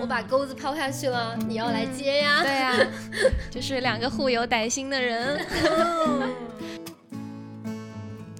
[0.00, 2.42] 我把钩子抛下去了，你要来接呀？
[2.42, 2.74] 对呀，
[3.50, 5.46] 就是两个互有歹心的人。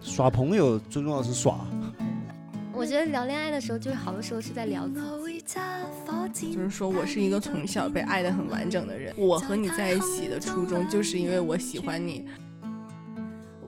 [0.03, 1.61] 耍朋友最重要的是耍。
[2.75, 5.01] 我觉得聊恋爱的时候，就是好多时候是在聊自
[6.33, 6.55] 己。
[6.55, 9.15] 就是说我是一个从小被爱的很完整的人。
[9.17, 12.27] 我和你在一起的初衷，就是因为我喜欢你。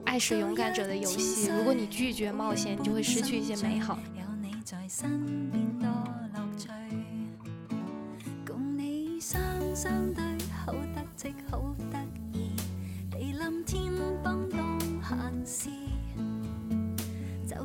[0.05, 3.99] 爱是勇敢者的游戏，如果你拒绝冒险，你就会失去一些美好。
[9.75, 9.81] 就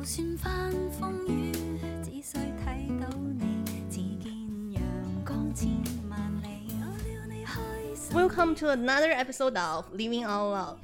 [0.03, 1.53] 算翻风雨，
[2.03, 3.07] 只需睇到
[3.39, 4.29] 你，只见
[4.73, 4.83] 阳
[5.25, 5.69] 光千
[6.09, 6.75] 万里。
[8.13, 10.77] Welcome to another episode of Living Out Loud。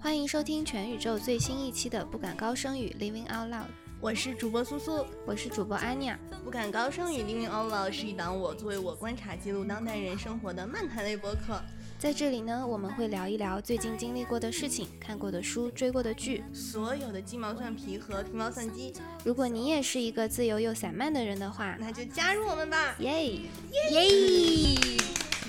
[0.00, 3.66] 欢迎收听全宇宙最新一期的《不敢高声语 Living Out Loud》。
[4.02, 6.18] 我是主播苏苏，我是主播安妮亚。
[6.42, 11.62] 不敢高声语 Living Out Loud 是一档我作为我观察记录当代人生活的漫谈类播客。
[12.00, 18.92] 在这里呢，我们会聊一聊最近经历过的事情、看过的书、追过的剧，所有的鸡毛蒜皮和皮毛蒜鸡。
[19.24, 22.96] 如果你也是一个自由又散漫的人的话，那就加入我们吧！
[22.98, 23.40] 耶耶！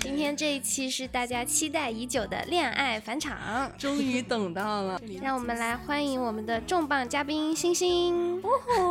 [0.04, 5.00] 今天这一期是大家期待已久的恋爱返场，终于等到了。
[5.22, 8.38] 让我们来欢迎我们的重磅嘉宾星星。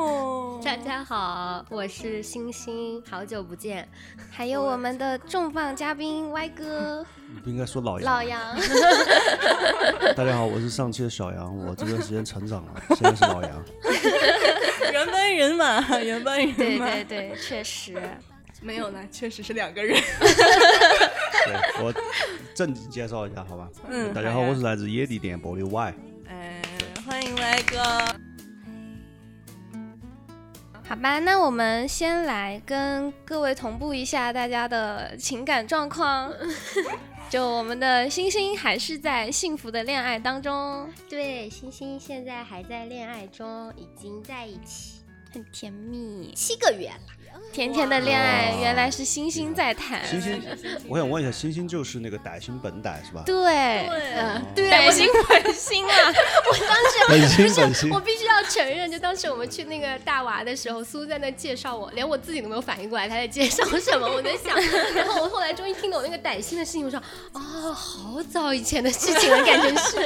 [0.65, 3.87] 大家好，我是星星，好久不见。
[4.31, 7.05] 还有我们的重磅嘉宾歪哥。
[7.31, 8.11] 你不应该说老杨。
[8.11, 8.41] 老杨。
[10.17, 13.63] 大家好，我是上期的小杨，我这段时间成长了，现在是老杨。
[14.91, 16.87] 原 班人马，原班人马。
[16.87, 18.01] 对对对，确实。
[18.63, 19.99] 没有呢， 确实是两个人。
[20.19, 21.93] 对我
[22.55, 23.69] 正经介绍一下，好吧？
[23.89, 25.93] 嗯，大家好，我是来自野地电波的 Y。
[26.27, 26.61] 哎，
[27.05, 27.77] 欢迎 Y 哥。
[30.87, 36.31] 好吧，那我们先来跟各位同步一下大家的情感状况。
[37.29, 40.87] 就我们的星星还是在幸福的恋爱当中。
[41.09, 45.01] 对，星星现在还在恋爱中，已经在一起，
[45.33, 47.12] 很甜蜜，七个月了。
[47.51, 50.05] 甜甜的恋爱，原来是星星在谈。
[50.07, 50.41] 星星，
[50.87, 53.21] 我想问一下，星星就是那个歹心本歹是吧？
[53.25, 53.87] 对，
[54.55, 55.93] 对，歹心本心啊！
[56.49, 64.07] 我当时 不是，我必须要承认，就当时我们去那个大娃的时候，苏在那介绍我，连我自己都没有反应过来他在介绍什么。
[64.07, 64.55] 我在想，
[64.95, 66.99] 然后我后来终于听懂那个歹心的事情，我说
[67.33, 69.97] 哦，好早以前的事情了，感觉是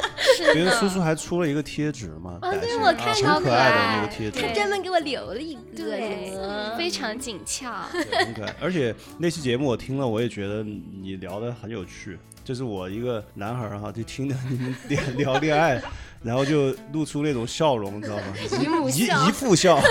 [0.44, 0.58] 是。
[0.58, 6.32] 因为苏苏还出了一个贴纸嘛，啊，对我看到可爱的那个贴纸，他专门给我留了一个，对
[6.76, 7.38] 非常紧。
[7.44, 8.54] 俏， 很可爱。
[8.60, 12.18] 而且那期节目我听了，我也觉得你聊的很有趣。
[12.42, 15.78] 就是我一个男孩儿哈，就听着你们聊聊恋爱，
[16.22, 18.22] 然后就露出那种笑容，你知道吗？
[18.90, 19.78] 一一副笑，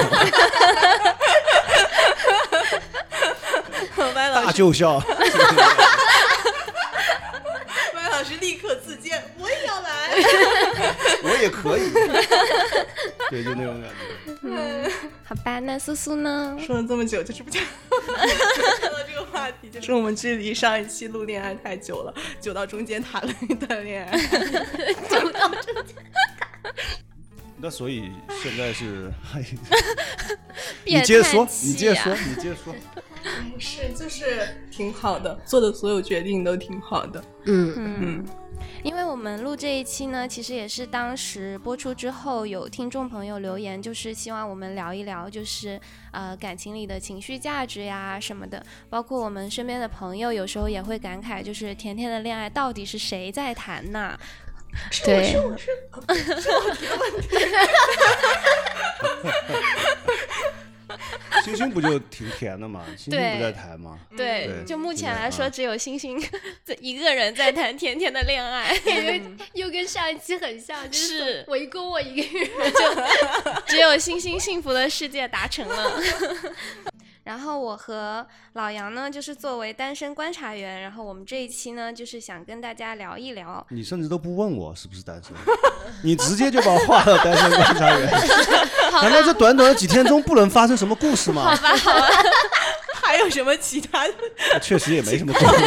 [4.16, 5.00] 大舅笑。
[7.94, 10.10] 麦老师立刻自荐，我也要来，
[11.24, 11.92] 我也可以。
[13.30, 14.07] 对，就那种感觉。
[15.44, 16.58] 吧，那苏苏呢？
[16.60, 17.64] 说了这么久，就是不讲。
[17.90, 24.18] 说到这个话题，就是我们距离上一期录恋爱太久了，久到中间谈了一段恋爱，
[25.10, 25.96] 久到中间。
[27.60, 28.12] 那所以
[28.44, 29.12] 现在是，
[30.86, 32.76] 你接着说，你接着说，你接着说。
[33.60, 37.24] 是，就是挺好的，做的所有决定都挺好的。
[37.46, 38.26] 嗯嗯。
[38.88, 45.78] 因为我们录这一期呢，其实也是当时播出之后，有听众朋友留言，就是希望我们聊一聊，就是
[46.12, 48.66] 呃感情里的情绪价值呀什么的。
[48.90, 54.18] 包括我们身边的朋友，有时候也会感慨，就是甜甜的恋爱到底是谁在谈呢？
[55.04, 55.66] 对，是我是
[56.42, 57.28] 是我提的问题。
[61.48, 62.86] 星星不就挺甜的吗？
[62.98, 64.00] 星星不在台吗？
[64.16, 66.22] 对，就目前来说，只有星星
[66.80, 68.78] 一个人在谈甜甜的恋爱，
[69.54, 76.02] 又跟上一期很像，就是围攻我一个人， 就只有星星幸福的世界达成了。
[77.28, 83.68] 然后我和老杨呢，就是作为单身观察员，然后我们这一期呢，就是想跟大家聊一聊。
[83.70, 85.34] 你甚至都不问我是不是单身，
[86.02, 88.10] 你直接就把我划到单身观察员。
[89.04, 91.54] 难道这短短的几天中不能发生什么故事吗？
[91.54, 92.08] 好吧，好吧，
[93.04, 94.14] 还有什么其他的？
[94.62, 95.64] 确实也没什么故事。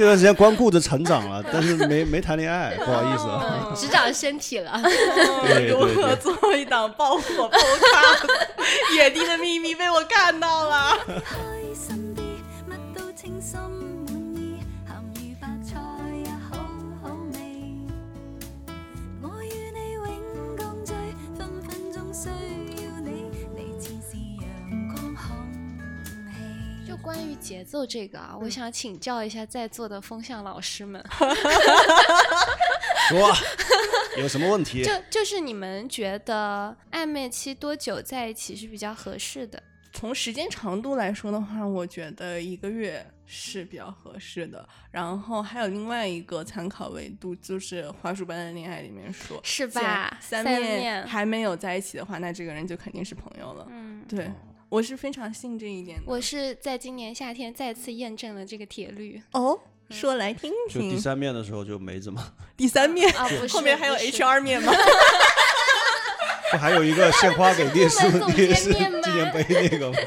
[0.00, 4.80] 这段时间光顾着成长了， 但是没没谈恋爱，不好意思啊， 只长身体了。
[5.68, 7.58] 如何做一档爆火爆
[7.92, 8.96] 咖？
[8.96, 10.96] 野地的秘密被我看到了。
[27.02, 31.04] 关于节奏这个啊，我想请教一下在座的风向老师们，
[33.08, 33.32] 说
[34.18, 34.82] 有什么问题？
[34.84, 39.62] 就就是你们觉得暧昧期多久在一起是比较合适的？
[39.92, 44.66] 从时间长度来说的话，我觉得一个月是比较合适的。
[44.90, 50.16] 然后还有另外一个参考维度，就是《花束般的恋爱》里面说，是吧？
[50.20, 53.66] 三面面还没有在一起的话，那这个人就肯定是朋友了。
[53.68, 54.30] 嗯，对，
[54.70, 56.04] 我是非常信这一点的。
[56.06, 59.58] 我是在今年夏天再次验证了这个铁律哦，
[59.90, 60.96] 说来听就第。
[60.98, 62.24] 三面的时候就没怎么，
[62.56, 64.72] 第三面啊，不是后面还有 HR 面吗？
[66.52, 68.78] 不还有一个献花给烈士烈士纪
[69.12, 69.98] 念碑那个吗？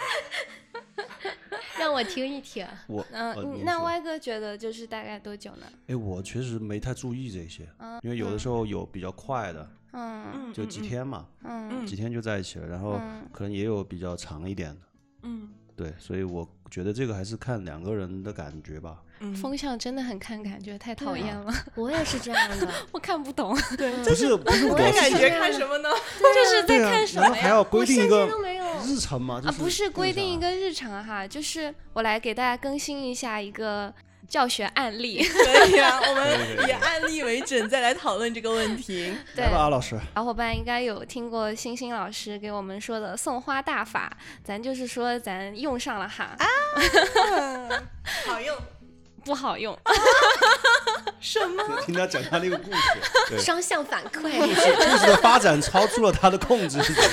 [1.93, 2.65] 让我听一听。
[2.87, 5.67] 我嗯、呃那说歪哥觉得就是大概多久呢？
[5.87, 7.67] 哎，我确实没太注意这些，
[8.01, 14.81] 因为有的时候有比较快的，嗯就几天嘛，嗯几天就在一起了，然后嗯可能也有比较长一点的，
[15.23, 18.97] 嗯对，所以我觉得这个还是看两个人的感觉吧。
[19.19, 25.89] 嗯，风向真的很看感觉，太讨厌了， 我也是这样的， 我看不懂，对，就是不是我我也感觉看什么呢？
[26.19, 29.41] 就是在看什么还要规定一我个甚至都没有日程吗？
[29.41, 33.93] 就啊，不是规定一个日程哈，就是我来给大家更新一下一个
[34.27, 35.23] 教学案例。
[35.27, 39.13] 可以啊， 我们以案例为准，再来讨论这个问题。
[39.35, 39.99] 对吧，啊，老师。
[40.15, 46.45] 小伙伴应该有听过星星老师给我们说的送花大法，咱就是说咱用上了哈，啊
[48.25, 48.55] 好用
[49.23, 49.77] 不好用。
[51.19, 51.63] 什么？
[51.85, 52.79] 听他讲他那个故事，
[53.29, 54.37] 对，双向反馈。
[54.37, 57.09] 故事的发展超出了他的控制，是怎么？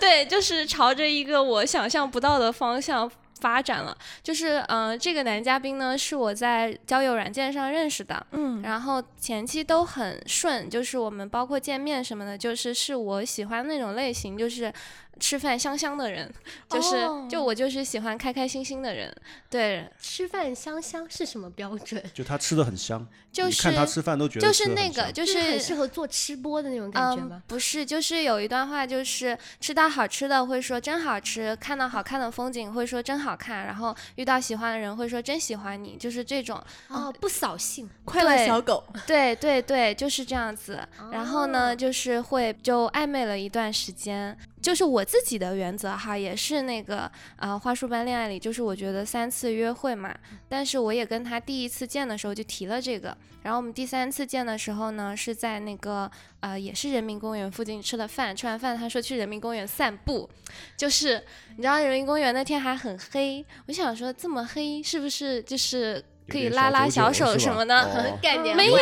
[0.00, 3.08] 对，就是朝着一个我想象不到的方向
[3.40, 3.96] 发展了。
[4.20, 14.72] 就是嗯、呃这个男嘉宾呢是我在交友软件上认识的，嗯然后前期都很顺，就是我们包括见面什么的，就是是我喜欢那种类型，就是
[15.18, 16.32] 吃饭香香的人，
[16.68, 19.14] 就是、哦就我就是喜欢开开心心的人，
[19.48, 22.02] 对，吃饭香香是什么标准？
[22.12, 36.62] 就他吃的很香，就是你看他吃饭都觉得就是那个就是很适合做吃播的那种感觉嗯吗？，不是，就是有一段话，就是吃到好吃的会说真好吃，看到好看的风景会说真好看，然后遇到喜欢的人会说真喜欢你，就是这种。
[36.88, 37.88] 哦，不扫兴。
[38.04, 40.78] 快乐小狗，对对对，就是这样子。
[41.10, 44.36] 然后呢，哦就是会就暧昧了一段时间。
[44.66, 50.12] 就是我自己的原则哈，也是那个呃花束般恋爱里，就是我觉得三次约会嘛，
[50.48, 56.10] 但是我也跟他第一次见的时候就提了这个，然后我们第三次见的时候呢，是在那个
[56.40, 60.28] 呃也是人民公园附近吃的饭，吃完饭他说去人民公园散步，
[60.76, 61.22] 就是
[61.56, 67.82] 你知道人民公园那天还很黑，我想说这么黑是不是就是可以拉拉小手什么的？
[67.82, 68.18] 哦。
[68.20, 68.78] 概念没有。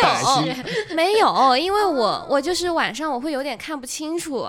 [0.96, 4.48] 没有，因为我我就是晚上我会有点看不清楚。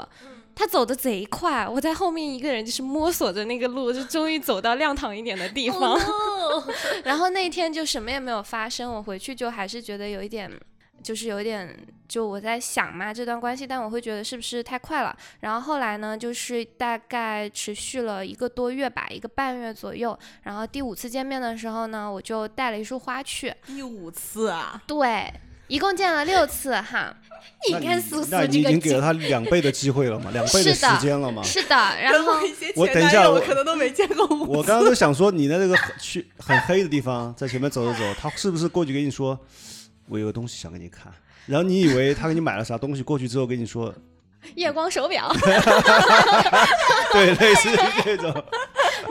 [0.56, 5.94] 他走的贼快，我在后面一个人就是摸索着那个路，就终于走到亮堂一点的地方。
[5.94, 6.64] 哦，
[7.04, 10.50] 然后那天就什么也没有发生，我回去就还是觉得有一点，
[11.04, 15.16] 就是有一点，就我在想嘛这段关系，但我会觉得是不是太快了。
[15.42, 20.18] 然后后来呢，就是大概持续了一个多月吧，一个半月左右。
[20.44, 25.32] 然后第五次见面的时候呢，我就带了一束花去，第五次啊，对，
[25.68, 27.14] 一共见了六次哈。
[27.68, 31.42] 你看苏苏那这个你已经给了他两倍的机会了嘛，两倍的时间了嘛。
[31.42, 32.34] 是的，然后
[32.76, 39.40] 我等一下我可能都没见过五我刚刚都想说，你的那个很去很黑的地方，在前面走走走，他是不是过去跟你说，
[40.08, 41.12] 我有个东西想给你看？
[41.48, 43.94] 然后你以为他给你买了啥东西，过去之后跟你说，
[44.56, 45.34] 夜光手表
[47.12, 48.32] 对，类似于这种。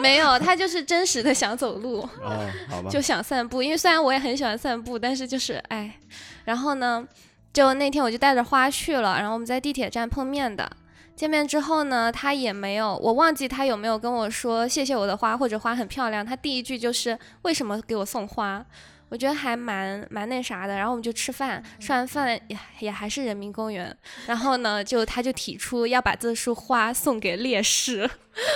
[0.05, 2.01] 没有，他就是真实的想走路。
[2.23, 2.89] 哦，好吧。
[2.93, 5.99] 就想散步，因为虽然我也很喜欢散步，但是就是哎，
[6.45, 7.07] 然后呢，
[7.53, 10.71] 就那天我就带着花去了，然后我们在地铁站碰面的。
[11.17, 16.27] 见面之后呢，他也没有，我忘记他有没有跟我说谢谢我的花或者花很漂亮。
[16.27, 18.67] 他第一句就是为什么给我送花？
[19.15, 20.75] 我觉得还蛮蛮那啥的。
[20.75, 23.97] 然后我们就吃饭，吃完饭也也还是人民公园。
[24.27, 28.11] 然后呢，就他就提出要把这束花送给烈士。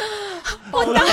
[0.72, 1.12] 我当时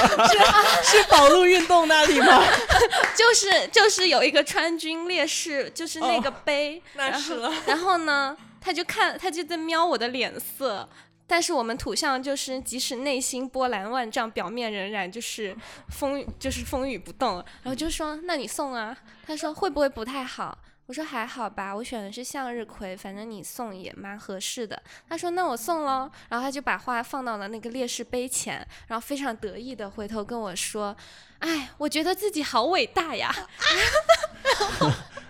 [0.97, 2.43] 是保路运动那里吗？
[3.15, 7.53] 就是就是有一个川军烈士，就是那个碑，那是了。
[7.67, 10.89] 然后呢，他就看他就在瞄我的脸色。
[11.27, 15.55] 但是我们土象就是，即使内心波澜万丈，表面仍然就是
[15.89, 17.43] 风，就是风雨不动。
[17.63, 30.95] 然后就说：“那你送啊？”他说：“会不会不太好？”我说：“还好吧，我选的是向日葵，反正你送也蛮合适的。”他说：“那我送喽。”然后他就把花放到了那个烈士碑前，然后非常得意的回头跟我说
[31.39, 33.33] ：“哎，我觉得自己好伟大呀。”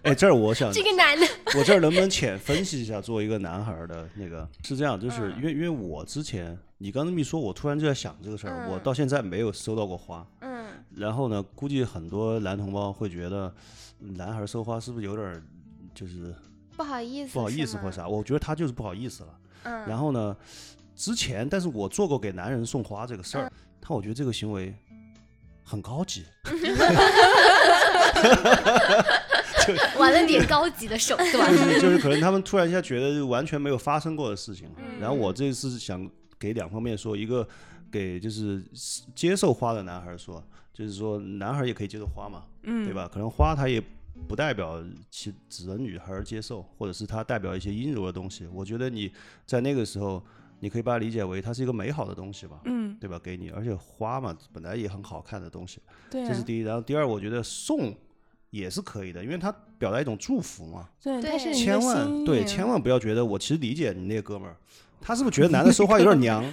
[0.04, 1.26] 哎，这儿我想，这个男的
[1.58, 13.52] 我这儿能不能浅分析一下，作为一个男孩儿的那个是这样，就是嗯因为因为我之前你刚这么一说，我突然就在想这个事儿，嗯我到现在没有收到过花，嗯然后呢，估计很多男同胞会觉得，
[14.14, 15.42] 男孩收花是不是有点儿
[15.94, 16.34] 就是
[16.76, 18.08] 不好意思，不好意思或啥？
[18.08, 19.30] 我觉得他就是不好意思了。
[19.64, 20.36] 嗯，然后呢，
[20.96, 24.74] 之前但是我做过给男人送花这个事儿，他我觉得这个行为
[25.64, 26.24] 很高级，
[29.98, 31.40] 玩了点高级的手段就。
[31.58, 34.70] 是就是可能他们突然一下觉得完全没有发生过的事情。
[34.78, 36.08] 嗯然后我这次想
[36.40, 37.48] 给两方面说，一个
[37.92, 38.64] 给就是
[39.16, 40.44] 接受花的男孩说，
[40.74, 42.94] 就是说男孩也可以接受花嘛，嗯，对？
[42.94, 43.10] 吧？
[43.12, 43.82] 可能花他也
[44.28, 48.48] 不代表其只能女孩接受，或者是它代表一些阴柔的东西。
[48.48, 49.12] 我觉得你
[49.46, 50.24] 在那个时候，
[50.60, 53.20] 你可以把它理解为它是一个美好的东西吧，嗯，对吧？
[53.20, 55.80] 给你，而且花嘛本来也很好看的东西，
[56.10, 56.62] 对啊，这是第一。
[56.62, 57.94] 然后第二，我觉得送
[58.50, 60.90] 也是可以的，因为它表达一种祝福嘛。
[61.02, 64.56] 对，但是千万对，千万不要觉得我其实理解你那个哥们儿，
[65.02, 66.44] 他是不是觉得男的说话有点娘？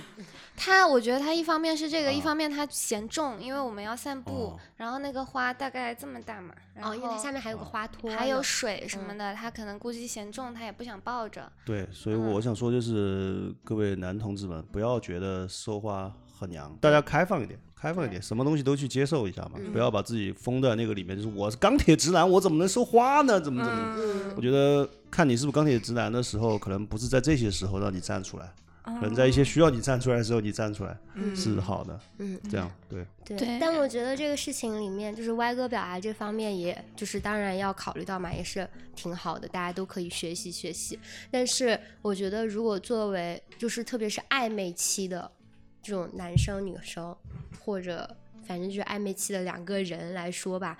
[0.56, 11.50] 他我觉得他一方面是这个，一啊方面他嫌重，因为我们要散步哦，然后那个花大概这么大嘛，然哦，因为它下面还有个花托，还有水什嗯么的，他可能估计嫌重，他也不想抱着。
[11.64, 23.40] 对，所以嗯我想说就是各位男同志们，不要觉得收花很娘，大家开放一点，开放一点，什么东西都去接受一下嘛，嗯不要把自己封在那个里面，就是我是钢铁直男，我怎么能收花呢？
[23.40, 23.94] 怎么怎么？
[23.96, 28.50] 嗯我觉得看你是不是钢铁直男的时候，可能不是在这些时候让你站出来，
[28.84, 32.00] 可可能在一些需要你站出来的时候，你站出来嗯是好的。
[32.18, 40.98] 嗯，这样对，对，对但我觉得这个事情里面，就是歪哥表达这方面，也就是当然要考虑到嘛，也是挺好的，大家都可以学习学习。
[41.30, 45.30] 但是我觉得，如果作为就是特别是暧昧期的
[45.80, 47.16] 这种男生女生，
[47.60, 50.76] 或者反正就是暧昧期的两个人来说吧，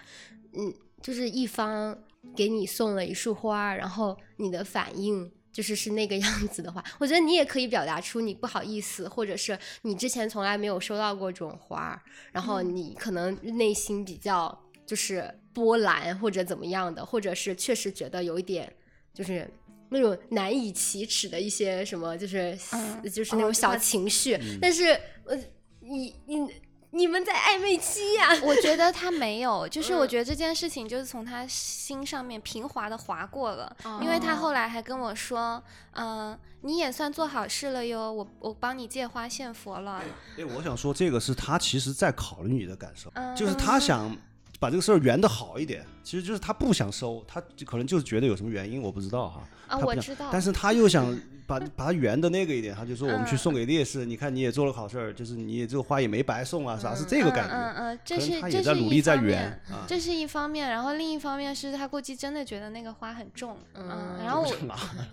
[0.55, 1.97] 嗯，就是一方
[2.35, 5.31] 给你送了一束花，然后你的反应。
[5.53, 18.73] 就是是那个样子的话，我觉得你也可以表达出你不好意思，或者是你之前从来没有收到过这种花，然后你可能内心比较就是波澜或者怎么样的，或者是确实觉得有一点
[19.13, 19.47] 就是
[19.91, 24.35] 那种难以启齿的一些什么，就是、嗯就是那种小情绪。
[24.37, 25.39] 嗯但是呃，
[25.81, 26.49] 你你
[26.95, 30.09] 你们在暧昧期呀、 我觉得他没有，就是我嗯。
[30.09, 40.03] 觉得这件事情就是从他心上面平滑的划过了，因为他哦后来还跟我说，嗯、你也算做好事了哟，我我帮你借花献佛了，
[40.39, 44.15] 哎，我想说这个是他其实在考虑你的感受，嗯，就是他想
[44.63, 49.43] 把这个事儿圆的好一点，其实就是他不想收，他可能就是觉得有什么原因，我不知道哈。
[49.67, 51.05] 啊，他不想我知道，但是他又想
[51.49, 57.55] 把把它圆的那个一点，他就说我们去嗯送给烈士，你看你也做了好事儿，就是你也这个花也没白送啊，啥是这个感觉。
[57.57, 59.61] 嗯嗯嗯，这是这是一他也在努力在方圆。
[59.89, 64.57] 这是一方面，然后另一方面是他估计真的觉得那个花很重，嗯，嗯然后我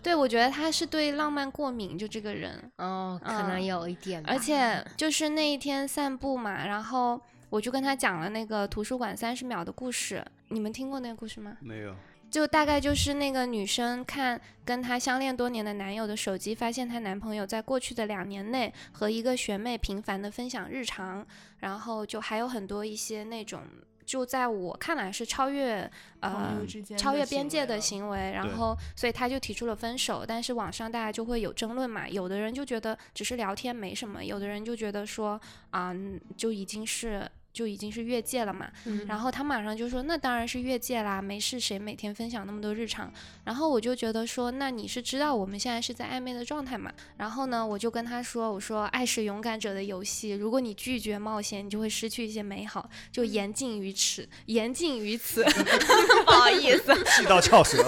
[0.04, 11.58] 对我觉得他是对浪漫过敏，就这个人，哦，可能嗯有一点吧，而且就是那一天散步嘛，然后我就跟他讲了那个图书馆三十秒的故事，你们听过那个故事吗？
[11.62, 11.96] 没有，
[12.30, 21.26] 就大概就是那个女生看跟她相恋多年的男友的手机，发现她男朋友在过去的两年内和一个学妹频繁的分享日常，
[21.60, 23.64] 然后就还有很多一些那种。
[24.06, 25.88] 就在我看来是超越
[26.22, 26.66] 呃
[26.98, 30.26] 超越边界的行为，然后所以她就提出了分手。
[30.28, 35.40] 但是网上大家就会有争论嘛，有的人就觉得只是聊天没什么，有的人就觉得说
[35.70, 38.70] 啊、嗯就已经是就已经是越界了嘛。
[38.86, 43.12] 嗯然后他马上就说：“那当然是越界啦，没事，谁每天分享那么多日常？”
[43.46, 55.44] 然后我就觉得说：“那你是知道我们现在是在暧昧的状态嘛？”然后呢，我就跟他说：“我说爱是勇敢者的游戏，如果你拒绝冒险，你就会失去一些美好，就言尽于此，言尽于此。
[56.26, 57.84] 不好意思，气到翘舌。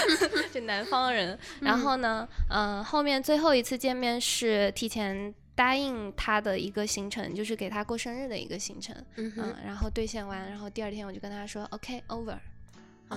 [0.52, 1.38] 就南方人。
[1.60, 12.36] 然后呢，嗯、后面最后一次见面是提前。”答应他的一个行程，就是给他过生日的一个行程，嗯嗯，然后兑现完，然后第二天我就跟他说，OK over，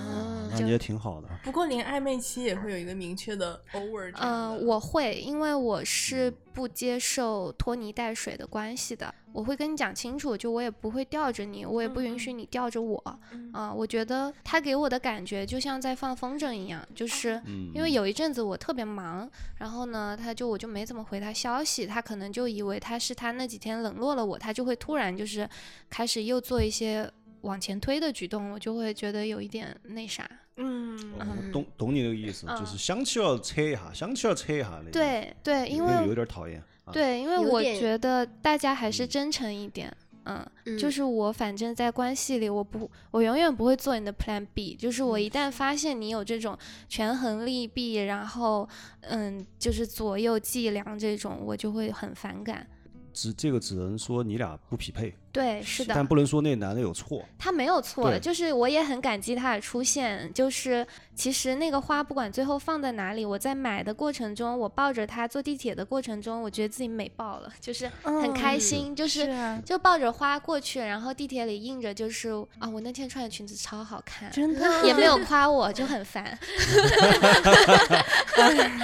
[0.00, 1.28] 哦那你也挺好的。
[1.42, 17.40] 不过连暧昧期也会有一个明确的 over 嗯、的我会，因为我是不接受拖泥带水的关系的，我会跟你讲清楚，就我也不会吊着你，我也不允许你吊着我，啊、嗯我觉得他给我的感觉就像在放风筝一样，就是。
[17.44, 25.48] 嗯，因为有一阵子我特别忙，然后呢，他就我就没怎么回他消息，他可能就以为他是他那几天冷落了我，他就会突然就是
[25.90, 27.10] 开始又做一些
[27.46, 30.28] 往前推的举动，我就会觉得有一点那啥。
[30.58, 34.92] 嗯我懂懂你那个意思，嗯就是想起要扯一下，想起要扯一下那种。
[34.92, 36.62] 对对，因为有点讨厌。
[36.84, 46.56] 啊，对，因为我觉得大家还是嗯真诚一点，嗯，嗯就是我反正在关系里，我不，我永远不会做你的 Plan B，就是我一旦发现你有这种
[46.88, 48.68] 权衡利弊，然后
[49.02, 52.66] 嗯，就是左右计量这种，我就会很反感。
[53.12, 57.22] 只这个只能说你俩不匹配，对，是的，但不能说那男的有错。
[57.38, 60.32] 他没有错，就是我也很感激他的出现。
[60.32, 76.36] 就是其实那个花不管最后放在哪里，我在买的过程中，我抱着它坐地铁的过程中，我觉得自己美爆了，就是很开心，就是啊，就抱着花过去，然后地铁里印着就是啊，我那天穿的裙子超好看，真的也没有夸我，就很烦。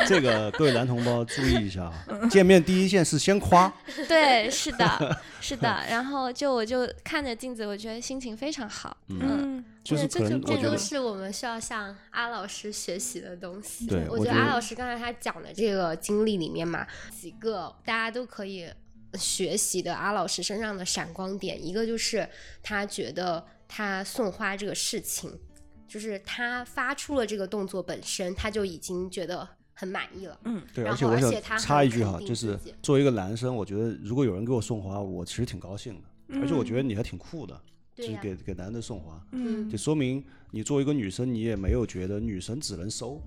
[0.07, 1.93] 这个各位男同胞注意一下啊，
[2.31, 3.73] 见面第一件事先夸，
[4.09, 5.81] 对，是的，是的。
[5.89, 8.97] 然后就我就看着镜子，我觉得心情非常好。
[9.07, 13.87] 嗯，就是这我觉得都是我们需要向阿老师学习的东西。
[13.87, 16.85] 对我觉得阿老师刚才他讲的这个经历里面嘛，
[17.17, 18.69] 几个大家都可以
[19.15, 22.29] 学习的阿老师身上的闪光点，一个就是
[22.61, 25.39] 他觉得他送花这个事情，
[25.87, 30.37] 就是他发出了这个动作本身，他就已经觉得很满意了。
[30.43, 36.09] 嗯，对，然而且我想后而且他插一句哈，就是作为一个男生，我觉得如果有人给我送花，我其实挺高兴的，
[36.41, 37.61] 而且我觉得你还挺酷的，
[37.95, 43.21] 就是给给男的送花，嗯就说明你作为一个女生，你也没有觉得女生只能收，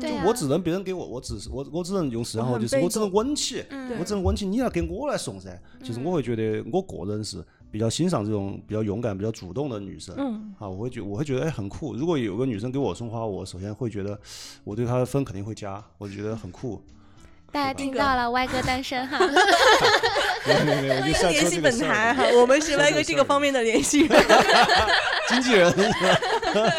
[0.00, 5.60] 对啊，我只能别人给我，我只是我我只能用四川话我很被就是我只能稳起，嗯我只能稳起，你要给我来送噻。
[5.82, 10.14] 其实我会觉得我个人是比较欣赏这种比较勇敢、比较主动的女生。
[10.18, 11.94] 嗯啊，我会觉我会觉得哎很酷。
[11.94, 14.18] 如果有个女生给我送花，我首先会觉得
[14.62, 16.80] 我对她的分肯定会加，我就觉得很酷。
[17.54, 19.16] 大家听到了，歪哥单身哈。
[20.44, 24.24] 没有没有没有，我就想联系本台哈儿，，我们是说来个这个方面的联系人。
[25.28, 25.72] 经纪人。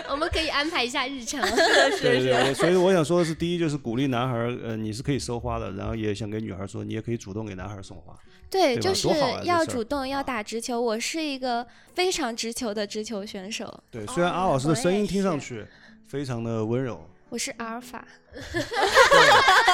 [0.10, 1.40] 我们可以安排一下日程。
[2.02, 8.14] 对对对，我所以我想说的是，第一就是鼓励男孩儿，呃，你是可以收花的，然后也想给女孩儿说，你也可以主动给男孩儿送花。
[8.50, 10.80] 对，就是多好啊这要主动，要打直球。
[10.80, 15.66] 我是一个非常直球的直球选手，对，虽然阿老师的声音听上去
[16.06, 18.06] 非常的温柔，我是阿尔法。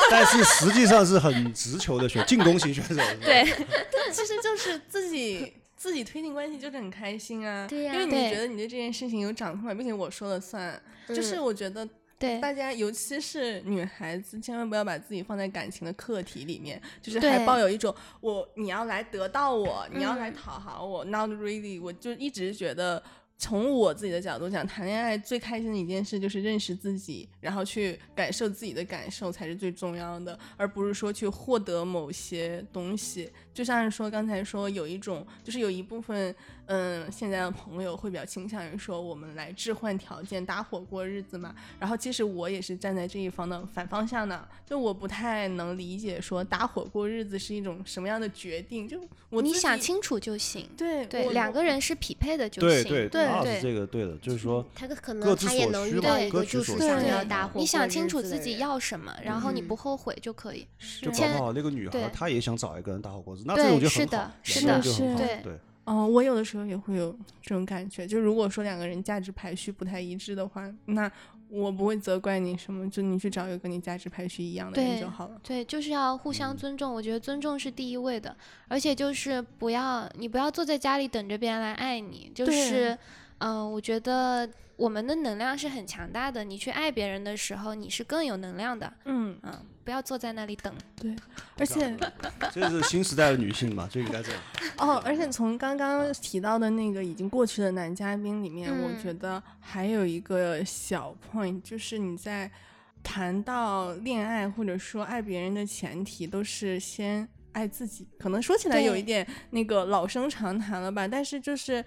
[0.09, 2.95] 但是实际上是很直球的选进攻型选手。
[3.21, 3.43] 对，
[4.11, 10.81] 其实就是自己自己推进关系就是很开心啊，对呀因为你觉得你对这件事情有掌控感，并且我说了算。
[11.07, 21.03] 就是我觉得对，大家，尤其是女孩子，千万不要把自己放在感情的课题里面，就是还抱有一种我你要来得到我，你要来嗯讨好我。
[21.05, 23.01] Not really，我就一直觉得。
[23.41, 33.31] 从我自己的角度讲，谈恋爱最开心的一件事就是认识自己，然后去感受自己的感受才是最重要的，而不是说去获得某些东西。
[33.53, 36.33] 就像是说刚才说有一种，就是有一部分，
[36.67, 41.53] 嗯，现在的朋友会比较倾向于说我们来置换条件搭伙过日子嘛。
[41.79, 48.87] 然后其实我也是站在这一方的反方向的，就我不太能理解说搭伙过日子是一种什么样的决定。
[48.87, 50.69] 就我你自己想清楚就行。
[50.77, 52.83] 对对，两个人是匹配的就行。
[52.83, 60.65] 对对，对对这个对的，就是说他可能他也能遇到一个就是想要搭伙你想清楚自己要什么，然后你嗯不后悔就可以。
[61.01, 65.53] 就千搞不好那个女孩她也想找一个人搭伙过日子，那对这种就是很的好，是的是就很好对对。
[65.83, 71.11] 哦，我有的时候也会有这种感觉，就如果说两个人价值排序不太一致的话，那
[71.49, 75.41] 我不会责怪你什么，就你去找一个跟你价值排序一样的人就好了。
[75.43, 76.93] 对，就是要互嗯相尊重。
[76.93, 78.33] 我觉得尊重是第一位的，
[78.67, 82.31] 而且就是不要你不要坐在家里等着别人来爱你。
[82.33, 82.95] 就对
[83.41, 86.43] 是，嗯、我觉得我们的能量是很强大的。
[86.43, 88.91] 你去爱别人的时候，你是更有能量的。
[89.05, 90.73] 嗯，嗯，不要坐在那里等。
[90.95, 91.15] 对，
[91.57, 91.97] 而且
[92.53, 94.41] 这是新时代的女性嘛，就应该这样。
[94.77, 102.49] 哦，而且从刚刚提到的那个已经过去的男嘉宾里面，我嗯觉得还有一个小 point，就是你在
[103.03, 108.07] 谈到恋爱或者说爱别人的前提，都是先爱自己。
[108.19, 111.83] 可能说起来有一点那个老生常谈了吧，但是就是。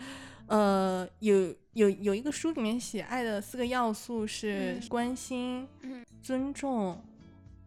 [0.47, 7.03] 呃，有有有一个书里面写爱的四个要素是嗯关心、嗯尊重、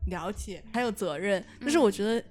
[0.08, 1.44] 了解，还有责任。
[1.62, 2.24] 就是嗯我觉得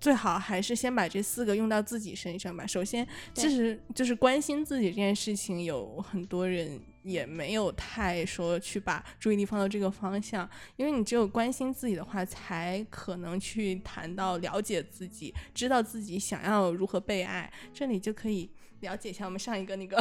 [0.00, 2.66] 最好还是先把这四个用到自己身上吧。
[2.66, 18.48] 首先，其实就是关心自己这件事情，有很多人也没有太说去把注意力放到这个方向，因为你只有关心自己的话，才可能去谈到了解自己，知道自己想要如何被爱，这里就可以。
[18.80, 19.96] 了解一下我们上一个那个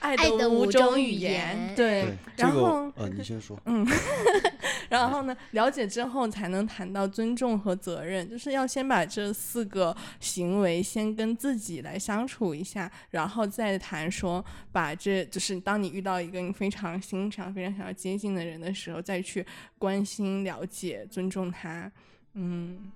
[0.00, 3.58] 爱 爱的五五种种语言，言对，对，这个然后呃，你先说。
[3.66, 3.86] 嗯，
[4.90, 19.46] 然后呢，了解之后才能谈到尊重和责任，就是要先把这四个行为先跟自己来相处一下，然后再谈说把这就是当你遇到一个你非常欣赏、非常想要接近的人的时候，再去
[19.78, 21.90] 关心、了解、尊重他。
[22.34, 22.90] 嗯，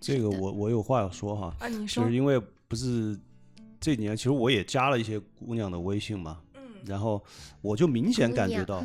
[0.00, 3.18] 这个我我有话要说哈，啊，你说就是，因为不是
[3.80, 7.22] 这几年，其实我也加了一些姑娘的微信嘛，嗯然后
[7.60, 8.84] 我就明显感觉到，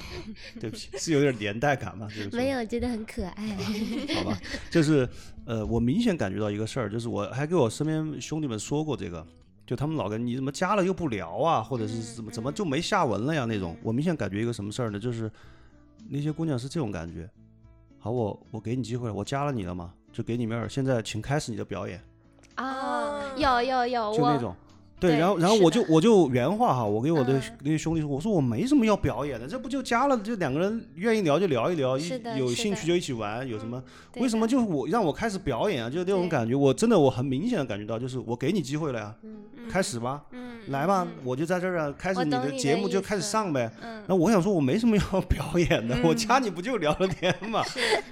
[0.60, 3.56] 对不起，是有点年代感嘛，就是没有，觉得很可爱。
[4.14, 4.38] 好吧，
[4.70, 5.08] 就是
[5.46, 9.26] 呃，我明显感觉到一个事儿，就是我还给我身边兄弟们说过这个，
[9.66, 13.74] 就他们老跟你怎么加了又不聊啊，或者是怎么怎么就没下文了呀那种。
[13.82, 15.00] 我明显感觉一个什么事儿呢？
[15.00, 15.30] 就是
[16.08, 17.28] 那些姑娘是这种感觉。
[17.98, 21.98] 好，我我给你机会了，我加了你了嘛，就给你面儿，现在请开始你的表演，
[22.58, 24.54] 啊，有有有，我就那种。
[25.00, 33.82] 对，然后然后我就我就原话哈，我给我的嗯那些兄弟说，我说我没什么要表演的，这不就加了，就两个人愿意聊就聊一聊，一有兴趣就一起玩，有什么
[34.16, 35.88] 为什么就是我让我开始表演啊？
[35.88, 39.36] 就是那种感觉，我真的我很明显的感觉到，就是我给你机会了呀，嗯
[39.70, 43.70] 开始吧，嗯来吧，我就在这儿啊，开始你的节目就开始上呗。
[43.82, 47.62] 嗯那我想说，我没什么要 表演的，我嗯加你不就聊聊天 嘛？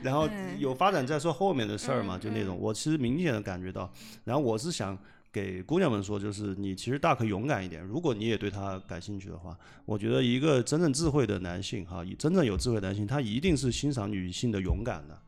[0.02, 3.90] 然后有发展再说后面的事儿嘛，嗯就那种，我其实明显的感觉到。
[4.24, 4.96] 然后我是想
[5.32, 15.18] 给姑娘们说，就是你其实大可勇敢一点，如果你也对他感兴趣的话，我觉得一个真正智慧的男性哈，真正有智慧的男性，他一定是欣赏女性的勇敢的。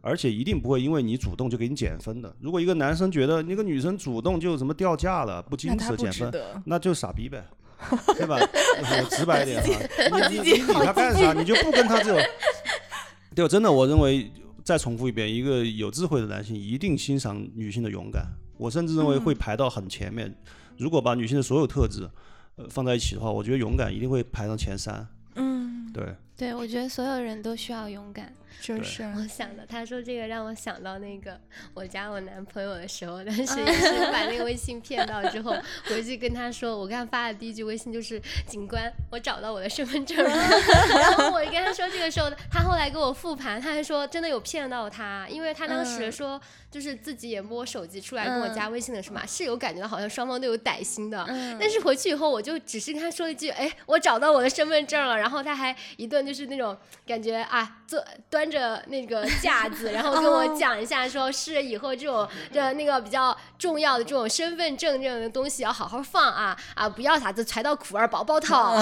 [0.00, 2.34] 而且一定不会因为你主动就给你减分的。
[2.40, 6.32] 如果一个男生觉得那个女生主动就什么掉价了、不矜持减分，
[6.64, 7.44] 那就傻逼呗，
[8.16, 8.38] 对吧？
[8.38, 11.32] 我直白一点哈， 你你你理他干啥？
[11.34, 12.30] 你就不跟他这种，
[13.34, 13.48] 对？
[13.48, 14.30] 真的，我认为
[14.62, 18.24] 再重复一遍，一个有智慧的男性一定欣赏女性的勇敢。
[18.58, 20.34] 我甚至认为会排到很前面。
[20.76, 22.08] 如果把女性的所有特质，
[22.56, 25.06] 呃，放在一起的话，我觉得勇敢一定会排上前三。
[25.36, 28.32] 嗯，对，对，我觉得所有人都需要勇敢。
[28.60, 31.40] 就是我想的，他说这个让我想到那个
[31.74, 35.54] 我加我男朋友的时候，当时也是把那个微 信骗到之后，
[35.86, 40.28] 回去跟他说，我给他发的第一句微信就是“警官，我找到我的身份证了”。
[40.90, 51.24] 然后我跟他说这个时候，他后来给我复盘，他还说真的有骗到他，因为他当时嗯说就是自己也摸手机出来跟我嗯加微信的时候嘛，是有感觉到好像双方都有歹心的。
[51.28, 68.76] 嗯但是回去以后，我就只是跟他说一句：“哎，我找到我的身份证了。”然后他还一顿就是那种感觉啊，坐端着那个架子，然后跟我讲一下，说是以后这种这那个比较重要的这种身份证这种的东西要好好放啊啊，不要啥子揣到裤儿包包套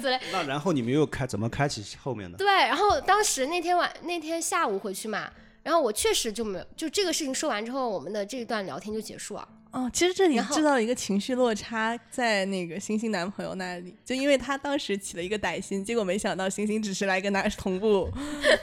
[0.00, 0.18] 之类。
[0.32, 2.38] 那然后你们又开怎么开启后面的？
[2.38, 5.30] 对，然后当时那天晚那天下午回去嘛。
[5.62, 9.48] 然后我确实就没有，就这个事情说完之后，我们的这一段聊天就结束了。
[9.76, 18.10] 哦，其实这里然后制造了一个情绪落差，在那个星星男朋友那里，就因为他当时起了一个歹心，结果没想到星星只是来跟他 同步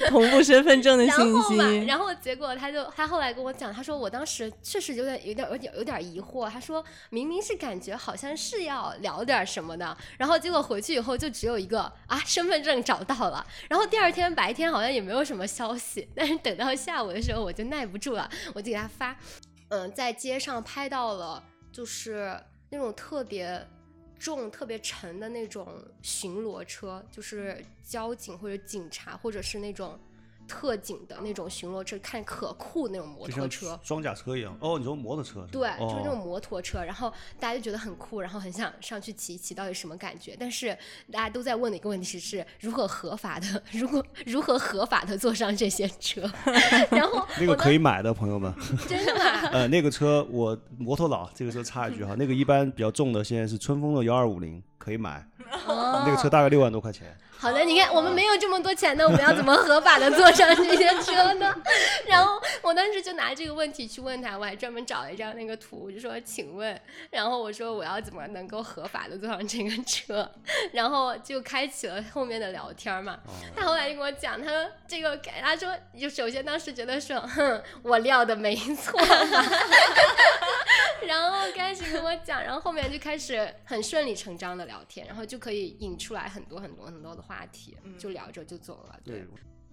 [0.08, 1.86] 同步身份证的然信后嘛，息。
[1.86, 19.16] 然后结果他就他后来跟我讲，他说我当时确实有点有点有点有点疑惑，他说明明是感觉好像是要聊点什么的，然后结果回去以后就只有一个啊身份证找到了，然后第二天白天好像也没有什么消息，但是等到下午的时候我就耐不住了，我就给他发，
[19.74, 23.66] 嗯，在街上拍到了就是那种特别。
[24.20, 25.68] 重、特别沉的那种
[26.02, 30.00] 巡逻车，就是交警或者警察，或者是那种
[30.48, 33.80] 特警的那种巡逻车，看可酷那种摩托车。
[33.84, 34.56] 装甲车一样。
[34.60, 35.48] 哦，你说摩托车？
[35.52, 40.36] 对，就是那种哦摩托车，然后大家就觉得很酷，然后很想上去骑一骑，到底什么感觉？
[40.40, 40.78] 但是
[41.12, 46.22] 大家都在问的一个问题是，是如何合法的，如果如何合法的坐上这些车？
[46.92, 48.54] 然后那个可以买的，朋友们。
[48.88, 49.50] 真的吗？
[49.52, 55.26] 呃，那个车我摩托佬，这个时候插一句哈，那个一般比较重的，现在是春风的幺二五零，可以买。
[55.66, 57.16] 那个车大概六万多块钱。
[57.38, 61.54] 好的，你看我们没有这么多钱呢，我们要怎么合法的坐上这些车呢？
[62.08, 70.32] 然后我当时就拿这个问题去问他，我还专门找了一张那个图，我就说请问，然后我说我要怎么能够合法的坐上这个车，
[70.72, 73.20] 然后就开启了后面的聊天嘛。
[73.56, 79.06] 他后来就跟我讲，他说这个给他说，就首先当时觉得说，哼，我料的没错嘛。
[81.06, 89.00] 然后开始跟我讲，然后后面就开始很顺理成章的聊天，然后就可以引出来很多很多很多的话题，就聊着就走了。
[89.04, 89.26] 对，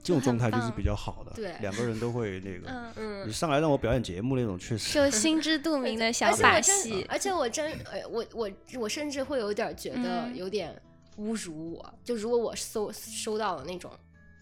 [0.03, 1.33] 这种状态就是比较好的。
[1.35, 2.67] 对两个人都会那个。
[2.71, 3.33] 嗯，嗯你。
[3.33, 4.95] 上来让我表演节目那种，确实。
[4.95, 10.75] 就心知肚明的小把戏，而且我真，呃，我我我甚至会有点觉得嗯有点
[11.19, 11.95] 侮辱我。
[12.03, 13.91] 就如果我收收到了那种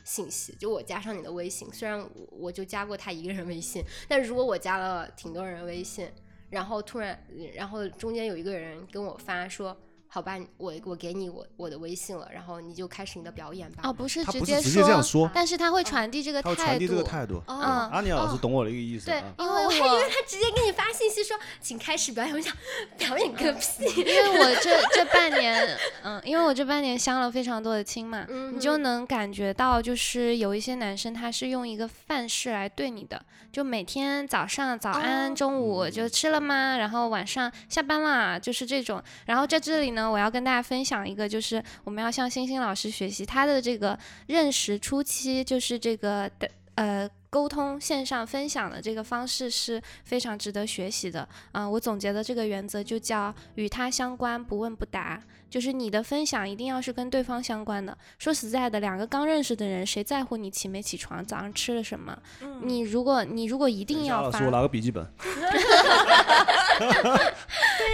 [0.04, 6.08] 信息，就我加上你的微信，虽然我我就加过他一个人微信，但如果我加了挺多人微信，
[6.50, 7.20] 然后突然，
[7.54, 9.76] 然后中间有一个人跟我发说。
[10.10, 13.82] 好吧，我我给你我我的微信了，然后你就开始你的表演吧。
[13.84, 16.56] 哦，不是直接不是直接这样说但是他会传递这个态度。
[16.56, 17.42] 他传递这个态度。
[17.46, 19.34] 哦对阿尼亚老师懂我的一个意思对啊。
[19.38, 22.52] 因为哦我还以为他直接给你发信息，说请开始表演，我想
[22.96, 23.84] 表演个屁。
[23.96, 36.76] 因为我这这半年，嗯，因为我这半年相了非常多的亲嘛，嗯你就能感觉到，就是有一些男生他是用一个范式来对你的，就每天早上早安，哦中午就吃了吗？
[36.78, 39.02] 然后晚上下班啦，就是这种。
[39.26, 47.10] 然后在这里呢，我要跟大家分享一个，就是我们要向星星老师学习他的这个认识初期，就是这个的呃。
[47.30, 51.28] 沟通线上分享的这个方式是非常值得学习的。
[51.52, 55.22] 啊、我总结的这个原则就叫与他相关，不问不答。
[55.50, 57.94] 就是你的分享一定要是跟对方相关的。
[58.18, 62.18] 说实在的，两个刚认识的人，谁在乎你起没起床，早上吃了什么？
[62.62, 65.06] 你如果你如果一定要发老师，我拿个笔记本。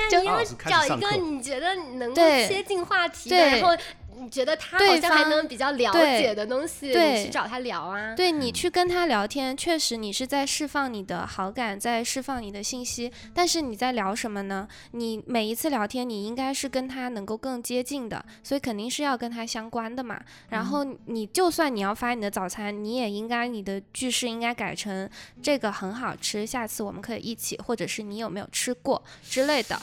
[0.09, 3.77] 就你要老师开始找一个你觉得能够对切进话题的，然后
[4.19, 8.15] 你觉得他好对像还方能比较了解的东西，对你去找他聊啊。
[8.15, 13.13] 对你去跟他聊天，确实你是在释放你的好感，在释放你的信息。
[13.35, 14.67] 但是你在聊什么呢？
[14.93, 20.21] 你每一次聊天，你应该是跟他能够更接近的，所以肯定是要跟他相关的嘛。
[20.51, 25.09] 然后你就算你要发你的早餐，你也应该你的句式应该改成
[25.43, 29.81] 这个很好吃，下次我们可以一起，或者是你有没有吃过之类的。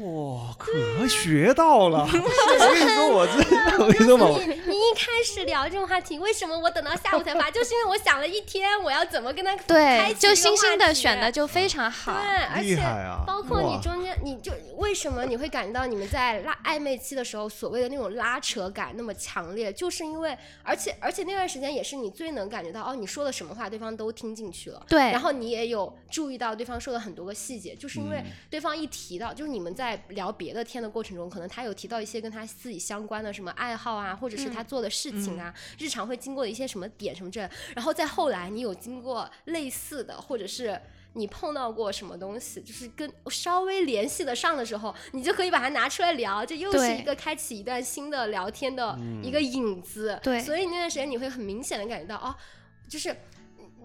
[0.00, 2.08] 哇，可学到了！
[2.08, 3.34] 我跟你说，我这，
[3.84, 7.50] 我跟你说嘛，我你你一开始聊这种话题，为什么我等到下午才发？
[7.50, 12.14] 就是因为我想了一天，我要怎么跟他开对，启这个就星星话题的选的就非常好。
[12.14, 13.24] 对，而厉且害啊！
[13.26, 24.82] 包括你中间，你就为什么你会感觉到你们在拉暧昧期的时候，所谓的那种拉扯感那么强烈，就是因为，而且而且那段时间也是你最能感觉到，哦，你说的什么话，对方都听进去了。
[24.88, 37.40] 对，然后你也有注意到对方说的很多个细节，就是因为嗯对方一提到，就是你们在聊别的天的过程中，可能他有提到一些跟他自己相关的什么爱好啊，或者是他做的事情啊，日常会经过的一些什么点什么这，
[37.74, 40.80] 然后再后来你有经过类似的，或者是。
[41.16, 50.18] 你碰到过什么东西，就是跟稍微联系得上的时候，你就可以把它拿出来聊，这又是一个开启一段新的聊天的一个影子。
[50.24, 52.34] 对所以那段时间你会很明显的感觉到，哦，
[52.88, 53.16] 就是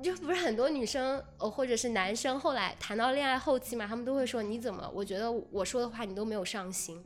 [0.02, 4.90] 就不是很多女生呃或者是男生后来谈到恋爱后期嘛，他们都会说你怎么？
[4.94, 7.04] 我觉得我说的话你都没有上心。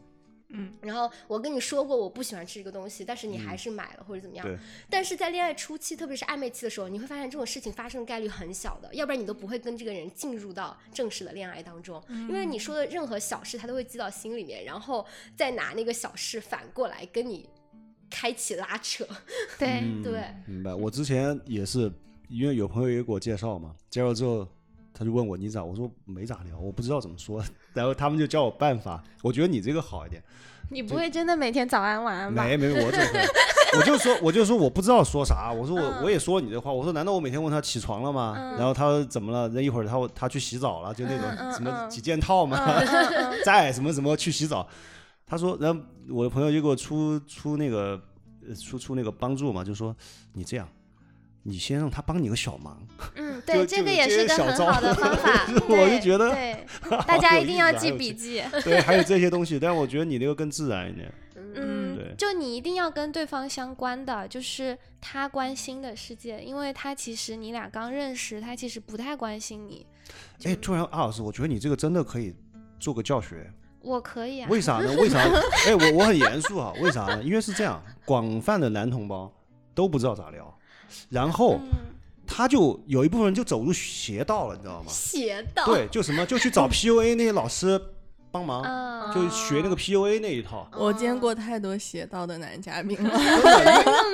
[0.56, 4.56] 嗯，然后我跟你说过我不喜欢吃这个东西，但是你还是买了、或者怎么样对。
[4.88, 15.04] 但是在恋爱初期，特别是暧昧期的时候，你会发现这种事情发生的概率很小的，要不然你都不会跟这个人进入到正式的恋爱当中，因为你说的任何小事他都会记到心里面，然后
[15.36, 17.50] 再拿那个小事反过来跟你
[18.12, 19.04] 开启拉扯。
[19.58, 20.72] 对， 嗯对明白。
[20.76, 21.92] 我之前也是，
[22.34, 24.48] 因为有朋友也给我介绍嘛，介绍之后
[24.94, 27.44] 他就问我你咋，我说没咋聊，我不知道怎么说，
[27.74, 29.04] 然后他们就教我办法。
[29.22, 30.22] 我觉得你这个好一点，
[30.70, 32.44] 你不会真的每天早安晚安吧？
[32.44, 33.20] 没没，我怎么会？
[33.78, 35.52] 我就说，我就说我不知道说啥。
[35.52, 36.72] 我说我、嗯我也说你这话。
[36.72, 38.36] 我说难道我每天问他起床了吗？
[38.38, 39.48] 嗯然后他怎么了？
[39.50, 42.58] 那一会儿他他去洗澡了，就那种什么嗯几件套嘛，
[43.44, 44.68] 在什么什么去洗澡。
[45.26, 48.00] 他说，然后我的朋友就给我出出那个
[48.48, 49.96] 呃出出那个帮助嘛，就说
[50.34, 50.70] 你这样，
[51.44, 52.82] 你先让他帮你个小忙。
[53.16, 55.46] 嗯，对，这个也是个很好的方法。
[55.70, 56.66] 我就觉得 对，
[57.06, 58.42] 大家一定要记笔记。
[58.64, 61.14] 对，还有这些东西，但我觉得你那个更自然一点。
[61.56, 69.86] 嗯对，就你一定要跟对方相关的，就是他关心的世界，因为他其实你俩刚认识，他其实不太关心你。
[70.46, 72.34] 哎，突然，阿老师，我觉得你这个真的可以
[72.80, 73.52] 做个教学。
[73.82, 74.96] 我可以啊，为啥呢？
[74.98, 75.20] 为啥？
[75.68, 76.74] 哎，我我很严肃啊。
[76.82, 77.22] 为啥呢？
[77.22, 79.32] 因为是这样，广泛的男同胞
[79.76, 80.58] 都不知道咋聊，
[81.10, 81.70] 然后嗯
[82.26, 84.90] 他就有一部分人就走入邪道了，你知道吗？
[84.90, 85.66] 邪道。
[85.66, 87.80] 对，就什么就去找 PUA 那些老师
[88.32, 90.68] 帮忙，啊，就学那个 PUA 那一套。
[90.72, 93.10] 我见过太多邪道的男嘉宾了。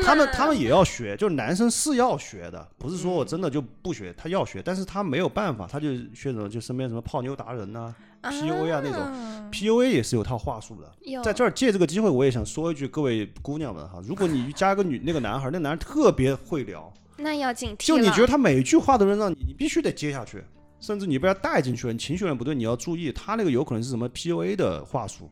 [0.04, 8.94] 他们他们也要学，就是男生是要学的，不是说我真的就不学，他要学，但是他没有办法，他就学什么就身边什么泡妞达人呐、PUA 啊那种。
[8.94, 11.24] 种 PUA 也是有套话术的。
[11.24, 20.44] 在这儿借这个机会，我也想说一句，各位姑娘们哈，如果你加个女那个男孩，那男孩特别会聊，那要警惕就你觉得他每一句话都能让你，你必须得接下去，
[20.80, 25.32] 甚至你被他带进去了，你情绪有点不对，你要注意，他那个有可能是什么 PUA 的话术，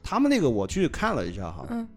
[0.00, 1.88] 他们那个我去看了一下哈，嗯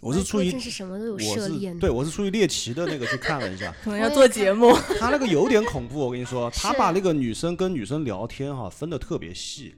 [0.00, 9.74] 我是出于真是什么都有我涉猎对我是出于猎奇的那个去看了一下， 可能要做节目， 他那个有点恐怖，我跟你说，他把那个女生跟女生聊天哈分的特别细，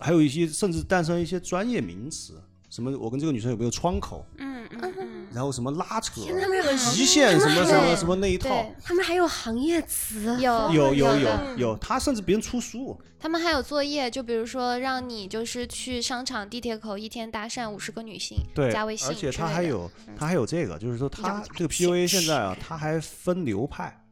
[0.00, 2.34] 还有一些甚至诞生一些专业名词，
[2.74, 24.03] 什么我跟这个女生有没有窗口，嗯嗯嗯，然后什么拉扯、天他们有极限什么什么什么那一套，他们还有行业词，有有有有有，他甚至别人出书，他们还有作业，就比如说让你就是去商场、地铁口一天搭讪五十个女性，对，加微信而且他还有他还有这个，就是说他这个 PUA 现在啊，他还分流派，嗯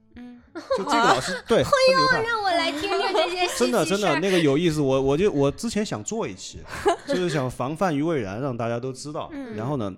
[0.77, 2.23] 就这个老师对分流派。
[2.23, 6.61] 让我来听听这些 真的真的那个有意思，我我就我之前想做一期，
[7.07, 9.31] 就是想防范于未然，让大家都知道。
[9.33, 9.95] 嗯然后呢，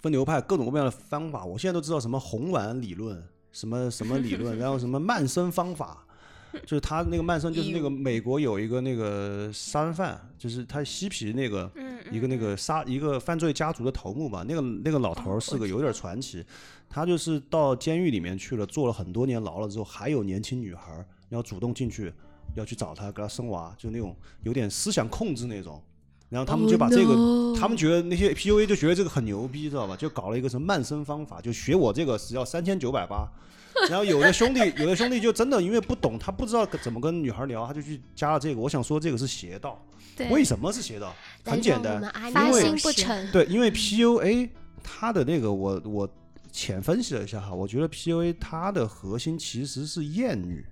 [0.00, 6.05] 分流派各种各样的方法，我现在都知道什么红丸理论，什么什么理论， 然后什么慢生方法。
[6.64, 14.44] 就是他那个曼森，就是那个美国有一个那个杀人犯，就是他嬉皮那个嗯一个那个杀一个犯罪家族的头目吧。
[14.48, 16.44] 那个那个老头儿是个有点传奇，
[16.88, 22.12] 他就是到监狱里面去了，坐了很多年牢了之后，还有年轻女孩儿要主动进去，
[22.54, 25.82] 要去找他，给他生娃，就那种有点思想控制那种。
[26.28, 29.96] 然后他们就把这个 Oh no 他们觉得那些 PUA 就觉得这个很牛逼，知道吧？
[29.96, 33.28] 就搞了一个什么曼森方法，就学我这个只要三千九百八。
[33.88, 38.60] 然后有的兄弟，有的兄弟就真的因为不懂，他不知道怎么跟女孩聊，他就去加了这个。
[38.60, 39.80] 我想说这个是邪道，
[40.16, 41.14] 对，为什么是邪道？
[41.44, 42.00] 很简单，
[42.32, 44.48] 发因为心不成，对，因为 PUA
[44.82, 46.08] 它的那个我我
[46.50, 50.64] 浅分析了一下哈，我觉得 PUA 它的核心其实是厌女，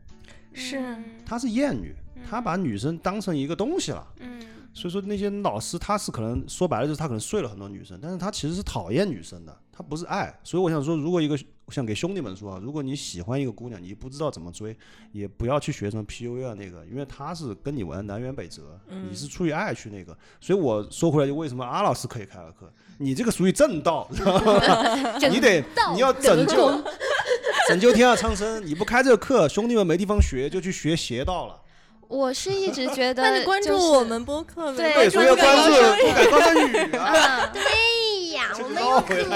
[0.52, 1.94] 是嗯它是厌女，
[2.28, 4.06] 他把女生当成一个东西了。
[4.20, 4.40] 嗯
[4.76, 10.36] 所以说那些老师他是可能说白了就是他可能睡了很多女生，但是他其实是讨厌女生的，他不是爱。
[10.42, 11.38] 所以我想说，如果一个我
[11.72, 14.76] 想给兄弟们说啊，如果你喜欢一个姑娘，你不知道怎么追，
[15.12, 18.62] 也不要去学什么 PUA 啊那个，因为他是跟你玩南辕北辙，
[19.10, 20.16] 你是出于爱去那个。
[20.40, 24.08] 所以我说回来，就为什么阿老师可以开了课，你这个属于正道，
[25.30, 26.70] 你得你要拯救
[27.68, 31.60] 拯救天下苍生，你不开这个课，兄弟们没地方学，就去学邪道了。
[32.06, 37.04] 我是一直觉得， 那你关注我们播客呗，对对，所以要关注不改高声语啊。
[37.04, 37.60] 啊，哎
[38.36, 39.34] 呀，我们有可多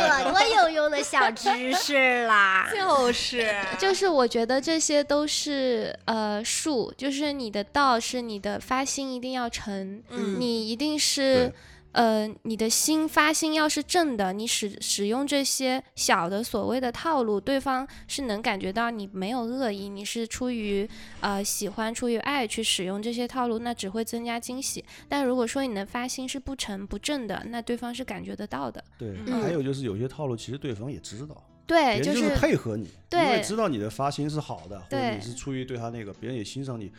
[0.69, 2.69] 有用的小知识啦！
[2.75, 3.55] 就是。
[3.79, 10.37] 就是我觉得这些都是呃术，就是你的道是你的发心一定要诚，嗯。
[10.39, 11.53] 你一定是对
[11.93, 20.89] 呃你的心发心要是正的，你使使用这些小的所谓的套路，对方是能感觉到你没有恶意，你是出于
[21.21, 24.85] 呃喜欢、出于爱去使用这些套路，那只会增加惊喜。
[25.09, 28.85] 但如果说你的发心是不诚不正的，那对方是感觉得到的。
[28.99, 36.93] 对，嗯还有就是有些套路，其实对方也知道，对，就是是配合你，因对为知道你的发心是好的，或者对你是出于对他那个，别人也欣赏你，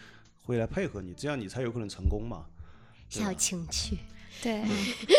[0.44, 2.46] 会来配合你，这样你才有可能成功嘛。
[3.10, 3.98] 小情趣，
[4.42, 4.62] 对，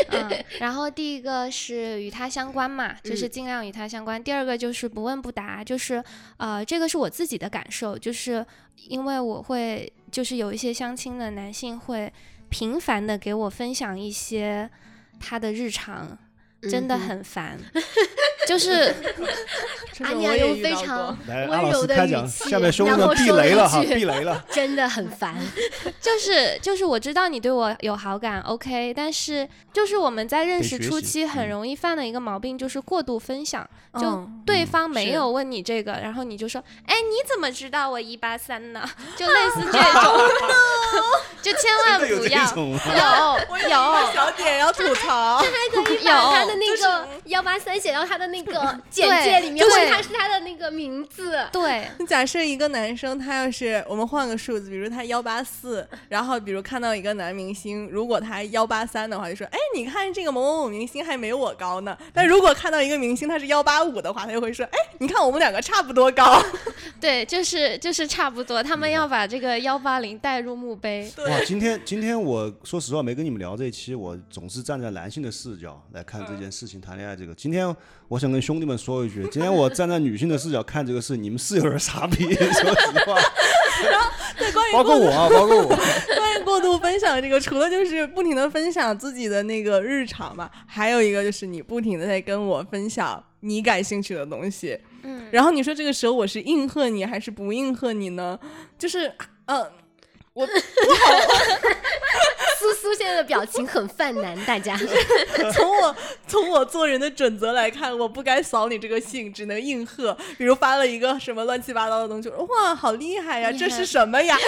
[0.09, 4.23] 嗯，然后第一个是与他相关嘛，就是嗯尽量与他相关。
[4.23, 6.03] 第二个就是不问不答，就是
[6.39, 8.45] 呃，这个是我自己的感受，就是
[8.89, 12.13] 因为我会，就是有一些相亲的男性会
[12.49, 14.69] 频繁的给我分享一些
[15.21, 16.19] 他的日常，
[16.63, 17.59] 真的很烦，
[18.47, 18.95] 就是
[20.03, 24.45] 阿 这种我也娘用非常来，阿老温柔的语师开讲，气下面兄弟然们避后说了一雷了哈，句避雷了。
[24.51, 25.37] 真的很烦。
[26.01, 38.83] 就是就是我知道你对我有好感，OK，但是就是我们在认识初期很嗯容易犯的一个毛病就是过度分享，就嗯对方没有问你这个，然后你就说，哎，你怎么知道我一八三呢？
[39.17, 40.19] 就类似这 种，
[41.43, 43.39] 就千万不要？
[43.61, 45.45] 有有小点要吐槽，还
[45.85, 51.39] 可以把他的那个幺八三写到他的那个 简介里面，对或者他是他的那个名字。
[51.53, 66.43] 对 假设一个男生，他要是我们换个数字，比如他幺八四，然后比如看到一个男明星，如果他幺八三的话，就说：“哎，你看这个某某某明星还没我高呢。”但如果看到一个明星他是幺八五的话，他就会说：“哎，你看我们两个差不多高。
[67.01, 71.11] 对，就是就是差不多，他们要把这个幺八零带入墓碑。
[71.27, 77.35] 哇，今天今天我说实话没跟你们聊这一期，我总是站在男性的视角来看这件事情，谈恋爱这个。
[77.35, 77.75] 今天
[78.11, 83.17] 我想跟兄弟们说一句，今天我站在女性的视角看这个事，你们是有点傻逼， 说实话。
[83.89, 85.69] 然后对，关于包括我啊，包括我。
[86.19, 94.77] 关于过度分享这个，除了就是不停的分享自己的那个日常嘛，还有一个就是你不停的在跟我分享你感兴趣的东西。
[95.05, 98.37] 嗯，然后你说这个时候我是应和你还是不应和你呢？
[98.77, 99.13] 就是
[99.45, 99.71] 呃，
[100.33, 100.45] 我
[102.61, 104.77] 苏苏现在的表情很犯难，大家。
[105.55, 105.97] 从我
[106.29, 110.15] 从我做人的准则来看，我不该扫你这个兴，只能应和。
[110.37, 114.37] 比如发了一个什么乱七八糟的东西，我说哇，好厉害呀，害这是什么呀？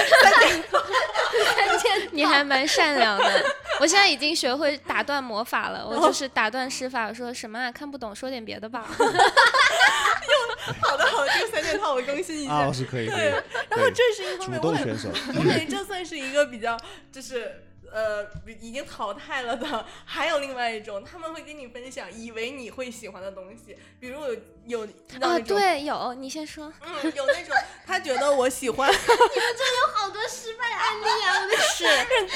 [2.12, 3.44] 你还蛮善良的。
[3.80, 7.72] 我现在已经学会打断魔法了，我就是打断施法，我说什么啊？
[7.72, 8.84] 看不懂，说点别的吧。
[10.82, 12.72] 好的好的，这个三件套我更新一下阿老。
[12.72, 13.30] 师可以，对，
[13.70, 15.08] 然后这是一方面，我很动选手。
[15.32, 16.76] 对，这算是一个比较
[17.10, 17.64] 就是。
[17.92, 18.26] 呃，
[18.60, 24.88] 已经淘汰了的，还有另外一种，他们会跟你分享以为你会喜欢的东西，比如有有
[25.20, 26.72] 啊，对，有，你先说。
[26.80, 27.54] 嗯，有那种
[27.86, 31.40] 他觉得我喜欢，你们这有好多失败案例啊！
[31.42, 31.84] 我的 是，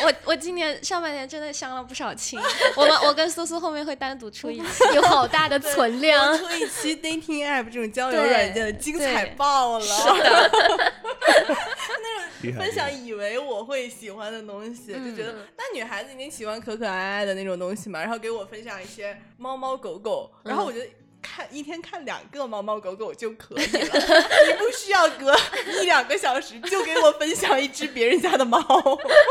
[0.04, 2.38] 我我今年上半年真的相了不少亲，
[2.76, 6.36] 我们我跟苏苏后面会单独出一期，有好大的存量。
[6.36, 10.92] 出一期 dating app 这种交友软件的精彩爆了，是的
[12.42, 20.86] 厉害分享以为我会喜欢的东西，就觉得那女孩子一定喜欢可可爱爱的那种东西嘛，然后给我分享一些猫猫狗狗，然后我觉得。
[21.22, 23.64] 看一天看两个猫猫狗狗就可以了，
[24.46, 25.34] 你不需要隔
[25.80, 28.60] 一两个小时就给我分享一只别人家的猫。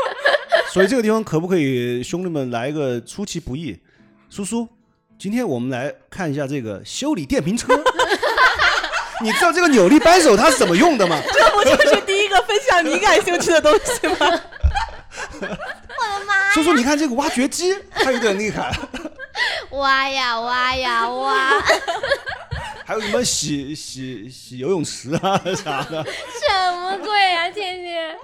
[0.74, 3.80] 所以这个地方可不可以兄弟们来一个出其不意？
[4.28, 4.68] 叔叔，
[5.18, 7.72] 今天我们来看一下这个修理电瓶车。
[9.22, 11.20] 你知道这个扭力扳手它是怎么用的吗？
[11.32, 14.40] 这不就是第一个分享你感兴趣的东西吗？
[15.40, 18.70] 我的妈叔叔，你看这个挖掘机，它有点厉害。
[19.72, 21.60] 挖呀挖呀挖，
[22.84, 28.16] 还有什么洗洗洗游泳池啊啥的，什么鬼啊，天天！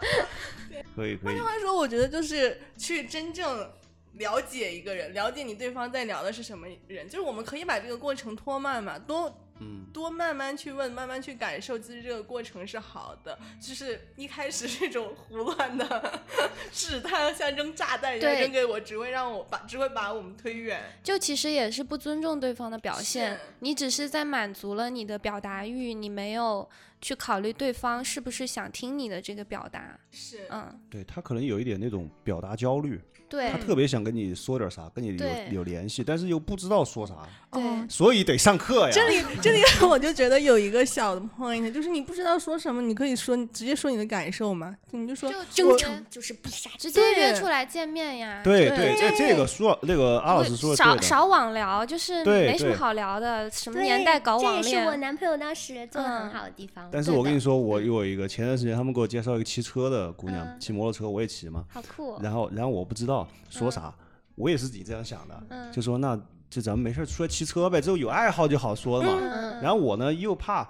[0.94, 1.40] 可以可以换句。
[1.42, 3.70] 话说，我觉得就是去真正
[4.14, 13.38] 了解一个人，了解你对方在聊的是什么人，就是我们可以把这个过程拖慢嘛，多嗯，多慢慢去问，慢慢去感受，其实这个过程是好的。
[13.60, 16.20] 就是一开始这种胡乱的
[16.72, 20.82] 试探，像扔炸弹一样扔给我，只会让我把只会把我们推远。
[21.02, 26.68] 就其实也是不尊重对方的表现，你只是在满足了你的表达欲，你没有
[27.00, 33.00] 去考虑对方是不是想听你的这个表达，是，嗯，对他可能有一点那种表达焦虑，
[33.32, 37.14] 对他特别想跟你说点啥，跟你有有联系，但是又不知道说啥，
[37.50, 37.62] 对。
[37.88, 38.90] 所以得上课呀。
[38.92, 48.42] 这里这里 我就觉得有一个小的 point，就是你不知道说什么，你可以说你直接说你的感受嘛，你就说就我真诚就是不傻直接约出来见面呀。
[48.44, 56.88] 对对这这个说那个阿老师说的对的，少少网聊，就是没什么好聊的，什么年代搞网这也是我，男朋友当时做的很嗯好的地方。
[56.92, 63.94] 但是我跟你说，我有一个前段时间他们给我介绍一个骑车的姑娘，嗯骑摩托车我也骑嘛，好酷哦，然后然后我不知道说啥，
[64.34, 65.72] 我也是自己这样想的，嗯。
[65.72, 66.18] 就说那
[66.50, 69.18] 就咱们没事儿出来骑车呗，之后有爱好就好说了嘛。
[69.22, 70.68] 嗯然后我呢又怕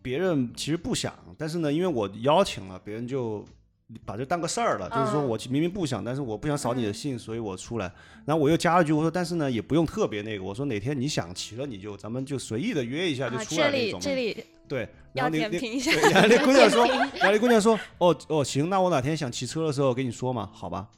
[0.00, 3.44] 别人其实不想，但是呢因为我邀请了，别人就
[4.06, 7.92] 把这当个事儿了，就是说嗯我明明不想，但是我不想扫你的兴，所以我出来。
[8.24, 14.00] 然后我又加了句，我说但是呢也不用特别那个，我说哪天你想骑了你就咱们就随意的约一下就啊，出来那种。
[14.00, 20.88] 这里对，然后那那点评一下，对然后那姑娘说，然后那姑娘说， 哦哦行，那我哪天想骑车的时候跟你说嘛，好吧，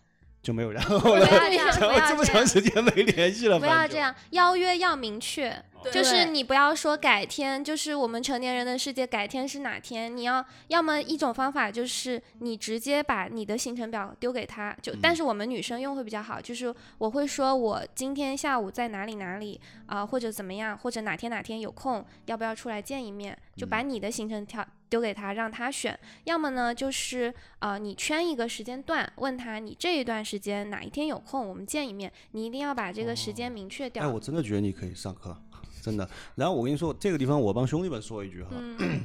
[0.45, 1.27] 就没有然后了。
[1.27, 2.25] 不要这样，然后这么。
[2.25, 10.15] 长时间没联系了，不要这样，邀约要明确，哦就是你不要说改天，就是我们成年人的世界，改天是哪天？
[10.15, 23.37] 你要要么一种方法就是你直接把你的行程表丢给他，就、但是我们女生用会比较好，就是我会说我今天下午在哪里哪里啊、或者怎么样，或者哪天哪天有空，要不要出来见一面？
[23.57, 25.97] 就把你的行程条丢给他，让他选。
[26.25, 32.11] 要么呢，就是呃，你圈一个时间段，问他你这一段时间哪一天有空，我们见一面。
[32.33, 34.03] 你一定要把这个时间明确掉。
[34.03, 35.37] 哎，我真的觉得你可以上课，
[35.83, 36.09] 真的。
[36.35, 39.01] 然后我跟你说，这个地方我帮兄弟们说一句哈， 嗯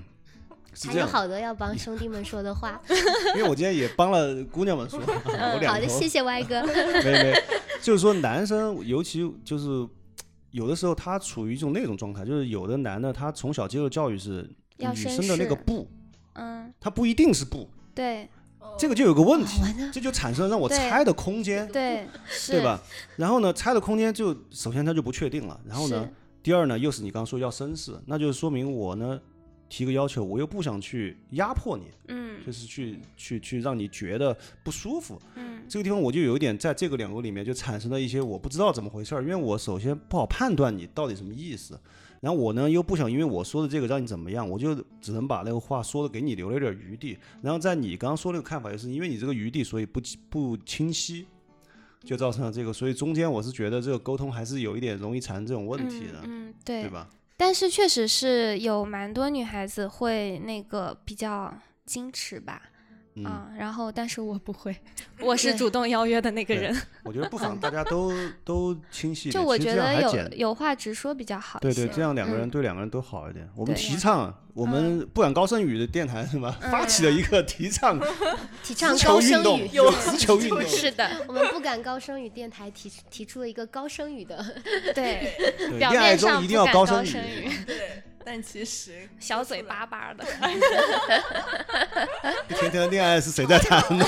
[0.86, 2.80] 还有好多要帮兄弟们说的话。
[3.36, 5.00] 因为我今天也帮了姑娘们说，
[5.68, 6.62] 好的，谢谢歪哥。
[7.04, 7.34] 没没，
[7.82, 9.86] 就是说男生尤其就是
[10.52, 14.48] 有的时候他处于一种那种状态，就是有的男的他从小接受教育是
[14.78, 15.90] 要生的那个不，
[16.34, 18.30] 嗯，他不一定是不，对
[18.78, 22.80] 这个就有个问题哦，这就产生了让我猜的空间，对是，对吧？
[23.18, 29.20] 然后呢，猜的空间就首先他就不确定了，然后呢是，第二呢，又是你刚刚说要绅士，那就是说明我呢
[29.68, 35.22] 提个要求，我又不想去压迫你，嗯就是去去去让你觉得不舒服。
[35.36, 41.80] 嗯这个地方我就有一点在这个两个里面就产生了一些我不知道怎么回事儿，因为我首先不好判断你到底什么意思，
[42.22, 51.28] 然后我呢又不想因为我说的这个让你怎么样，我就只能把那个话说的给你留了一点余地，然后在你刚刚说那个看法，就是因为你这个余地，所以不不清晰。
[52.04, 57.08] 就造成了这个，所以中间我是觉得这个沟通还是有一点容易产生这种问题的，嗯，嗯对对吧？
[57.38, 61.54] 但是确实是有蛮多女孩子会那个比较
[61.88, 62.62] 矜持吧，
[63.16, 64.76] 嗯，啊，然后但是我不会，
[65.22, 68.12] 我是主动邀约的那个人，我觉得不妨大家都
[68.44, 73.48] 都清晰就我觉得有有话直说比较好对对，这样两个人嗯对两个人都好一点。
[73.56, 76.58] 我们提倡，我们不敢高声语的电台是吧？
[76.72, 78.00] 发起了一个提倡
[78.64, 84.44] 提倡高声语，有足球运动，是的，我们不敢高声语电台提提出了一个高声语的，
[84.94, 87.50] 对， 对表恋爱中一面上不敢定要高声声语。
[87.66, 90.26] 对，但其实小嘴巴巴的。
[92.50, 94.06] 一天天的恋爱是谁在谈呢？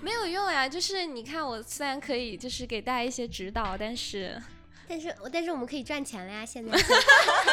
[0.00, 4.40] 没有用呀，就是你看，我虽然可以就是给大家一些指导，但是
[4.88, 6.44] 但是但是我们可以赚钱了呀！
[6.46, 6.70] 现在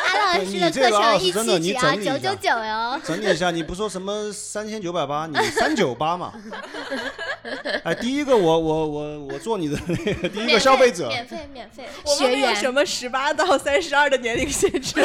[0.08, 3.02] 阿老师的课程一二十真的你期只要九九九哟。
[3.04, 6.32] 整理一下，你不说什么三千九百八，你 三九八嘛？
[7.84, 11.90] 哎，第一个我我我我做你的那个第一个消费者，免费免费。
[12.06, 14.94] 我们学有什么十八到三十二的年龄限制。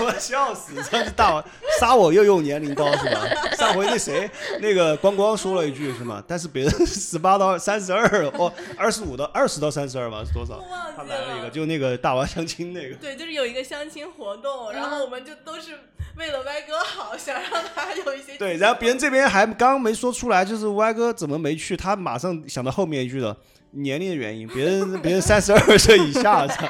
[0.00, 0.74] 我笑死！
[0.82, 1.44] 上次大王
[1.80, 3.26] 杀我又用年龄刀是吧？
[3.56, 4.28] 上回那谁
[4.60, 6.22] 那个光光说了一句是吗？
[6.26, 10.62] 但是别人十八到三十二哦，二十五到二十到三十二吧是多少？
[10.96, 12.94] 他来了一个，就那个大王相亲那个。
[12.96, 15.72] 对，就是有一个相亲活动，然后我们就都是
[16.16, 21.76] 为了歪哥好，想让他有一些对，然后别人这边还刚没说出来，就是歪哥怎么没去？
[21.76, 23.36] 他马上想到后面一句了，
[23.72, 26.66] 年龄的原因，别人别人三十二岁以下，操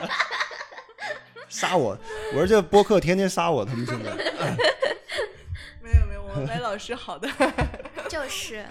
[1.55, 1.97] 杀我！
[2.33, 4.11] 我说这播客天天杀我，他们现在。
[5.81, 7.31] 没有没有，我们歪老师好的。
[8.11, 8.67] 就是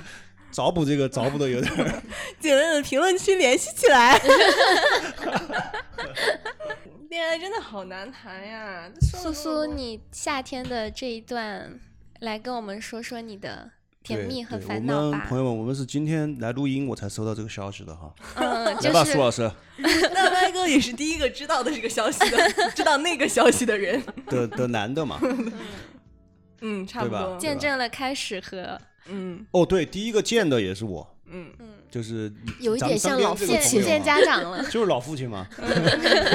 [0.51, 2.03] 找补这个找补的有点
[2.41, 4.19] 姐妹们评论区联系起来。
[7.09, 8.91] 恋爱真的好难谈呀！
[8.99, 11.79] 苏苏，你夏天的这一段，
[12.19, 13.71] 来跟我们说说你的
[14.03, 15.37] 甜蜜和烦恼吧我们朋。
[15.37, 18.13] 友们，我们是今天来录音我才收到这个消息的哈。
[18.35, 22.37] 嗯，来吧，就是苏老师那歪哥也是第一个知道的这个消息的，
[22.75, 24.03] 知道那个消息的人。
[24.27, 25.19] 的的男的嘛。
[26.61, 27.37] 嗯，差不对吧多。
[27.37, 34.63] 见证了开始和嗯哦，对，第一个见的也是我，嗯嗯，就是有一点像老父亲家长了。
[34.71, 35.47] 就是老父亲嘛。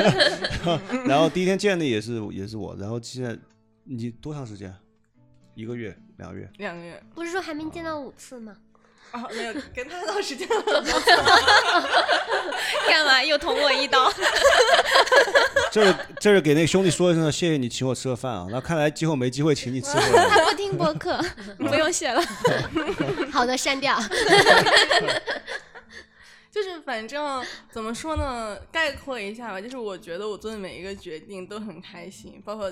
[1.07, 3.37] 然后第一天见的也是也是我，然后现在
[3.85, 4.75] 你多长时间？
[5.55, 6.49] 一个月、两个月？
[6.59, 8.55] 两个月不是说还没见到五次吗？
[9.11, 10.85] 啊，没有跟他到时间了。
[12.87, 14.13] 干嘛又捅我一刀？
[15.73, 18.47] 这是这是给那个兄弟说一声，谢谢你请我吃个饭啊。
[18.51, 19.93] 那看来今后没机会请你吃。
[19.95, 21.19] 他不听播客，
[21.57, 22.23] 不用谢了。
[23.33, 23.99] 好的，删掉。
[26.59, 32.69] 就是反正怎么说呢，概括一下吧，就是我觉得我做的每一个决定都很开心，包括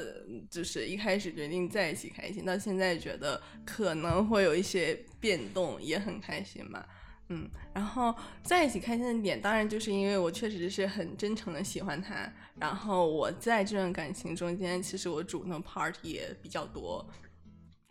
[0.51, 6.85] 就是一开始决定在一起开心，到现在觉得可能会有一些变动，也很开心嘛。
[7.29, 8.13] 嗯，然后
[8.43, 17.09] 在一起开心的点，当然就是因为我确实是很真诚的喜欢他，然后我在这段感情中间，其实我主动 part 也比较多，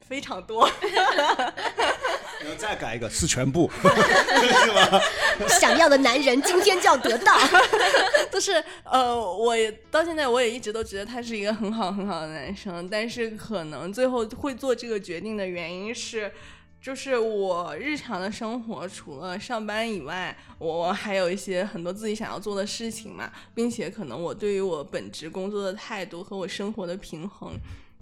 [0.02, 0.70] 非常多。
[2.46, 3.70] 然后再改一个，是全部。
[3.82, 5.02] 是吗
[5.60, 7.36] 想要的男人今天就要得到。
[8.32, 9.56] 就是呃，我
[9.90, 16.32] 到现在我也一直都觉得他是一个很好很好的男生，但是可能最后会做这个决定的原因是，
[16.80, 27.54] 就是我日常的生活除了上班以外，我还有一些很多自己想要做的事情嘛，并且可能我对于我本职工作的态度和我生活的平衡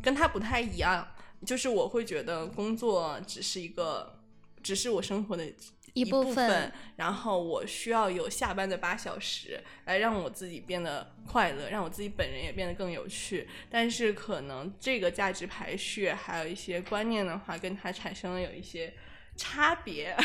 [0.02, 1.08] 跟他不太一样，
[1.46, 4.16] 就是我会觉得工作只是一个，
[4.64, 5.46] 只是我生活的
[5.94, 13.48] 一部部分然后我需要有下班的八小时来让我自己变得快乐，让我自己本人也变得更有趣。
[13.70, 18.92] 但是可能这个价值排序还有一些观念的话，跟他产生了有一些
[19.36, 20.16] 差别。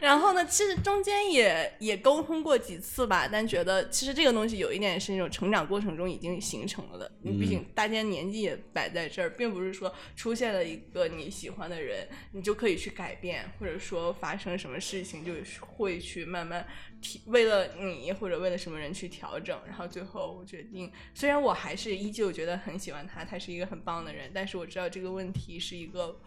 [0.00, 7.10] 然后呢，其实中间也也沟通过几次吧，但觉得其实这个东西有一点是那种成长过程中已经形成了的。
[7.22, 16.66] 嗯毕竟大家年纪也摆在这儿，并不是说出现了一个你喜欢的人，你就可以去改变，或者说发生什么事情就会去慢慢
[17.00, 19.58] 提，为了你或者为了什么人去调整。
[19.66, 26.20] 然后最后我决定，虽然我还是依旧觉得很喜欢他，他是一个很棒的人，但是我知道这个问题是一个。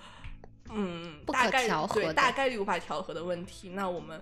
[0.69, 4.21] 嗯，不可大概率对调和的大概率无法调和的问题，那我们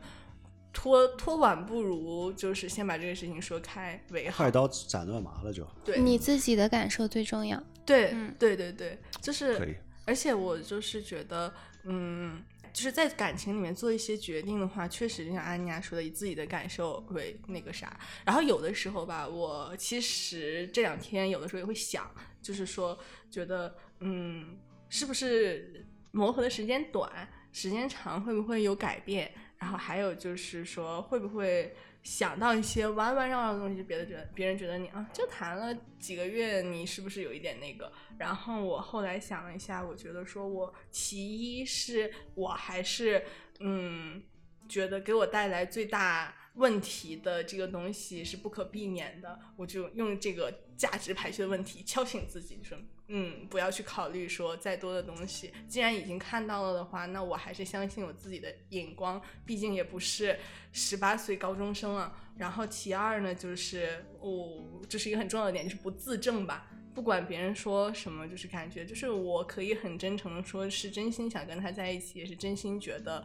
[0.74, 4.52] 拖拖晚不如就是先把这个事情说开为好快。
[4.52, 7.62] 刀斩乱麻了就对，你自己的感受最重要。
[7.86, 9.76] 对、嗯对对对，就是可以。
[10.06, 11.52] 而且我就是觉得，
[11.84, 18.00] 嗯，就是在感情里面做一些决定的话，确实就像安妮亚说的，以自己的感受为那个啥。
[18.24, 22.10] 然后有的时候吧，我其实这两天有的时候也会想，
[22.42, 22.96] 就是说
[23.32, 24.58] 觉得，嗯，
[24.90, 25.84] 是不是
[26.16, 27.12] 磨合的时间短，
[27.52, 29.30] 时间长会不会有改变？
[29.58, 37.92] 然后还有就是说，会不会想到一些弯弯绕绕的东西，别的觉得别人觉得你啊，就谈了几个月，你是不是有一点那个？
[38.18, 43.24] 然后我后来想了一下，我觉得说我其一是我还是
[43.60, 44.22] 嗯，
[44.70, 52.78] 觉得给我带来最大问题的这个东西是不可避免的，我就用这个价值排序的问题敲醒自己，说
[53.08, 60.40] 嗯，不要去考虑说再多的东西，既然已经看到了的话，那我还是相信我自己的眼光，毕竟也不是
[60.72, 62.18] 十八岁高中生啊。
[62.38, 66.68] 然后其二呢，就是我、这是一个很重要的点，就是不自证吧。
[66.94, 73.24] 不管别人说什么，就是感觉就是我可以很真诚的说，是真心想跟他在一起，也是真心觉得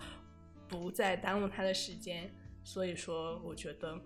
[0.69, 2.33] 不再耽误他的时间，
[2.73, 4.01] 所以说，我觉得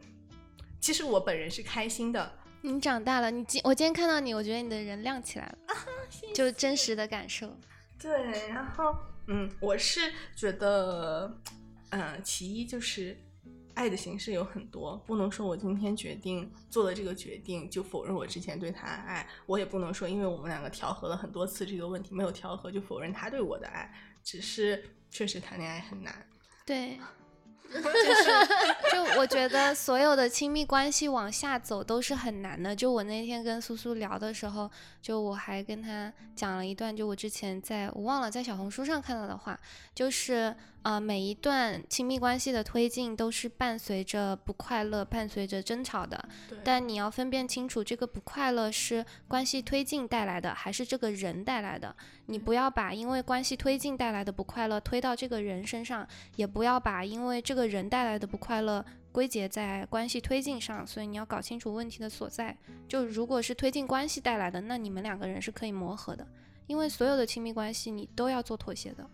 [0.80, 2.32] 其实我本人是开心的。
[2.62, 5.58] 你长大了，你今我今天看到你，我觉得你的人亮起来了，
[6.34, 7.54] 就真实的感受。
[8.00, 8.96] 对，然后
[9.26, 11.30] 嗯，我是觉得，
[11.90, 13.14] 嗯，其一就是
[13.74, 23.92] 爱的形式有很多，不能说我今天决定做了这个决定就否认我之前对他的爱，我也不能说因为我们两个调和了很多次这个问题没有调和就否认他对我的爱，
[24.22, 26.26] 只是确实谈恋爱很难。
[26.64, 26.98] 对。
[27.72, 28.30] 就是
[28.92, 32.74] 就我觉得所有的亲密关系往下走都是很难的。
[32.74, 34.70] 就我那天跟苏苏聊的时候，
[35.02, 39.58] 就我还跟他讲了一段，就我之前在我忘了在小红书上看到的话，
[39.94, 40.54] 就是
[40.84, 46.22] 呃每一段亲密关系的推进都是伴随着不快乐，伴随着争吵的。
[46.62, 51.96] 但你要分辨清楚，这个不快乐是关系推进带来的，还是这个人带来的。
[52.26, 56.06] 你不要把因为关系推进带来的不快乐推到这个人身上，
[56.36, 60.86] 也不要把因为这个人带来的不快乐归结在关系推进上。
[60.86, 62.54] 所以你要搞清楚问题的所在。
[62.86, 66.26] 就如果是推进关系带来的，那你们两个人是可以磨合的，
[66.66, 69.08] 因为所有的亲密关系你都要做妥协的。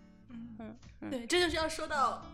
[0.59, 2.27] 嗯嗯，对，这就是要说到。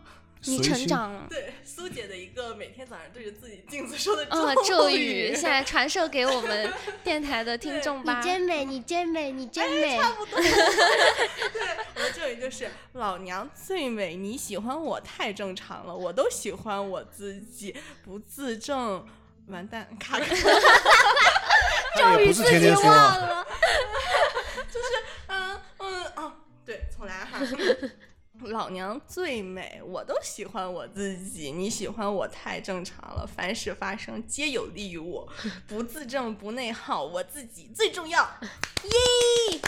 [0.49, 4.25] 你成长了， 对苏姐的一个每天早上对着自己镜子说的
[4.69, 6.73] 咒语，现在传授给我们
[7.03, 8.21] 电台的听众吧。
[8.21, 9.99] 你真美，你真美，你真美。
[9.99, 10.39] 差不多。
[10.39, 10.53] 对，
[11.97, 17.75] 我的咒语就是老娘最美，你喜欢我太正常了，我都喜欢我自己，
[18.05, 19.05] 不自证
[19.49, 20.27] 完蛋，卡卡。
[21.97, 23.45] 咒语自己忘了。
[23.47, 23.57] 就是
[24.65, 25.16] 嗯嗯哦，对，重来
[27.39, 27.47] 哈。
[28.45, 31.53] 老娘最美，我都喜欢我自己。
[31.53, 35.27] 你喜欢我太正常了，凡事发生皆有利于我，
[35.67, 38.23] 不自证不内耗，我自己最重要。
[38.85, 39.61] 耶！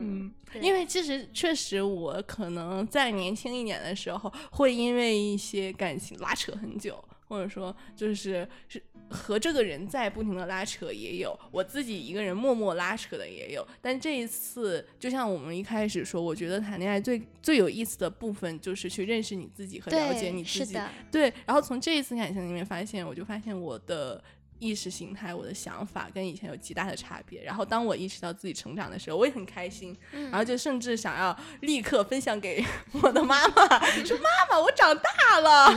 [0.00, 0.32] 嗯，
[0.62, 7.02] 因为其实确实我可能在年轻一点的时候，会因为一些感情拉扯很久，
[7.32, 8.82] 或者说就是是。
[9.12, 13.66] 和这个人在不停的拉扯也有，我自己一个人默默拉扯的也有。
[13.82, 20.78] 但这一次，就像我们一开始说，我觉得谈恋爱最最有意思的部分就是去认识你自己和了解你自己。
[21.10, 24.24] 对，然后从这一次感情里面发现，我就发现我的
[24.62, 27.42] 意识形态、我的想法跟以前有极大的差别。
[27.42, 29.98] 然后当我意识到自己成长的时候，我也很开心。
[30.12, 32.64] 然后就甚至想要立刻分享给
[33.02, 33.54] 我的妈妈，
[34.04, 35.74] 说：“妈妈，我长大了。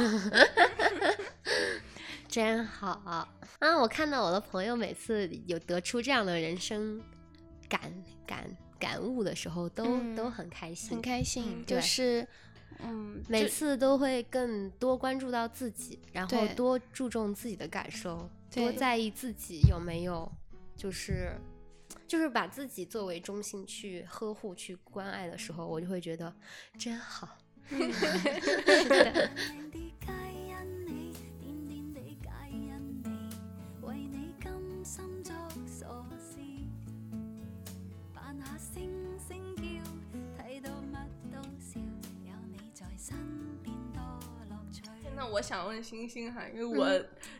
[2.30, 3.28] ”真好啊！
[3.82, 7.02] 我看到我的朋友每次有得出这样的人生
[7.68, 7.82] 感
[8.28, 8.46] 感
[8.78, 11.64] 感悟的时候，都都很开心，很开心。
[11.66, 12.28] 就是
[12.80, 20.32] 嗯，每次都会更多关注到自己，然后多注重自己的感受，多在意自己有没有，
[20.76, 21.36] 就是
[22.08, 26.34] 就是把自己作为中心去呵护、去关爱的时候，我就会觉得
[26.78, 27.38] 真好。
[45.18, 46.86] 那我想问星星哈，因为我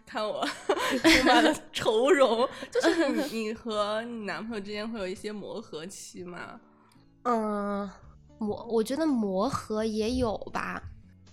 [0.06, 0.46] 看我
[1.02, 6.60] 充满了愁容， 就是你你和你男朋友之间会有一些磨合期吗？
[7.24, 7.90] 嗯，
[8.38, 10.82] 磨，我觉得磨合也有吧，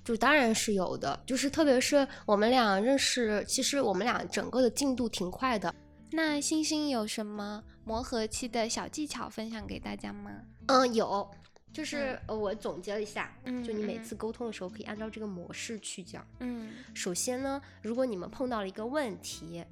[0.04, 5.74] 就当然是有的，就是特别是我们俩认识，其实我们俩整个的进度挺快的。
[6.10, 10.30] 那星星有什么磨合期的小技巧分享给大家吗？
[10.66, 11.30] 嗯，有。
[11.72, 16.26] 就是呃，我总结了一下，就你每次沟通的时候可以按照这个模式去讲。
[16.40, 19.64] 嗯，首先呢，如果你们碰到了一个问题，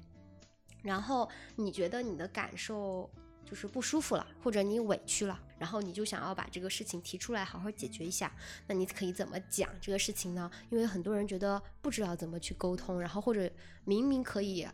[0.81, 3.07] 然后你觉得你的感受
[3.45, 8.33] 就是不舒服了，或者你委屈了，然后你就想要把这个事情提出来好好解决一下，
[8.65, 10.49] 那你可以怎么讲这个事情呢？
[10.71, 13.47] 因为很多人觉得不知道怎么去沟通，然后或者
[13.85, 14.67] 明明可以，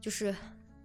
[0.00, 0.34] 就是。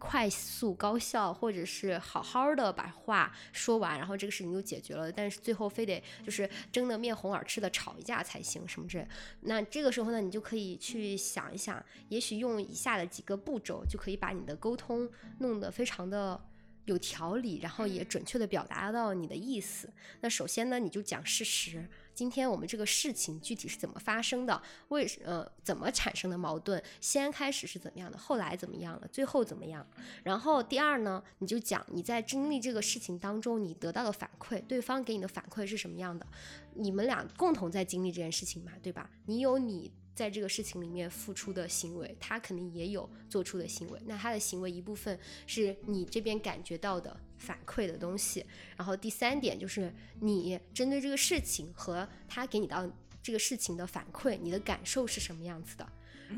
[0.08, 5.12] 快速高效，或者是好好的把话说完，然后这个事情就解决了。
[5.12, 9.08] 但是最后非得就是争得面红耳赤的吵一架才行，什么之类。
[9.42, 16.40] 那这个时候呢，你就可以去想一想，也许用以下的几个步骤，就可以把你的沟通弄得非常的
[16.86, 19.92] 有条理，然后也准确的表达到你的意思。
[20.22, 21.90] 那首先呢，你就讲事实。
[22.16, 24.60] 今天我们这个事情具体是怎么发生的？
[24.88, 26.82] 为呃怎么产生的矛盾？
[27.02, 28.18] 先开始是怎么样的？
[28.18, 29.08] 后来怎么样了？
[29.12, 29.86] 最后怎么样？
[30.24, 36.26] 然后第二呢，你就讲你在经历这个事情当中，你得到的反馈，对方给你的反馈是什么样的？
[36.74, 39.10] 你们俩共同在经历这件事情嘛，对吧？
[39.26, 39.92] 你有你。
[40.16, 44.02] 在这个事情里面付出的行为，他肯定也有做出的行为。
[44.06, 48.46] 那他的行为一部分是你这边感觉到的反馈的东西。
[48.78, 52.90] 然后第三点就是你针对这个事情和他给你到
[53.22, 55.88] 这个事情的反馈，你的感受是什么样子的，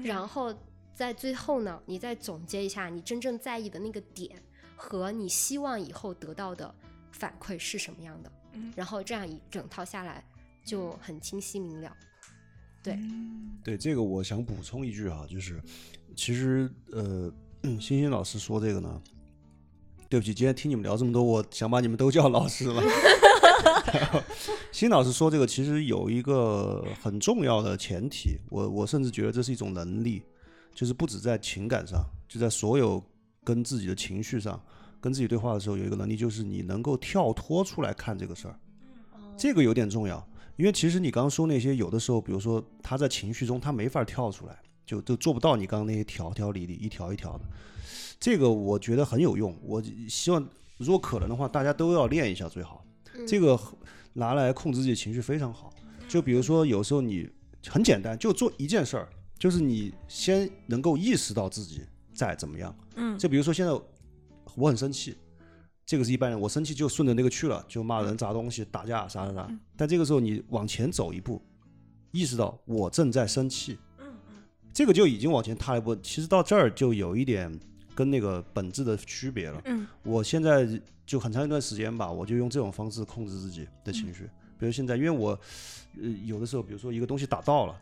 [0.03, 0.51] 然后
[0.95, 4.41] 在最后呢，你再总结一下你真正在意的那个点
[4.75, 6.73] 和你希望以后得到的
[7.11, 10.25] 反馈是什么样的，嗯然后这样一整套下来
[10.65, 11.95] 就很清晰明了。
[12.88, 12.97] 对，
[13.63, 15.61] 对这个，我想补充一句哈，就是
[16.15, 17.29] 其实呃，
[17.63, 19.01] 欣欣老师说这个呢，
[20.07, 22.81] 对不起，今天听你们聊这么多，我想把你们都叫老师了。
[24.71, 30.23] 欣老师说这个其实有一个很重要的前提，我我甚至觉得这是一种能力，
[30.73, 33.03] 就是不止在情感上，就在所有
[33.43, 34.57] 跟自己的情绪上，
[35.01, 38.57] 跟自己对话的时候，有一个能力就是你能够跳脱出来看这个事儿，
[39.35, 40.25] 这个有点重要。
[40.58, 47.45] 因为其实你刚刚说那些，有的时候，比如说他在情绪中，他没法跳出来，就就做不到你刚刚那些条条理理、一条一条的。
[48.20, 50.47] 这个我觉得很有用，我希望
[50.78, 52.84] 如果可能的话，大家都要练一下最好。
[53.28, 53.60] 这个
[54.14, 55.72] 拿来控制自己情绪非常好。
[56.08, 57.30] 就比如说，有时候你
[57.68, 61.82] 很简单，就做一件事儿，就是你先能够意识到自己
[62.14, 62.76] 在怎么样。
[62.95, 63.72] 嗯就比如说现在
[64.55, 65.16] 我很生气，
[65.88, 69.49] 这个是一般人，我生气就顺着那个去了，就骂人、砸东西、打架啥啥啥。
[69.77, 71.41] 但这个时候你往前走一步，
[72.11, 73.77] 意识到我正在生气，
[74.73, 75.95] 这个就已经往前踏一步。
[75.95, 77.49] 其实到这儿就有一点
[77.95, 79.61] 跟那个本质的区别了。
[79.63, 80.67] 嗯我现在
[81.05, 84.29] 就很长一段时间吧，我就用这种方式控制自己的情绪。
[84.59, 85.39] 比如现在，因为我
[86.01, 87.79] 呃有的时候，比如说一个东西打到了，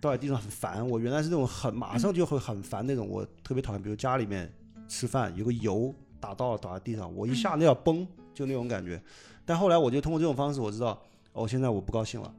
[0.00, 0.88] 倒在地上很烦。
[0.88, 3.82] 我原来是那种很马上就会很烦那种，我特别讨厌。
[3.82, 4.50] 比如家里面
[4.88, 5.94] 吃饭有个油
[6.24, 8.98] 打到了打在地上，我一下那要崩，就那种感觉。
[9.44, 10.98] 但后来我就通过这种方式，我知道
[11.34, 12.34] 哦，现在我不高兴了。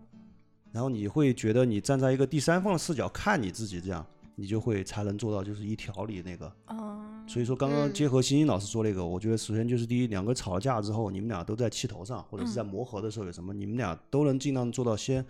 [0.72, 6.52] 然后你会觉得你站在一个第三方的视角看你自己，这样你就会才能做到就是一条理那个。
[6.70, 15.24] 哦，所以说，刚刚结合欣欣老师说那个，我觉得首先就是第一，两个吵了架之后，你们俩都在气头上，或者是在磨合的时候有什么，你们俩都能尽量做到先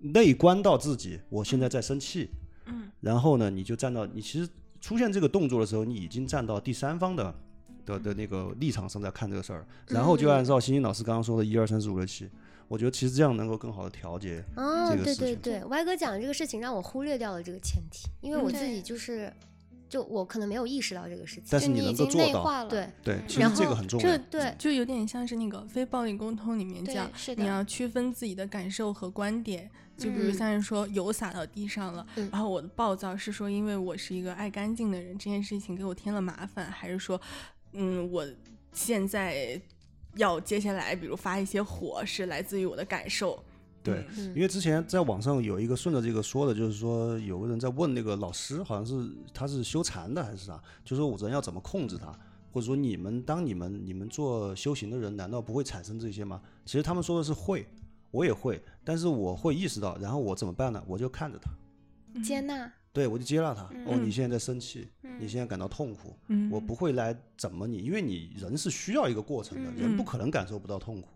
[0.00, 2.28] 内观到自己，我现在在生气，
[2.66, 7.34] 嗯，然后呢，你就站到你其实出现这个动作的时候，你已经站到第三方的
[7.84, 12.28] 的的那个立场上在看这个事儿，然后就按照星星老师刚刚说的一二三四五六七，
[12.68, 15.24] 我觉得其实这样能够更好的调节哦，对这个事情。
[15.24, 19.32] 对对，歪哥讲的这个事情让我忽略掉了这个前提，因为我自己就是，
[19.88, 21.44] 就我可能没有意识到这个事情。
[21.50, 24.18] 但是你就你已经能够做到，内化了，对对，其实然后这个很重要这。
[24.30, 29.70] 对就有点像是那个非暴力沟通里面对讲，是，你要区分自己的感受和观点。
[29.96, 37.20] 就比如嗯像是说油洒到地上了，嗯然后我的暴躁是说因为我是一个爱干净的人，这件事情给我添了麻烦，还是说，
[37.74, 38.26] 嗯，我
[38.72, 39.60] 现在
[40.16, 43.42] 要接下来比如发一些火是来自于我的感受。
[43.82, 52.06] 对嗯，因为之前在网上有一个顺着这个说的，就是说有个人在问那个老师，好像是他是修禅的还是啥，就说我人要怎么控制他，
[52.50, 56.40] 或者说你们当你们你们做修行的人，难道不会产生这些吗？
[56.64, 57.66] 其实他们说的是会，
[58.10, 60.82] 我也会，但是我会意识到，然后我怎么办呢？
[60.86, 63.64] 我就看着他，接纳，对我就接纳他。
[63.64, 64.88] 哦，嗯你现在在生气，
[65.20, 71.08] 你现在感到痛苦，嗯我不会来怎么你，因为你人是需要一个过程的，人不可能感受不到痛苦。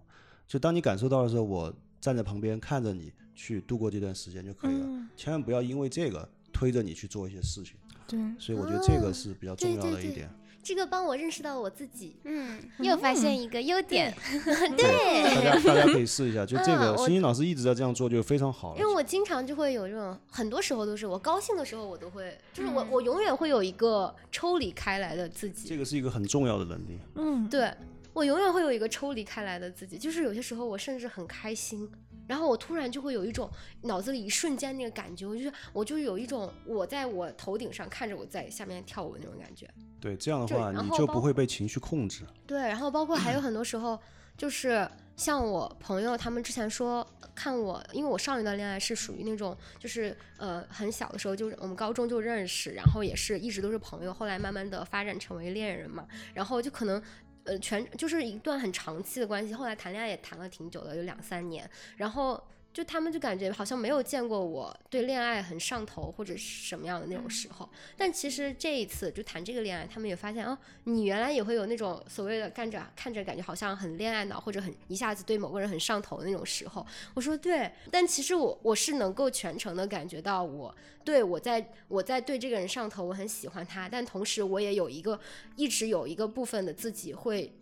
[0.46, 7.76] 就当你感受到的时候，我站在旁边看着你去度过这段时间就可以了，嗯千万不要因为这个推着你去做一些事情。
[8.08, 10.28] 对，所以我觉得这个是比较重要的一点。
[10.62, 12.16] 这个帮我认识到我自己。
[12.24, 14.14] 嗯，又发现一个优点，
[14.76, 18.88] 对，大家 大家可以试一下，就这个嗯我欣欣老师一直在这样做，就非常好了因为。
[18.98, 25.68] 我经常就会有这种，很多时候都是我高兴的时候，我都会，就是嗯我、我永远会有一个抽离开来的自己。
[25.68, 26.98] 这个是一个很重要的能力。
[27.14, 27.72] 嗯，对
[28.12, 31.88] 我永远会有一个抽离开来的自己，就是有些时候我甚至很开心，
[32.26, 33.48] 然后我突然就会有一种
[33.82, 39.70] 脑子里一瞬间那个感觉，我就是我就有一种我在我头顶上看着我在下面跳舞的那种感觉。
[40.00, 42.24] 对，这样的对话你就不会被情绪控制。
[42.46, 43.98] 对，然后包括还有很多时候，
[44.36, 57.02] 就是像我朋友他们之前说看我，因为我上一段恋爱是属于那种就是呃很小的时候就是我们高中就认识，然后也是一直都是朋友，后来慢慢的发展成为恋人嘛，然后就可能。
[57.44, 61.66] 呃，全就是一段很长期的关系，后来谈恋爱也谈了挺久的，有两三年。
[61.96, 62.38] 然后
[62.72, 67.68] 就他们就感觉好像没有见过我对恋爱很上头或者是什么样的那种时候。
[67.96, 76.86] 但其实这一次就谈这个恋爱，他们也发现哦，你原来也会有那种所谓的干着看着感觉好像很恋爱脑，或者很一下子对某个人很上头的那种时候。
[77.14, 85.18] 我说对，但其实我我是能够全程的感觉到我对我在我在对这个人上头，我很喜欢他，但同时我也有一个
[85.56, 87.52] 一直有一个部分的自己会。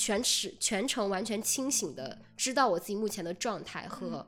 [0.00, 4.24] 全时全程完全清醒的知道我自己目前的状态和，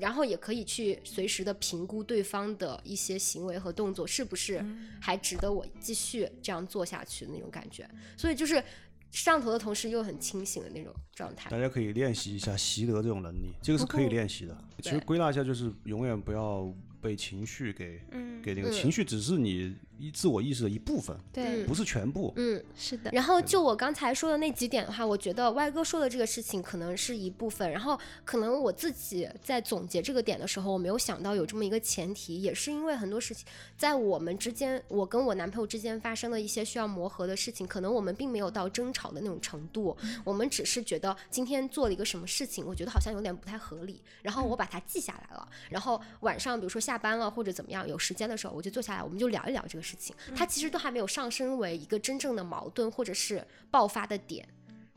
[0.00, 4.64] 然后也可以去随时的评估对方的一些行为和动作是不是
[5.00, 7.88] 还值得我继续这样做下去的那种感觉。
[8.16, 8.62] 所以就是
[9.10, 11.50] 上头的同时又很清醒的那种状态。
[11.50, 14.56] 大家可以练习一下习得这种能力，这个是可以练习的。
[14.82, 22.32] 其实归纳一下，就是永远不要被情绪给嗯，给那个嗯情绪，只是你一自我意识的一部分，对，不是全部。
[22.34, 33.46] 嗯，是的，然后就我刚才说的那几点的话，我觉得歪哥说的这个事情可能是一部分，然后可能我自己在总结这个点的时候，我没有想到有这么一个前提，也是因为很多事情
[33.76, 54.48] 在我们之间，我跟我男朋友之间发生了一些需要磨合的事情，可能我们并没有到争吵的那种程度，我们只是觉得今天做了一个什么事情，我觉得好像有点不太合理，然后我把它记下来了，然后晚上比如说下班了或者怎么样有时间的时候，我就坐下来，我们就聊一聊这个事情，它其实都还没有上升为一个真正的矛盾或者是爆发的点，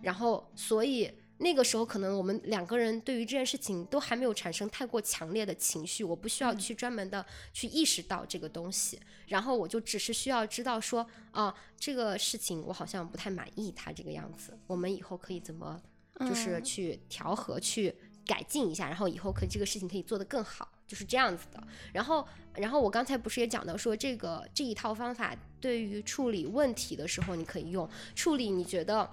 [0.02, 1.12] 然后所以。
[1.38, 15.78] 那个时候，可能我们两个人对于这件事情都还没有产生太过强烈的情绪，我不需要去专门的去意识到这个东西，然后我就只是需要知道说，啊，这个事情我好像不太满意他这个样子，我们以后可以怎么
[16.22, 16.64] 就是嗯。
[16.64, 17.94] 去调和、去
[18.26, 21.64] 改进一下，然后以后可以这个事情可以做得更好，就是这样子的。
[21.94, 29.10] 然后，然后我刚才不是也讲到说，这个这一套方法对于处理问题的时候你可以用，处理你觉得。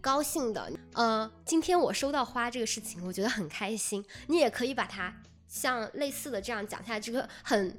[0.00, 4.04] 高兴的，呃，今天我收到花这个事情，我觉得很开心。
[4.26, 5.10] 你也可以把它
[5.48, 7.74] 像类似的这样讲下来，这个很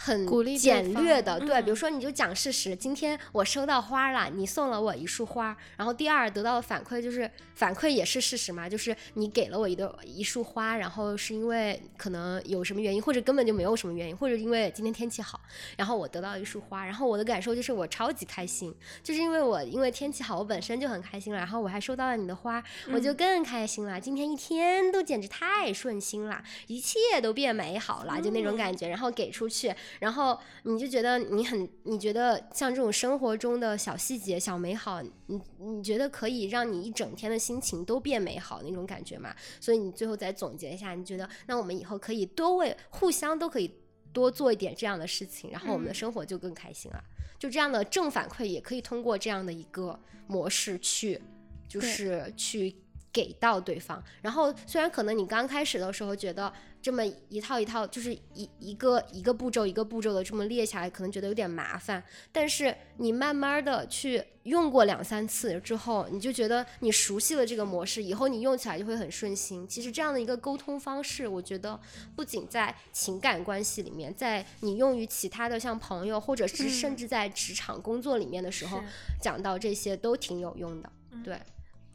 [0.00, 0.24] 很
[0.56, 15.40] 简略的，对，比如嗯说你就讲事实，今天我收到花了，你送了我一束花，然后第二得到的反馈就是反馈也是事实嘛，就是你给了我一朵一束花，然后是因为可能有什么原因，或者根本就没有什么原因，或者因为今天天气好，
[15.76, 18.72] 然后我得到一束花，然后我的感受就是我超级开心，
[19.02, 24.00] 就是因为我因为天气好，我本身就很开心了，然后我还收到了你的花，我就更开心了。
[24.00, 28.88] 今天一天都简直太顺心了，一切都变美好了，就那种感觉。
[28.88, 39.34] 然后给出去，然后你就觉得你很，你觉得像这种生活中的小细节、小美好，你你觉得可以让你一整天的心情都变美好那种感觉嘛？
[39.60, 43.70] 所以你最后再总结一下，你觉得那我们以后可以多为互相都可以
[44.12, 47.02] 多做一点这样的事情，然后我们的嗯生活就更开心了。
[47.38, 51.20] 就这样的正反馈也可以通过这样的一个模式去，
[51.68, 52.74] 就是去
[53.12, 54.02] 给到对方。
[54.22, 62.02] 然后虽然可能你刚开始的时候觉得这么一套一套，就是一一个一个步骤一个步骤的这么列下来，可能觉得有点麻烦。
[62.32, 69.66] 但是你慢慢的去用过两三次之后，你就觉得你熟悉了这个模式，以后你用起来就会很顺心。
[69.66, 71.78] 其实这样的一个沟通方式，我觉得
[72.14, 78.80] 不仅在情感关系里面，在你用于其他的像朋友，或者是甚至在职场工作里面的时候，
[79.20, 80.90] 讲到这些都挺有用的。
[81.24, 81.38] 对，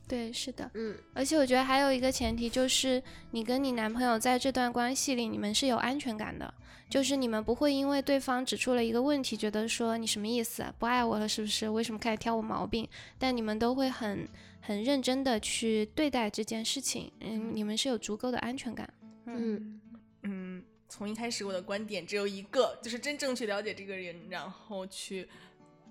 [0.07, 0.69] 对，是的。
[0.73, 3.01] 嗯而且我觉得还有一个前提就是，
[3.31, 6.53] 你跟你男朋友在这段关系里，你们是有安全感的，
[6.89, 11.69] 就是你们不会因为对方指出了一个问题，觉得说你什么意思啊，不爱我了是不是？
[11.69, 12.87] 为什么开始挑我毛病？
[13.17, 14.27] 但你们都会很
[14.61, 18.87] 很认真的去对待这件事情，嗯，你们是有足够的安全感。
[19.25, 19.79] 嗯
[20.23, 25.27] 嗯，从一开始我的观点只有一个，就是真正去了解这个人，然后去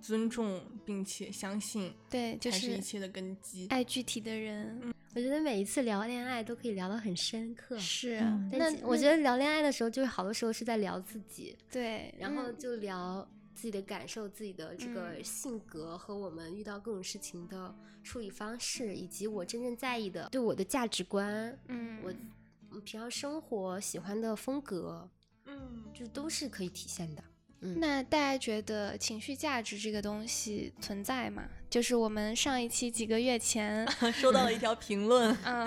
[0.03, 3.69] 尊重并且相信，对，就是一切的根基。
[3.69, 4.93] 爱具体的人。
[5.15, 7.79] 我觉得每一次聊恋爱都可以聊得很深刻。
[7.79, 8.19] 是
[8.51, 22.11] 那我觉得聊恋爱的时候，就是好多时候是在聊自己，对，嗯然后就聊自己的感受、自己的这个嗯性格和我们遇到各种事情的处理方式，以及我真正在意的对我的价值观，嗯，我
[22.71, 25.07] 嗯平常生活喜欢的风格，
[25.45, 27.23] 嗯，就都是可以体现的。
[27.77, 31.45] 那大家觉得情绪价值这个东西存在吗？
[31.71, 35.67] 就是我们上一期几个月前， 收到了一条评论，嗯，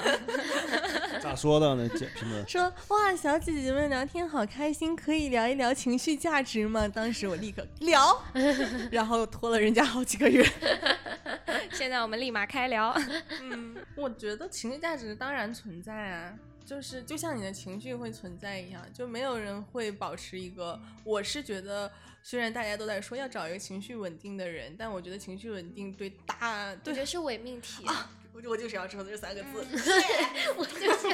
[1.20, 1.90] 咋说的呢？
[1.98, 6.88] 这评论说哇，小姐姐们聊天好开心，可以聊一聊情绪价值吗？
[6.88, 8.24] 当时我立刻聊，
[8.92, 10.46] 然后拖了人家好几个月。
[11.72, 12.96] 现在我们立马开聊。
[13.42, 16.34] 嗯，我觉得情绪价值当然存在啊，
[16.66, 20.80] 就是就像你的情绪会存在一样，就没有人会保持一个。
[21.04, 21.92] 我是觉得，
[22.24, 27.86] 虽然大家都在说要找一个情绪稳定的人，但我觉得情绪稳定对大对我觉得是伪命题，
[28.34, 29.64] 我我就是要说的这三个字。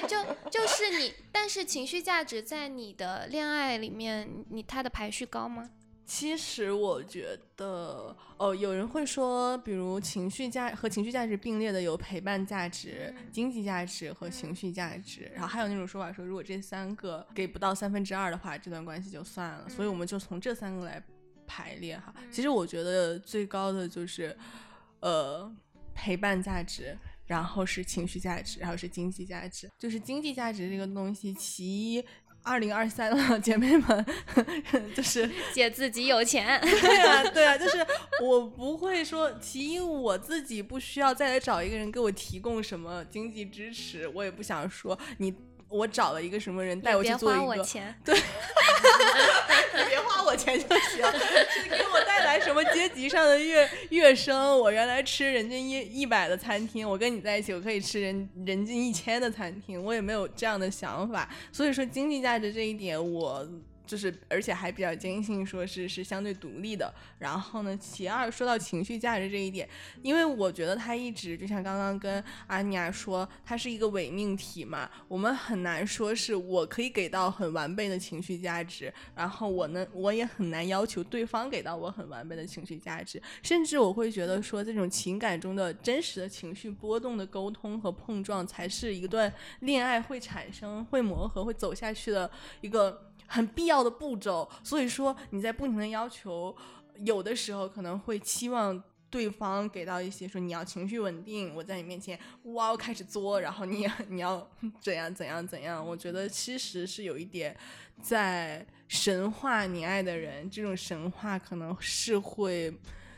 [0.08, 0.18] 就
[0.50, 5.70] 就是你，但是情绪价值在你的恋爱里面，你它的排序高吗？
[6.14, 19.70] 其实我觉得，哦，有人会说，比如情绪价和情绪价值并列的有陪伴价值、经济价值和情绪价值，然后还有那种说法说，如果这三个给不到三分之二的话，这段关系就算了。
[19.70, 21.02] 所以我们就从这三个来
[21.48, 22.14] 排列哈。
[22.30, 24.38] 其实我觉得最高的就是，
[25.00, 25.50] 呃，
[25.96, 26.98] 陪伴价值。
[27.28, 29.72] 然后是情绪价值，然后是经济价值。
[29.80, 32.04] 就是经济价值这个东西，其一
[32.44, 34.06] 二零二三了， 姐妹们，
[34.96, 37.86] 就是姐自己有钱，对啊，对啊，就是
[38.22, 45.34] 我不会说，其一我自己不需要再来找一个人给我提供什么经济支持，我也不想说你
[45.72, 47.96] 我找了一个什么人带我去别做一个， 花我钱。
[49.74, 54.60] 你别花我钱就行， 是给我带来什么阶级上的跃跃升？
[54.60, 61.28] 我原来吃人均一一百的餐厅，我跟你在一起，我可以吃人人均一千的餐厅，我也没有这样的想法。
[61.52, 63.48] 所以说经济价值这一点，我
[63.92, 66.94] 就是而且还比较坚信说是是相对独立的。
[67.20, 69.68] 然后呢，其二说到情绪价值这一点，
[70.02, 92.30] 因为我觉得他一直就像刚刚跟阿尼亚说，他是一个伪命题嘛，我们很难说是我可以给到很完备的情绪价值，然后我呢，我也很难要求对方给到我很完备的情绪价值，甚至我会觉得说，这种情感中的真实的情绪波动的沟通和碰撞，才是一段恋爱会产生、会磨合、会走下去的
[92.62, 94.50] 一个很必要的步骤。
[94.64, 96.56] 所以说，你在不停的要求，
[97.06, 98.84] 有的时候可能会期望。
[99.12, 107.54] 对方给到一些说你要情绪稳定，我在你面前哇我开始作，然后你你要怎样怎样怎样，我觉得其实是有一点
[108.02, 112.74] 在神话你爱的人，这种神话可能是会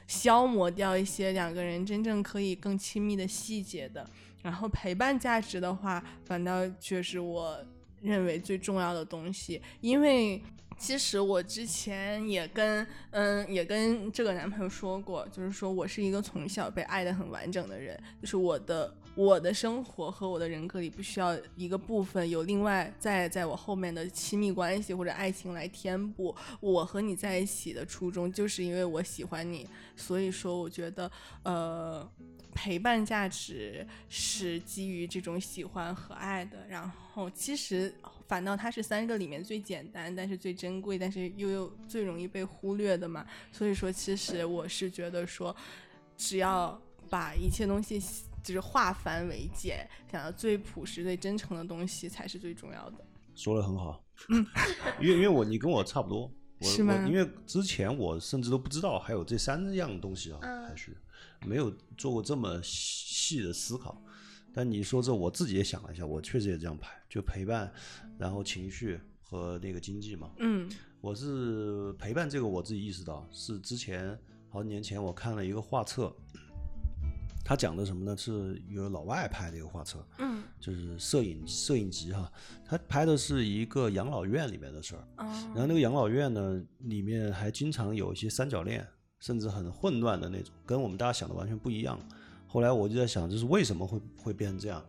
[0.08, 4.04] 消磨掉一些两个人真正可以更亲密的细节的。
[4.42, 7.64] 然后陪伴价值的话，反倒却是我
[8.04, 10.42] 认为最重要的东西，因为
[10.78, 26.36] 其实我之前也跟嗯也跟这个男朋友说过，就是说我是一个从小被爱的很完整的人，就是我的我的生活和我的人格里不需要一个部分有另外在在我后面的亲密关系或者爱情来填补。
[26.60, 31.10] 我和你在一起的初衷就是因为我喜欢你，所以说我觉得
[31.44, 32.10] 呃。
[32.54, 37.94] 陪伴价值是基于这种喜欢和爱的，然后其实
[38.28, 43.26] 反倒它是三个里面最简单，但是最珍贵，但是又又最容易被忽略的嘛。
[43.52, 45.56] 所以说，其实我是觉得说，
[46.16, 46.80] 只要
[47.10, 48.00] 把一切东西
[48.44, 52.98] 就是化繁为简，想要最朴实、最真诚的东西才是最重要的。
[53.36, 54.46] 说的很好，嗯，
[55.02, 56.94] 因为因为我你跟我差不多，我是吗？
[57.04, 60.68] 我因为之前我甚至都不知道还有这三样东西啊，嗯。
[60.68, 60.96] 排序
[61.46, 64.02] 没有做过这么细的思考。
[64.56, 67.74] 但你说这，我自己也想了一下，我确实也这样排，就陪伴，
[68.20, 70.32] 然后情绪和那个经济嘛。
[70.38, 70.70] 嗯
[71.02, 74.18] 我是陪伴这个，我自己意识到是之前
[74.50, 76.16] 好几年前我看了一个画册，
[77.44, 78.16] 他讲的什么呢？
[78.16, 82.32] 是一个老外拍的一个画册，嗯就是摄影摄影集哈，
[82.64, 85.02] 他拍的是一个养老院里面的事儿。
[85.18, 88.88] 哦然后那个养老院呢，里面还经常有一些三角恋，
[89.24, 91.98] 甚至很混乱的那种，跟我们大家想的完全不一样。
[92.46, 94.84] 后来我就在想，就是为什么会会变成这样？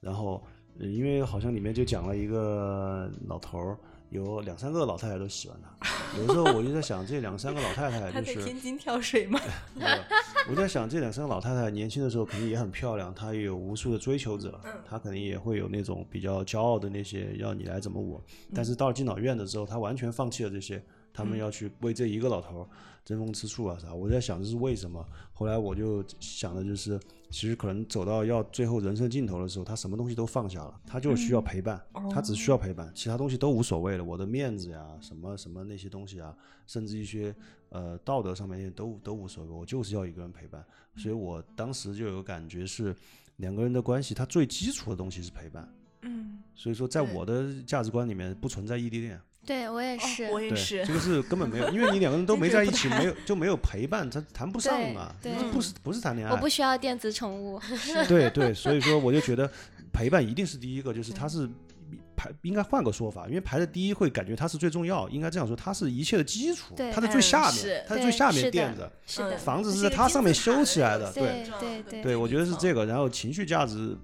[0.00, 0.42] 然后，
[0.80, 3.78] 呃因为好像里面就讲了一个老头儿，
[4.08, 6.18] 有两三个老太太都喜欢他。
[6.18, 9.38] 有的时候我就在想，这两三个老太太他就是在天津跳水吗？
[9.76, 9.88] 没有，
[10.48, 14.58] 我在想，这两三个老太太年轻的时候肯定也很漂亮，她也有无数的追求者，
[14.88, 18.18] 她肯定也会有那种比较骄傲的那些要你来怎么我。
[18.54, 20.82] 但是到了敬老院的时候，她完全放弃了这些，
[21.14, 22.68] 他们要去为这一个老头
[23.04, 23.94] 争风吃醋啊啥。
[23.94, 25.02] 我在想这是为什么？
[25.32, 27.00] 后来我就想的就是，
[27.30, 31.80] 其实可能走到要最后人生尽头的时候，他什么东西都放下了，他就需要陪伴，
[32.12, 34.04] 他只需要陪伴，其他东西都无所谓了。
[34.04, 36.36] 我的面子呀，什么什么那些东西啊，
[36.66, 37.34] 甚至一些
[37.68, 40.64] 呃道德上面那些都都无所谓，我就是要一个人陪伴。
[40.96, 42.94] 所以我当时就有个感觉是，
[43.36, 45.68] 两个人的关系，它最基础的东西是陪伴。
[46.02, 49.20] 嗯，所以说，在我的价值观里面，不存在异地恋。
[49.46, 50.94] 对我也哦是，我也是这。
[50.94, 55.14] 个是根本没有， 因为你两个人都没在一起， 没有就没有陪伴，他谈不上嘛，
[55.52, 56.32] 不是不是谈恋爱。
[56.32, 57.60] 我不需要电子宠物。
[58.08, 59.50] 对对，所以说我就觉得
[59.92, 61.48] 陪伴一定是第一个，就是它是
[62.16, 71.44] 排应该换个说法，因为排在第一会感觉它是最重要，应该这样说，它是一切的基础，对它是最下面，它是最下面垫着，是的，房子是在它上面修起来的，对
[71.90, 73.96] 对对，我觉得是这个，然后情绪价值，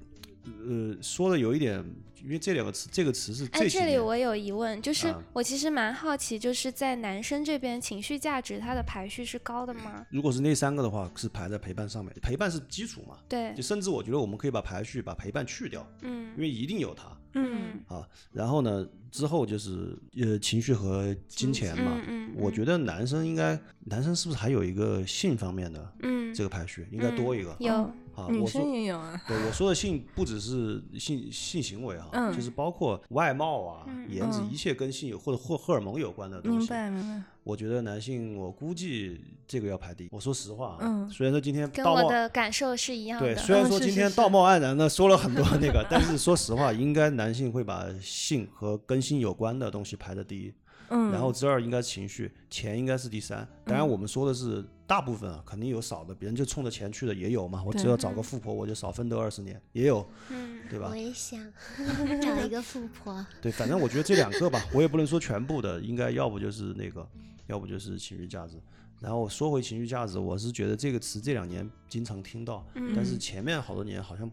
[0.45, 1.84] 呃，说的有一点，
[2.22, 10.07] 因为这两个词，这个词是哎，这里我有疑问，就是啊我其实蛮好奇，就是在男生这边情绪价值它的排序是高的吗？
[10.11, 18.07] 如果是那三个的话，是排在陪伴上面，陪伴是基础嘛，对就，甚至我觉得我们可以把排序把陪伴去掉，嗯因为一定有它嗯啊。
[18.32, 21.93] 然后呢，之后就是呃情绪和金钱嘛。
[22.07, 27.55] 嗯嗯，我觉得男生应该，男生是不是还有一个性方面的嗯这个排序应该多一个？
[27.61, 27.91] 有
[28.23, 29.21] 啊，我说女生也有啊。
[29.27, 36.68] 对我说的性不只是性性行为啊，嗯就是包括外貌啊、颜值，嗯一切跟性有或者或荷尔蒙有关的东明西。
[36.68, 37.23] 白明白。
[37.43, 40.09] 我觉得男性，我估计这个要排第一。
[40.12, 50.53] 我说实话啊，嗯虽然说今天跟道貌我的感受是一样对，虽然说今天道貌岸然的说了很多那个，但是说实话，应该男性会把性和跟性有关的东西排在第一，
[50.91, 53.49] 嗯，然后之二应该情绪，钱应该是第三。
[53.64, 57.62] 当然，我们说的是大部分啊，肯定有少的，别人就冲着钱去的也有嘛。
[57.64, 60.97] 我只要找个富婆，我就少奋斗二十年，也有，嗯，对吧我？
[60.97, 61.41] 也想
[62.20, 63.24] 找一个富婆。
[63.41, 67.09] 对，反正我觉得这两个吧，我也不能说全部的，应该要不就是那个，
[67.47, 68.57] 要不就是情绪价值。
[68.99, 72.66] 然后说回情绪价值，我是觉得这个词这两年经常听到，
[72.97, 74.28] 但是前面好多年好像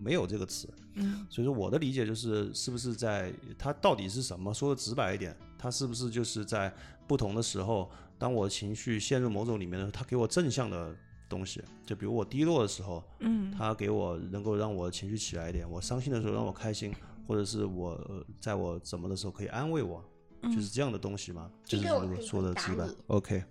[0.00, 0.68] 没有这个词。
[0.94, 4.52] 嗯所以说我的理解就是，是不是在它到底是什么？
[4.52, 6.74] 说的直白一点，它是不是就是在
[7.06, 7.88] 不同的时候，
[8.20, 10.94] 当我情绪陷入某种里面的时候，它给我正向的
[11.26, 13.50] 东西，就比如我低落的时候，嗯。
[13.56, 16.94] 它给我能够让我情绪起来一点；我伤心的时候让我开心，
[17.26, 20.04] 或者是我、呃、在我怎么的时候可以安慰我，
[20.42, 21.50] 就是这样的东西嘛。
[21.64, 23.44] 就是我说的回答直白，OK，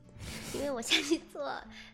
[0.53, 1.51] 因为我下去做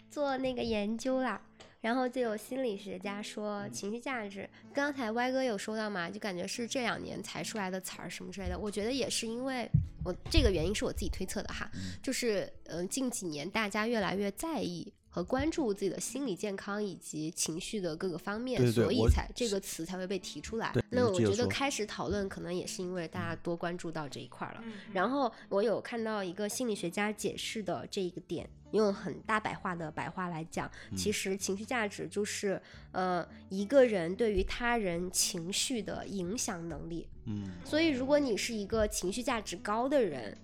[0.10, 1.42] 做那个研究啦，
[1.82, 8.58] 然后就有心理学家说情绪价值，刚才歪哥有说到嘛，就感觉是这两年才出来的词儿什么之类的。
[8.58, 9.70] 我觉得也是因为
[10.04, 11.70] 我这个原因是我自己推测的哈，
[12.02, 14.92] 就是嗯、呃近几年大家越来越在意。
[15.08, 20.74] 和关注自己的心理健康以及情绪的各个方面，对对对所以才这个词才会被提出来。
[20.90, 24.60] 那我觉得开始讨论，可能也是因为大家多关注到这一块儿了。
[24.66, 28.46] 嗯然后我有看到一个心理学家解释的这一个点，
[28.76, 32.62] 用很大白话的白话来讲，其实情绪价值就是
[32.92, 37.08] 呃一个人对于他人情绪的影响能力。
[37.26, 40.38] 嗯，所以如果你是一个情绪价值高的人，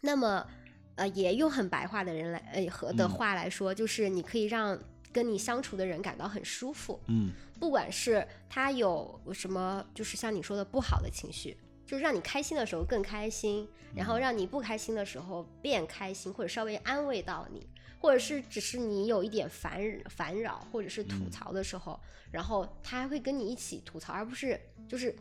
[0.00, 0.46] 那么
[0.94, 4.78] 呃也用很白话的人来呃和的嗯话来说，就是你可以让
[5.12, 7.00] 跟你相处的人感到很舒服。
[7.08, 11.56] 嗯，不管是他有什么，就是像你说的不好的情绪，
[11.94, 17.64] 就是让你开心的时候更开心，然后让你不开心的时候变开心，或者稍微安慰到你，
[18.00, 22.00] 或者是只是你有一点烦烦扰或者是吐槽的时候，
[22.32, 25.14] 然后他还会跟你一起吐槽，而不是就是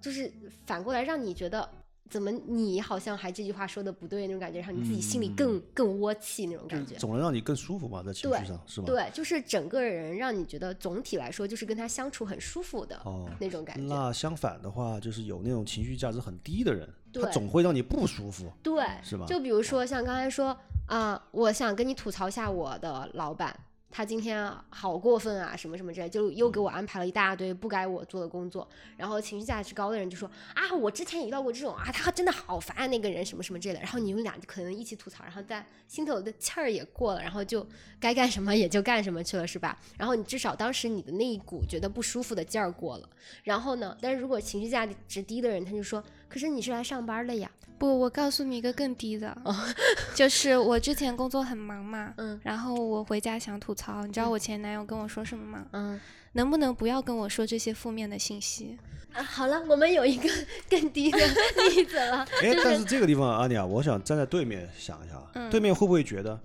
[0.00, 0.32] 就是
[0.64, 1.68] 反过来让你觉得。
[2.08, 6.94] 怎么你好像还这句话说的不对那种感觉，让你自己心里更、更窝气那种感觉。
[6.96, 8.86] 总能让你更舒服吧，在情绪上是吗？
[8.86, 13.82] 对，就是整个人让你觉得总体来说就是跟他相处很舒服的哦那种感觉。
[13.82, 18.52] 那相反的话，就是有那种情绪价值很低的人，他总会让你不舒服。
[18.62, 23.58] 对，是吧就比如说像刚才说啊、我想跟你吐槽一下我的老板，
[23.90, 28.68] 他今天好过分啊，什么什么之类，就又给我安排了一大堆不该我做的工作。
[28.96, 33.80] 然后情绪价值高的人就说啊，我之前也遇到过这种啊，他真的好烦啊，那个人什么什么之类的。
[33.80, 37.66] 然后你们俩就可能一起吐槽，然后在心头的气儿也过了，然后就
[37.98, 39.78] 该干什么也就干什么去了，是吧？
[39.96, 43.08] 然后你至少当时你的那一股觉得不舒服的劲儿过了。
[43.44, 49.36] 然后呢，但是如果情绪价值低的人，他就说，可是你是来上班的呀，不，我告诉你一个更低的，
[50.14, 55.66] 就是我之前工作很忙嘛， 嗯然后我回家想吐槽，你知道我前男友跟我说什么吗？
[55.72, 56.00] 嗯。
[56.32, 58.76] 能不能不要跟我说这些负面的信息？
[59.14, 60.28] 啊，好了，我们有一个
[60.68, 61.18] 更低的
[61.74, 66.38] 例子了，哎，就是但是这个地方，阿尼亚，我想站在对面想一下，嗯对面会不会觉得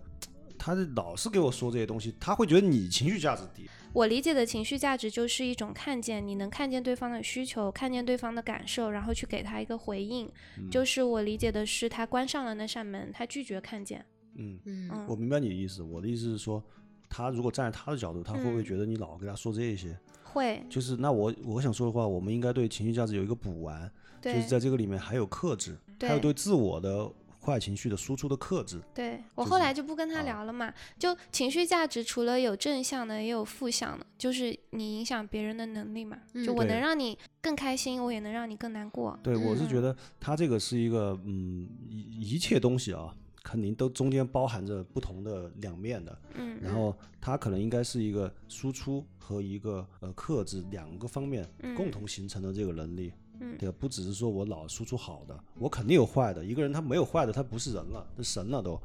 [0.58, 3.70] 他老是给我说这些东西，他会觉得你情绪价值低？
[3.94, 10.32] 我理解的情绪价值就是一种看见，你能看见对方的需求，看见对方的感受，然后去给他一个回应。
[10.70, 14.06] 就是我理解的是，他关上了那扇门，他拒绝看见。
[14.36, 15.82] 嗯，嗯嗯我明白你的意思。
[15.84, 16.64] 我的意思是说，
[17.10, 19.98] 他如果站在他的角度，他会不会嗯觉得你老给他说这些？
[20.24, 27.12] 会，就是那我我想说的话，我们应该对情绪价值有一个补完，就是在这个里面还有克制，还有对对自我的
[27.44, 28.80] 坏情绪的输出的克制。
[28.94, 30.74] 对我后来就不跟他啊聊了嘛。
[31.00, 36.18] 就情绪价值除了有正向的，也有负向的，就是你影响别人的能力嘛。
[36.46, 39.18] 就嗯我能让你更开心，我也能让你更难过。
[39.24, 46.22] 对，我是嗯觉得他这个是一个，嗯，一一切东西啊，肯定都中间包含着不同的两面的。
[46.36, 53.12] 嗯，然后它可能应该是一个输出和一个呃克制两个方面共同形成的这个能力。
[53.42, 56.46] 嗯对吧，不只是说我老输出好的，我肯定有坏的。
[56.46, 58.80] 一个人他没有坏的，他不是人了，他神了都，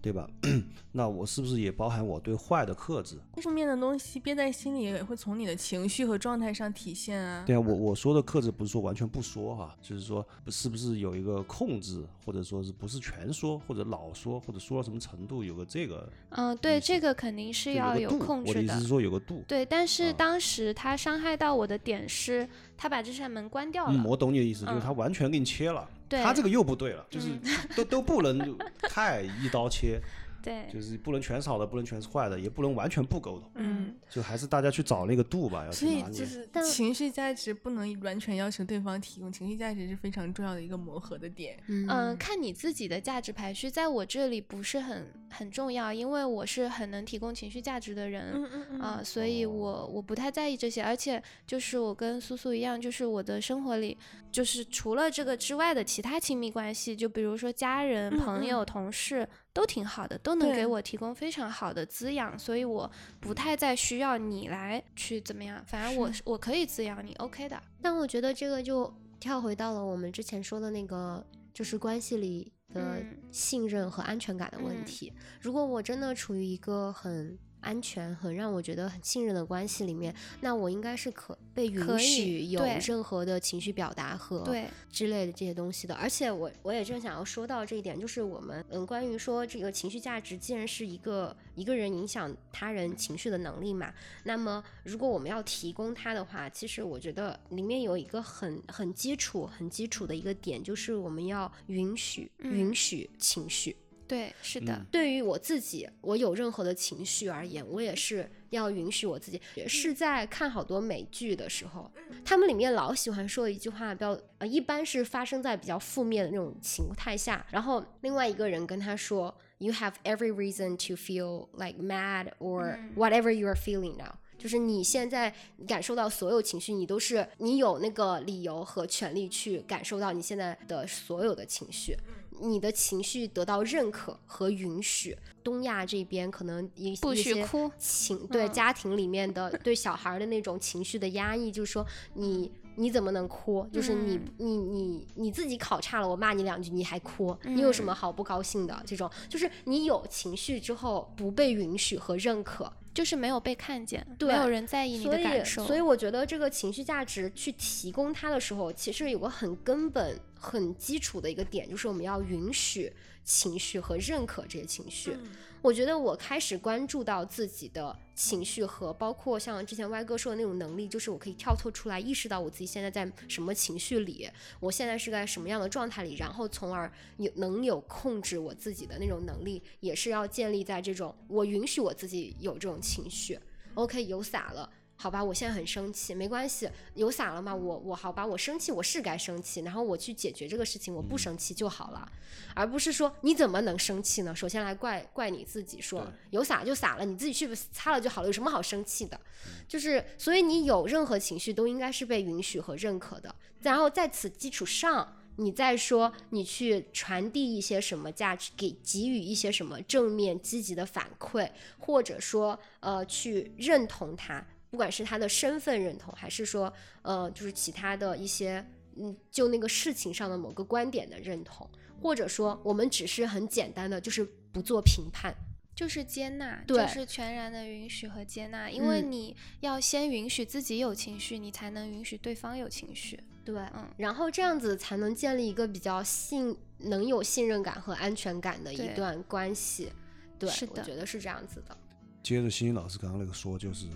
[0.00, 0.28] 对吧？
[0.92, 3.18] 那我是不是也包含我对坏的克制？
[3.42, 7.44] 负面的东西憋在心里，也会从你的情绪和状态上体现啊。
[7.46, 18.16] 对啊，我我说的克制不是说完全不说哈、就是说是不是有一个控制，或者说是不是全说，或者老说，或者说到什么程度，有个这个嗯、对，这个肯定是要有。
[18.18, 18.86] 控制的我的意思是。
[18.86, 19.44] 说有个度。
[19.46, 23.92] 对，但是啊当时他伤害到我的点是，他把这扇门关掉了。
[23.92, 25.88] 嗯，我懂你的意思，就是嗯他完全给你切了。
[26.08, 27.28] 对他这个又不对了，就是
[27.74, 28.56] 都都不能
[28.88, 30.00] 太一刀切。
[30.46, 36.18] 对，就是不能全是好的，不能全是坏的，也不能完全不沟通，嗯，就还是大家去找那个度吧，要所以去拿捏。
[36.20, 41.58] 就是情绪价值不能完全要求对方提供，情绪价值是非常重要的一个磨合的点。
[41.66, 48.32] 嗯、嗯看你自己的价值排序，在我这里不是很很重要，因为我是很能提供情绪价值的人。
[48.34, 53.98] 嗯嗯啊、所以我我不太在意这些，而且就是我跟苏苏一样，就是我的生活里，
[54.30, 67.58] 就是除了这个之外的其他亲密关系，就比如说家人、嗯朋友、同事，都挺好的，都能给我提供非常好的滋养，所以我不太再需要你来去怎么样，反正我我可以滋养你，OK 的。
[67.80, 75.10] 但我觉得这个就跳回到了我们之前说的那个，就是关系里的嗯信任和安全感的问嗯题。
[75.40, 85.94] 如果我真的处于一个很安全、很让我觉得很信任的关系里面，那我应该是可被允许有任何的情绪表达和对，之类的这些东西的。
[85.96, 103.76] 而且我我也正想要说到这一点，就是我们嗯，关于说这个情绪价值，既然是一个一个人影响他人情绪的能力嘛，那么如果我们要提供它的话，其实我觉得里面有一个很很基础、很基础的一个点，就是我们要允许嗯允许情绪。
[104.06, 104.86] 对，是的，嗯。
[104.90, 109.40] 对于我自己，我有任何的情绪而言，我也是要允许我自己。
[109.54, 111.90] 也是在看好多美剧的时候，
[112.24, 122.92] 他们里面老喜欢说一句话，比较呃，一般是发生在比较负面的那种情态下，然后另外一个人跟他说，You have every reason to feel like mad or 嗯。
[122.96, 124.14] whatever you are feeling now。
[124.38, 125.32] 就是你现在
[125.66, 131.96] 感受到所有情绪，你都是你有那个理由和权利去感受到你现在的所有的情绪。
[132.38, 135.16] 你的情绪得到认可和允许。
[135.42, 143.66] 东亚这边可能一不一些许哭情对嗯家庭里面的对小孩的那种情绪的压抑，就是说你你怎么能哭？
[143.72, 144.46] 就是你嗯。
[144.46, 148.80] 你你你自己考差了，我骂你两句你还哭，你有什么好不高兴的？
[148.86, 162.92] 这种就是你有情绪之后不被允许和认可，就是没有被看见，没有人在意你的感受，所以我觉得这个情绪价值去提供它的时候，其实有个很根本、很基础的一个点，就是我们要允许
[163.26, 165.14] 情绪和认可这些情绪。
[165.62, 174.30] 我觉得我开始关注到自己的情绪和包括像之前歪哥说的那种能力，就是我可以跳脱出来，意识到我自己现在在什么情绪里，
[174.60, 183.36] 我现在是在什么样的状态里，然后从而有能有控制我自己的那种能力，也是要建立在这种我允许我自己有这种情绪。
[183.74, 184.70] OK，有洒了。
[184.98, 192.10] 好吧，我现在很生气，没关系，有撒了嘛，我我好吧，我生气，我是该生气，然后我去解决这个事情，我不生气就好了，
[192.54, 194.34] 而不是说你怎么能生气呢？
[194.34, 199.20] 首先来怪怪你自己说，对有撒就撒了，你自己去擦了就好了，有什么好生气的？
[199.68, 205.16] 就是所以你有任何情绪都应该是被允许和认可的，然后在此基础上。
[205.38, 211.46] 你再说，你去传递一些什么价值，给给予一些什么正面积极的反馈，
[211.78, 214.42] 或者说，呃，去认同他，
[214.76, 216.70] 不管是他的身份认同，还是说，
[217.00, 218.62] 呃，就是其他的一些，
[218.96, 221.66] 嗯，就那个事情上的某个观点的认同，
[222.02, 224.22] 或者说，我们只是很简单的，就是
[224.52, 225.34] 不做评判，
[225.74, 233.18] 就是接纳，对就是全然的允许和接纳，因为嗯你要先允许自己有情绪，你才能允许对方有情绪。
[233.46, 239.90] 对，嗯然后这样子才能建立一个比较信，能有信任感和安全感的一段关系。
[240.38, 241.74] 对，是的我觉得是这样子的。
[242.22, 243.86] 接着欣欣老师刚刚那个说，就是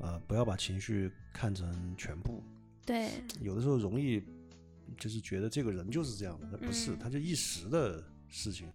[0.00, 2.42] 呃，不要把情绪看成全部，
[2.84, 3.10] 对，
[3.40, 4.22] 有的时候容易
[4.98, 8.72] 就是觉得这个人就是这样的，那不是，嗯他就一时的事情，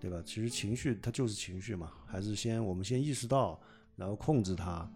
[0.00, 0.22] 对吧？
[0.26, 3.60] 其实情绪它就是情绪嘛，还是先我们先意识到，
[3.96, 4.90] 然后控制它，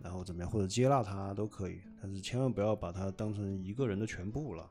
[0.00, 4.70] 然后怎么样，或者接纳它都可以，但是千万不要把它当成一个人的全部了，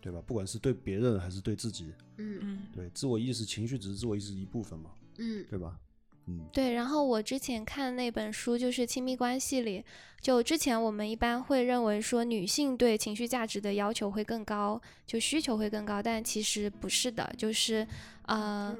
[0.00, 0.22] 对吧？
[0.24, 5.78] 不管是对别人还是对自己，嗯嗯对自我意识，情绪只是自我意识一部分嘛，嗯对吧？
[6.26, 9.84] 嗯，对，然后我之前看那本书，就是亲密关系里，
[10.20, 17.86] 就之前我们一般会认为说女性对情绪价值的要求会更高，就需求会更高，但其实不是的，就是
[18.26, 18.76] 呃。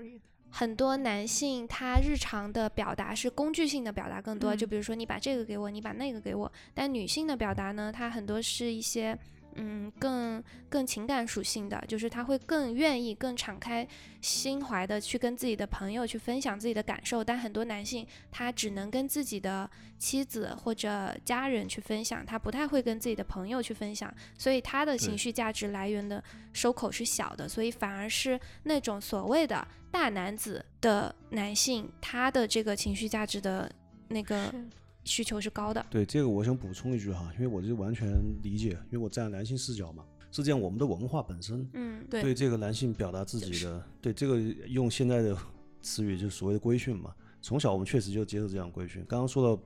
[0.49, 6.51] 很多男性他日常的表达是工具性的表达更多，就嗯比如说你把这个给我，你把那个给我。
[6.73, 9.19] 但女性的表达呢，它很多是一些
[9.57, 13.87] 嗯更更情感属性的，就是他会更愿意、更敞开
[14.21, 17.25] 心怀的去跟自己的朋友去分享自己的感受。
[17.25, 19.69] 但很多男性他只能跟自己的
[19.99, 26.23] 妻子或者家人去分享，他不太会跟自己的朋友去分享，所以他的情绪价值来源的
[26.53, 33.71] 收口是小的，所以反而是那种所谓的大男子的男性，他的这个情绪价值的
[34.09, 34.53] 那个
[35.07, 35.87] 需求是高的。
[35.89, 38.09] 对这个我想补充一句哈，因为我这完全
[38.43, 44.39] 理解，因为我站在男性视角嘛，是这样，我们的文化本身嗯，对对这个男性表达自己的，对这个
[44.69, 45.35] 用现在的
[45.81, 47.15] 词语，就是所谓的规训嘛。
[47.41, 49.05] 从小我们确实就接受这样规训。
[49.09, 49.63] 刚刚说到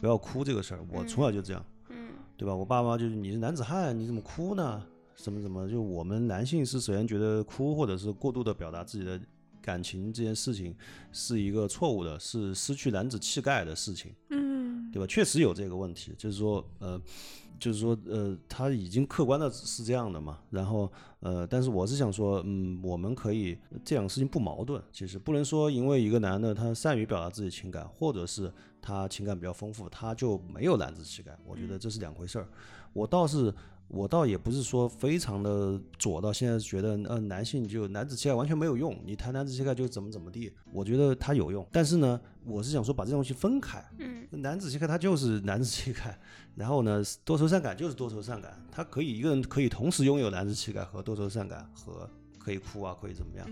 [0.00, 2.54] 不要哭这个事儿，我从小就这样，嗯对吧？
[2.54, 4.82] 我爸妈就是你是男子汉，你怎么哭呢？
[5.16, 5.68] 什么什么？
[5.68, 9.20] 就我们男性是首先觉得哭或者是过度的表达自己的
[9.60, 10.74] 感情这件事情
[11.10, 14.14] 是一个错误的，是失去男子气概的事情。
[14.30, 14.47] 嗯
[14.92, 15.06] 对吧？
[15.06, 17.00] 确实有这个问题，就是说，呃，
[17.58, 20.38] 就是说，呃，他已经客观的是这样的嘛。
[20.50, 20.90] 然后，
[21.20, 31.38] 呃，但是我是想说，嗯，我们可以这两个事情不矛盾，其实不能说因为一个男的他善于表达自己情感，或者是他情感比较丰富，他就没有男子气概。
[31.44, 32.48] 我觉得这是两回事儿。
[32.92, 33.54] 我倒是。
[33.88, 40.52] 我倒也不是说非常的左到现在觉得，呃，男性就男子气概完全没有用，你谈男子气概就怎么怎么地。
[40.72, 43.82] 我觉得他有用，但是呢，我是想说把这东西分开。
[43.98, 46.18] 嗯男子气概它就是男子气概，
[46.54, 52.08] 然后呢，多愁善感就是多愁善感，他可以一个人可以同时拥有男子气概和多愁善感和
[52.38, 53.48] 可以哭啊，可以怎么样，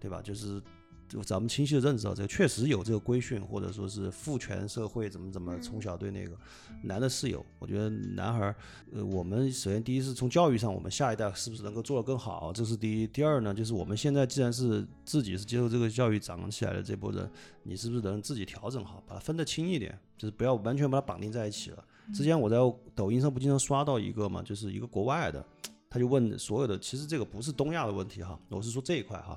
[0.00, 0.22] 对吧？
[0.22, 0.60] 就是
[1.08, 6.36] 就咱们清晰的认识到这个确实有这个规训，或者说是父权社会怎么怎么从小对那个
[6.82, 7.44] 男的是有。
[7.58, 8.56] 我觉得男孩儿，
[8.92, 13.06] 呃，我们首先第一是从教育上，我们下一代是不是能够做得更好，这是第一。
[13.06, 17.30] 第二呢，就是我们现在既然是自己是接受这个教育长起来的这波人，
[17.62, 21.84] 你是不是能自己调整好，把它分得清一点，就是不要完全把它绑定在一起了。
[22.14, 22.56] 之前我在
[22.94, 25.44] 抖音上不经常刷到一个嘛，就是一个国外的，
[25.90, 29.36] 他就问所有的，其实这个不是东亚的问题哈，我是说这一块哈，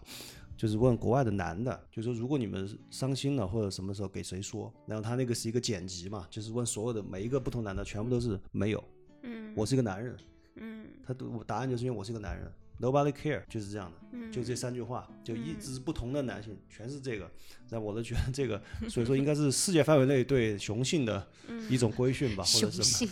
[0.60, 8.84] 就是问国外的男的，就说如果你们伤心了或者什么时候给谁说，然后他那个是一个剪辑嘛，就是问所有的每一个不同男的全部都是没有，
[9.24, 9.54] 嗯。
[9.56, 10.18] 我是一个男人，
[10.56, 10.86] 嗯。
[11.02, 14.30] 他都答案就是因为我是一个男人，nobody care 就是这样的，嗯。
[14.34, 17.32] 就这三句话，就一直是不同的男性全是这个，
[17.70, 21.26] 那我都觉得这个，所以说应该是世界范围内对雄性的
[21.70, 23.12] 一种规训吧，或者雄什么。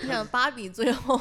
[0.00, 1.20] 你想芭比最后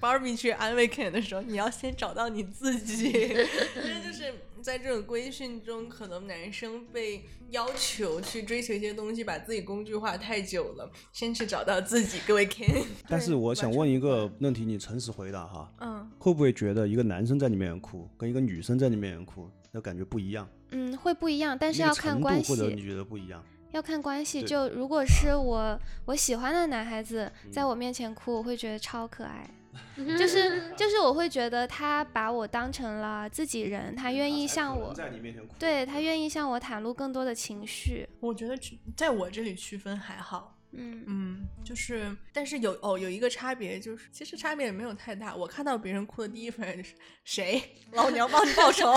[0.00, 4.32] 芭比去安慰 Ken 的时候，你要先找到你自己， 这就是
[4.62, 12.18] 在这种规训中，可能男生被要求去追求一些东西，把自己工具化太久了，先去找到自己。
[12.26, 20.48] 各位 Ken， 但是我想问一个问题，你诚实回答哈，嗯，会不会觉得一个男生在里面哭，跟一个女生在里面哭，那感觉不一样？
[20.70, 22.52] 嗯，会不一样，但是要看关系。
[22.52, 23.42] 或者你觉得不一样？
[23.72, 29.48] 要看关系，就如果是我我喜欢的男孩子嗯在我面前哭，我会觉得超可爱。
[29.96, 38.08] 就是就是我会觉得他把我当成了自己人，他愿意向我，在你面前哭，对他愿意向我袒露更多的情绪。
[38.20, 40.54] 我觉得区在我这里区分还好。
[40.72, 45.34] 嗯嗯，就是，但是有哦，有一个差别，就是其实差别也没有太大。
[45.34, 47.62] 我看到别人哭的第一反应就是谁，
[47.92, 48.92] 老娘帮你报仇。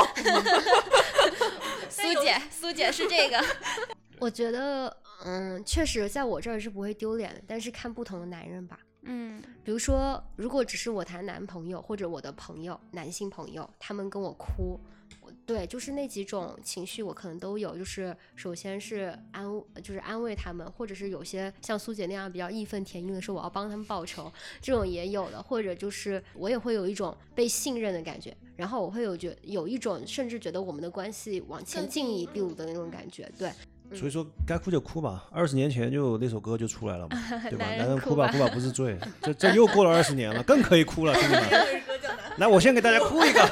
[1.89, 3.41] 苏姐，苏姐是这个，
[4.19, 4.93] 我觉得，
[5.23, 8.77] 嗯，确实在我这儿是不会丢脸的，但是看不同的男人吧。
[9.03, 14.79] 嗯比如说，如果只是我谈男朋友或者我的朋友，男性朋友，他们跟我哭，
[15.21, 17.77] 我对，就是那几种情绪我可能都有。
[17.77, 19.45] 就是首先是安，
[19.83, 25.41] 就是安慰他们，或者是有些像苏姐那样比较义愤填膺的说我要帮他们报仇，这种也有的。
[25.41, 33.29] 或者就是我也会有一种被信任的感觉，然后我会有觉有一种甚至觉得我们的关系往前进一步的那种感觉。
[33.37, 33.51] 对，
[33.93, 35.25] 所以说该哭就哭吧。
[35.31, 37.17] 二十年前就那首歌就出来了嘛，
[37.49, 37.65] 对吧？
[37.65, 41.49] 男人哭吧哭吧不是罪，这这又过了二十年了，更可以哭了，兄弟们。
[42.37, 43.41] 来，我先给大家哭一个。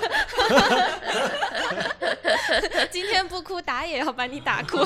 [2.90, 4.78] 今天不哭打也要把你打哭。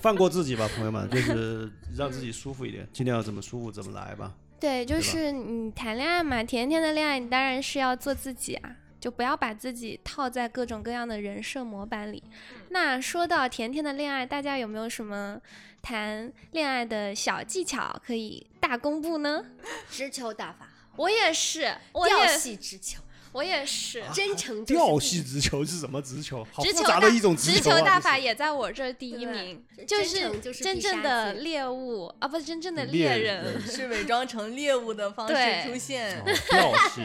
[0.00, 4.32] 放过自己吧，朋友们，就是让自己舒服一点，尽量怎么舒服怎么来吧。
[4.58, 8.70] 对，就是你谈恋爱嘛，甜甜的恋爱，你当然是要做自己啊，
[9.00, 12.22] 就不要把自己套在各种各样的人设模板里。
[12.70, 15.40] 那说到甜甜的恋爱，大家有没有什么
[15.82, 19.44] 谈恋爱的小技巧可以大公布呢？
[19.90, 23.00] 直球打法，我也是，我调也戏直球，
[23.36, 24.02] 我也是。
[24.14, 26.46] 真诚就是吊戏直球是什么直球？
[26.50, 27.80] 好直球大复杂的一种直球啊！
[27.82, 33.60] 大这是法也在我这儿第一名，就是就是真正的猎物啊，不是真正的猎猎人。
[33.60, 35.34] 是伪装成猎物的方式
[35.66, 36.18] 出现。
[36.20, 37.02] 哦吊戏，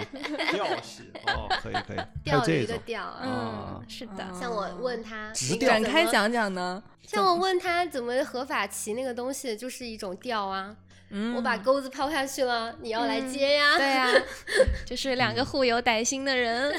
[0.51, 3.21] 调戏哦，可以可以，钓鱼的钓啊。
[3.23, 4.27] 嗯啊，是的。
[4.39, 6.81] 像我问他展开讲讲呢？
[7.05, 10.73] 像我问他怎么合法骑那个东西，就是一种钓啊。
[11.11, 13.77] 嗯我把钩子抛下去了，你要来接呀。
[13.77, 14.07] 对呀、
[14.85, 16.73] 就是两个互有歹心的人。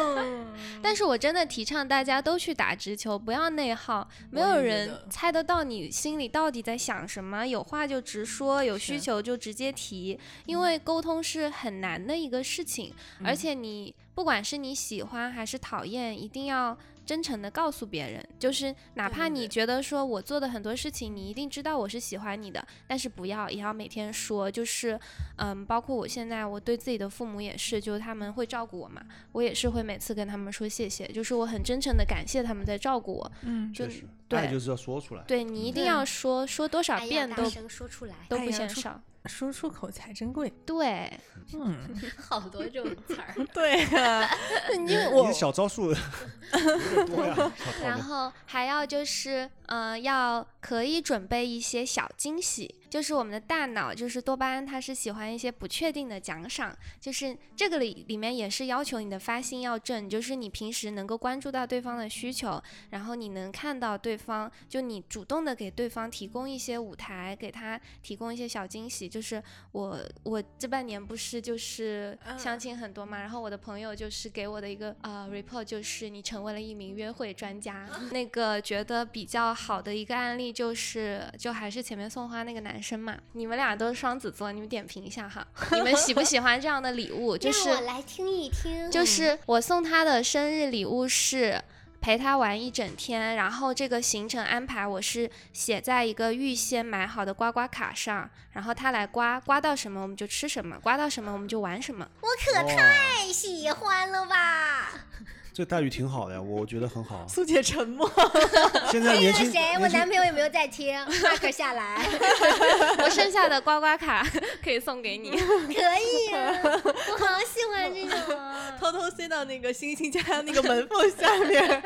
[0.82, 4.08] 但是我真的提倡大家都去打直球，不要内耗。
[4.30, 12.92] 没有人猜得到你心里到底在想什么，有话就直说，有需求就直接提，因为沟通是很难的一个事情，
[13.24, 24.98] 而且你不管是你喜欢还是讨厌，一定要真诚的告诉别人，就是哪怕你觉得说我做的很多事情，你一定知道我是喜欢你的，但是不要也要每天说，就是
[25.36, 29.02] 嗯，包括我现在我对自己的父母也是，就是他们会照顾我嘛，
[29.32, 35.22] 我也是会每次跟他们说谢谢，就是我很真诚的感谢他们在照顾我，嗯，就是对爱就是要说出来。
[35.26, 40.52] 对你一定要说说多少遍都声说出来，都不嫌少，说出口才珍贵。
[40.66, 41.10] 对。
[41.54, 41.76] 嗯，
[42.16, 43.34] 好多这种词儿。
[43.52, 44.28] 对啊，
[44.74, 47.84] 因为你我的小招数有点多呀， 小套路。
[47.84, 52.74] 然后还要就是，呃，要可以准备一些小惊喜。
[52.92, 56.76] 就是我们的大脑，就是多巴胺，它是喜欢一些不确定的奖赏。
[57.00, 69.08] 就是这个里里面也是要求你的发心要正，就是你平时能够关注到对方的需求，然后你能看到对方，就你主动的给对方提供一些舞台，给他提供一些小惊喜。
[69.08, 69.42] 就是
[69.72, 77.88] 我我这半年不是就是嗯相亲很多嘛，然后我的朋友就是给我的一个呃 report 就是你成为了一名约会专家。
[78.12, 87.36] 那个觉得比较好的一个案例就是，就还是前面送花那个男生嘛，你们俩都是双子座，你们点评一下哈， 你们喜不喜欢这样的礼物？
[87.38, 88.90] 就是让我来听一听。
[88.90, 91.62] 就是我送他的生日礼物是
[92.00, 102.08] 陪他玩一整天，然后这个行程安排我是写在一个预先买好的刮刮卡上，然后他来刮，刮到什么我们就吃什么，刮到什么我们就玩什么。
[102.20, 104.90] 我可，太喜欢了吧！
[105.54, 107.26] 这待遇挺好的呀，我觉得很好。
[107.28, 108.10] 苏姐沉默。
[108.90, 110.94] 现在年轻那个谁，我男朋友有没有在听？
[111.20, 112.02] mark 下来，
[113.04, 114.26] 我剩下的刮刮卡
[114.64, 115.30] 可以送给你。
[115.32, 115.36] 可
[115.74, 118.74] 以啊，我好喜欢这种啊。
[118.80, 121.82] 偷偷塞到那个星星家那个门缝下面，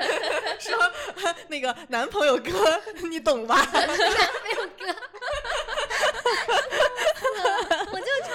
[0.60, 0.72] 说
[1.48, 2.80] 那个男朋友哥，
[3.10, 3.66] 你懂吧？
[3.74, 3.86] 我
[7.82, 7.85] 就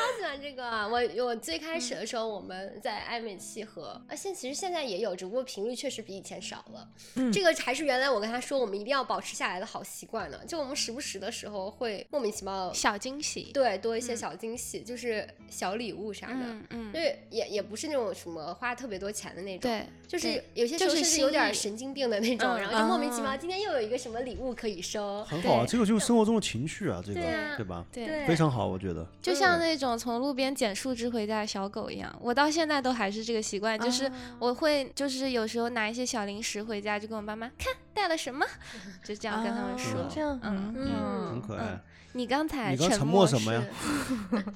[0.01, 0.61] 超喜欢这个。
[0.89, 6.87] 我我最开始的时候，我们在暧昧契合啊，现其实现在也有，只不过频率确实比以前少了。
[7.15, 10.39] 嗯这个还是原来我跟他说，我们一定要保持下来的好习惯呢。
[10.47, 16.33] 就我们时不时的时候会莫名其妙，小惊喜，对，多一些小惊喜，就是小礼物啥的。
[16.39, 27.85] 嗯嗯就，是也也不是那种什么花特别多钱的那种，对，就是有些时候是甚至有点神经病的那种，嗯然后就莫名其妙，啊今天又有一个什么礼物可以收，很好啊，这个就是生活中的情趣啊，这个对啊对吧？
[27.91, 29.05] 对非常好，我觉得。
[29.21, 38.45] 就像那种从路边捡树枝回家的小狗一样，我到现在都还是这个习惯，就是啊我会就是有时候拿一些小零食回家，就跟我爸妈看带了什么，
[39.03, 40.01] 就这样跟他们说。
[40.01, 41.79] 啊这样，嗯嗯很可爱。
[42.13, 43.63] 你刚才你刚沉默默什么呀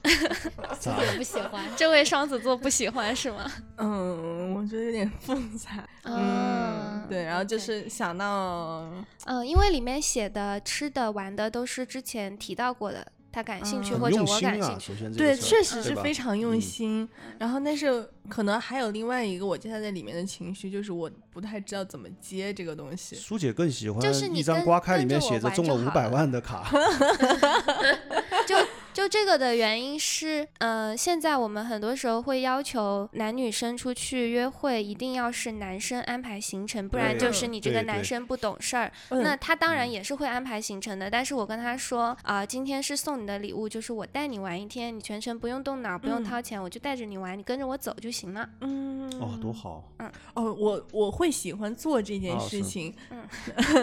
[1.16, 1.64] 不喜欢。
[1.78, 3.50] 这位双子座不喜欢是吗？
[3.78, 5.88] 嗯，我觉得有点复杂。
[6.04, 8.86] 嗯嗯，对，然后就是想到，
[9.26, 14.94] 嗯，因为里面写的吃的玩的都是之前提到过的，他感兴趣嗯或者我感兴趣。
[15.18, 17.10] 对，确实是非常用嗯心。
[17.38, 23.14] 然后，但是可能还有另外一个我接下在里面的情绪，就是我不太知道怎么接这个东西。
[23.18, 26.72] 苏姐更喜欢就是你一张刮开里面跟着我写着中了五百万的卡，
[28.48, 28.56] 就
[28.96, 38.90] 就这个的原因是，呃，现在我们很多时候会要求男女生出去约会，一定要是男生安排行程，不然就是你这个男生不懂事儿。
[39.10, 48.50] 嗯那他当然也是会安排行程的，但是我跟他说啊、今天是送你的礼物，就是我带你玩一天，你全程不用动脑，不用嗯掏钱，我就带着你玩，你跟着我走就行了。
[48.62, 49.92] 嗯，哦，多好！
[50.00, 53.28] 嗯哦，我我会喜欢做这件事情，嗯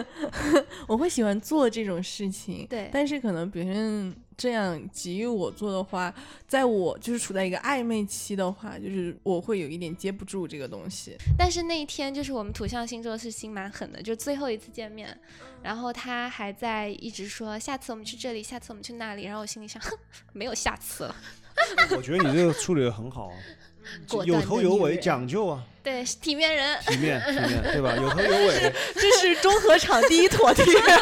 [0.89, 6.13] 我会喜欢做这种事情，对但是可能别人这样给予我做的话，
[6.47, 11.15] 在我就是处在一个暧昧期的话，就是我会有一点接不住这个东西。
[11.37, 15.17] 但是那一天就是我们土象星座是心蛮狠的，就最后一次见面，
[15.61, 19.97] 然后他还在一直说下次我们去这里，下次我们去那里，然后我心里想，哼，
[20.31, 21.15] 没有下次了。
[21.95, 23.35] 我觉得你这个处理的很好啊，
[24.25, 26.79] 有头有尾，讲究啊，对，体面人。
[26.87, 27.93] 体面体面，对吧？
[27.95, 30.97] 有头有尾，这是中合场第一坨地， 现在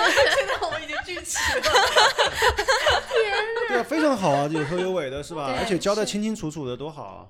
[0.62, 1.62] 我们已经聚齐了。
[3.70, 5.54] 对啊，非常好啊，有头有尾的是吧？
[5.60, 7.26] 而且交代清清楚楚的，多好啊！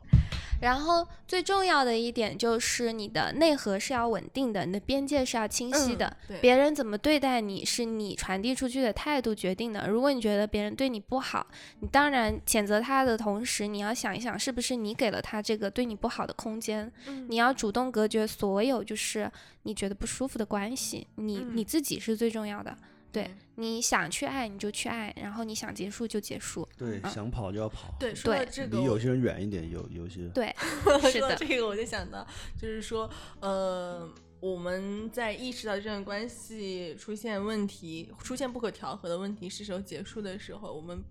[0.62, 6.16] 然后最重要的一点就是你的内核是要稳定的，你的边界是要清晰的。
[6.40, 9.88] 别人怎么对待你是你传递出去的态度决定的。
[9.88, 11.46] 如果你觉得别人对你不好，
[11.80, 16.92] 你当然谴责他的同时，你要想一想是不是你给了他这个对你不好的空间。
[17.08, 19.30] 嗯你要主动隔绝所有就是
[19.64, 22.78] 你觉得不舒服的关系，你、嗯你自己是最重要的。
[23.12, 26.68] 对嗯，你想去爱你就去爱，然后你想结束就结束。
[26.78, 30.56] 对，想跑就要跑，对，说到这个，离有些人远一点，有有些对，
[31.12, 32.26] 是说到的，这个我就想到，
[32.60, 33.10] 就是说，
[33.42, 34.10] 呃，
[34.40, 41.04] 我们在意识到这段关系出现问题、出现不可调和的问题是时候结束的时候，我们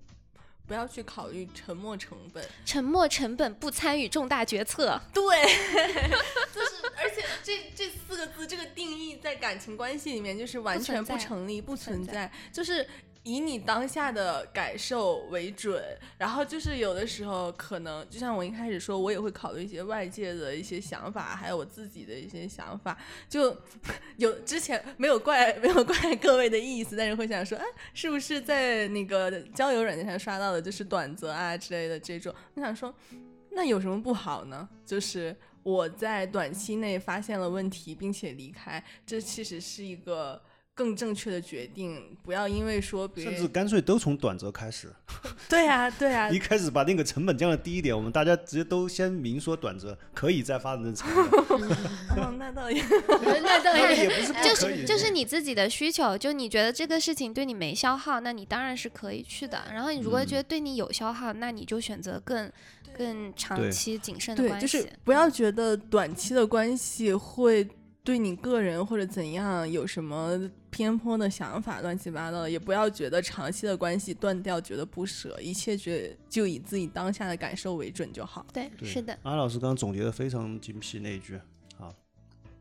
[0.66, 2.44] 不要去考虑沉没成本。
[2.64, 5.00] 沉没成本不参与重大决策。
[5.12, 5.22] 对，
[6.52, 6.69] 就是而
[7.20, 12.86] 且这这四个字这个定义在感情关系里面就是完全不成立，不存在，就是
[13.22, 15.82] 以你当下的感受为准。
[16.18, 22.96] 然后就是有的时候可能，就像我一开始说，我也会考虑一些外界的一些想法，还有我自己的一些想法。
[23.28, 23.56] 就
[24.16, 27.64] 有之前没有怪没有怪各位的意思，但是会想说，哎，
[27.94, 32.34] 是不是在那个交友软件上刷到的就是短则啊之类的这种？
[32.54, 32.94] 我想说。
[33.52, 34.68] 那有什么不好呢？
[34.86, 40.40] 就是我在短期内发现了问题，并且离开，这其实是一个
[40.74, 42.16] 更正确的决定。
[42.22, 44.90] 不要因为说别人，甚至干脆都从短则开始。
[45.48, 51.08] 对呀，对呀， 一开始把那个成本降的低一点，我们大家直接都先明说短则，可以再发展成长。
[52.16, 52.82] 哦，那倒也，
[53.42, 59.64] 那倒也不是不可以，就是你自己的需求，就你觉得这个事情对你没消耗，那你当然是可以去的。
[59.72, 62.50] 然后你如果觉得对你有消耗，那你就选择更。
[62.96, 67.68] 更长期谨慎的关系，就是不要觉得短期的关系会
[68.02, 78.46] 对你个人或者怎样有什么偏颇的想法，乱七八糟的，也不要觉得长期的关系断掉觉得不舍，一切觉就以自己当下的感受为准就好。
[78.52, 79.16] 对，是的。
[79.22, 81.38] 安老师刚刚总结的非常精辟，那一句
[81.76, 81.92] 好，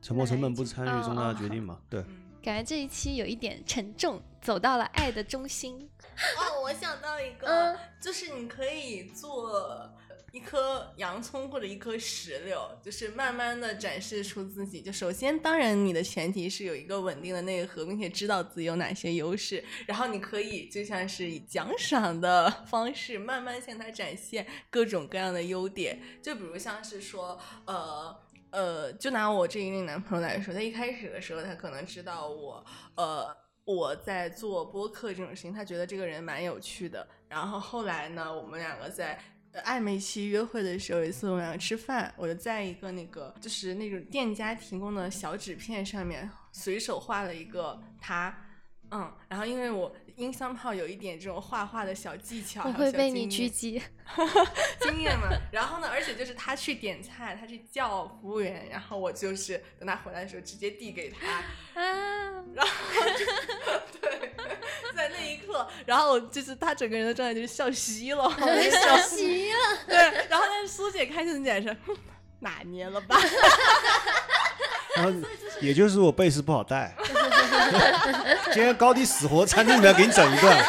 [0.01, 1.80] 沉没成本不参与重大决定嘛？
[1.89, 2.03] 对。
[2.41, 5.89] 感觉这一期有一点沉重，走到了爱的中心。
[6.38, 9.89] 哦，我想到一个，就是你可以做。
[10.31, 14.81] 一颗洋葱或者一颗石榴，就是慢慢的展示出自己。
[14.81, 19.64] 就首先，当然你的前提是有一个稳定的内核，并且知道自己有哪些优势。
[19.88, 25.99] 然后你可以就像是以奖赏的方式，慢慢向他展现各种各样的优点。
[26.22, 28.15] 就比如像是说，呃
[28.51, 32.64] 呃，就拿我这一位男朋友来说，他一开始的时候，他可能知道我，
[32.95, 33.35] 呃，
[33.65, 37.07] 我在做播客这种事情，他觉得这个人蛮有趣的。
[37.27, 39.19] 然后后来呢，我们两个在。
[39.53, 48.35] 暧昧期约会的时候，有一次我们俩吃饭，我就在一个那个就是那种店家提供的小纸片上面随手画了一个他，
[48.91, 53.82] 嗯，然后因为我音箱炮有一点这种画画的小技巧，我会被你狙击，
[54.82, 55.30] 经验嘛。
[55.52, 61.26] 然后呢，而且就是他去点菜，他去叫服务员，然后我就是等他回来的时候直接递给他，
[61.82, 62.72] 啊，然后
[64.02, 64.36] 对。
[64.96, 68.30] 在那一刻，然后就是他整个人的状态就是笑嘻了，
[68.70, 69.58] 笑嘻了。
[69.88, 69.96] 对，
[70.28, 71.78] 然后但是苏姐开心的眼神，
[72.40, 73.18] 哪年 了吧？
[74.99, 75.11] 然后
[75.61, 76.93] 也就是我贝斯不好带，
[78.51, 80.57] 今天高低死活餐厅里面给你整一段。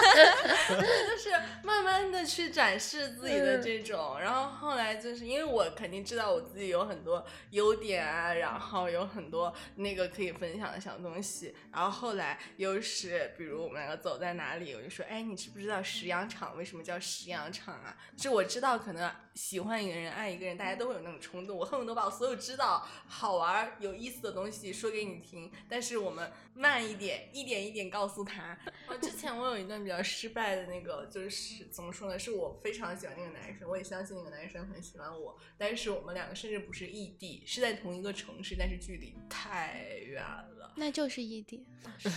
[2.27, 17.97] 去展示自己的这种，然后后来就是因为我肯定知道我自己有很多优点啊，然后有很多那个可以分享的小东西，然后后来又是比如我们两个走在哪里，我就说，哎，你知不知道石羊场为什么叫石羊场啊？
[18.17, 28.57] 就我知道可能喜欢一个人、爱一个人，大家都会有那种冲动，我恨不得把我所有知道好玩、有意思的东西说给你听，但是我们慢一点，一点一点告诉他。
[29.01, 32.19] 之前我有一段比较失败的那个，就是怎么说？
[32.19, 40.73] 是我非常喜欢那个男生，我也相信那个男生很喜欢我，但是我们两个甚至不是异地，是在同一个城市，但是距离太远了。
[40.77, 41.67] 那就是异地，
[41.99, 42.11] 是，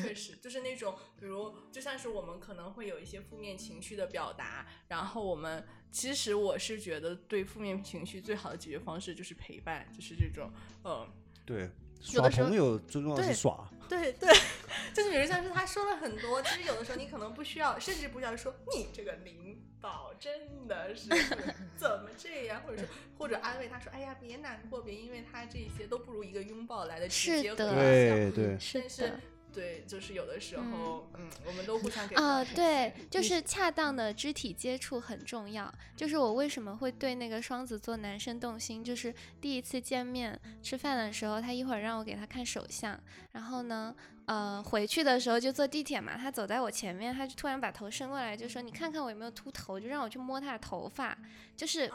[0.00, 10.50] 确实就是那种，比如就像是我们可能会有一些负面情绪的表达，然后我们其实我是觉得对负面情绪最好的解决方式就是陪伴，就是这种，
[10.84, 11.06] 嗯，
[11.44, 11.70] 对。
[11.98, 14.28] 耍朋友最重要是耍，对对，
[14.94, 21.08] 就是比如像是他说了很多，其实有的时候你可能不需要，甚至不需要说你这个领导真的是
[21.76, 22.86] 怎么这样，或者说
[23.18, 29.20] 或者安慰他说，哎呀别难过，别因为他这些都不如一个拥抱来的直接和对对，是的。
[29.54, 35.72] 对，就是有的时候，嗯，我们都互相给啊，对，就是恰当的肢体接触很重要。
[35.96, 43.00] 就是我为什么会对那个双子座男生动心，就是第一次见面吃饭的时候，他一会儿让我给他看手相，
[43.32, 43.96] 然后呢，
[44.26, 51.16] 呃，回去的时候就坐地铁嘛，他走在我前面，他就突然把头伸过来，就说你看看我有没有秃头，就让我去摸他的头发，
[51.56, 51.90] 就是。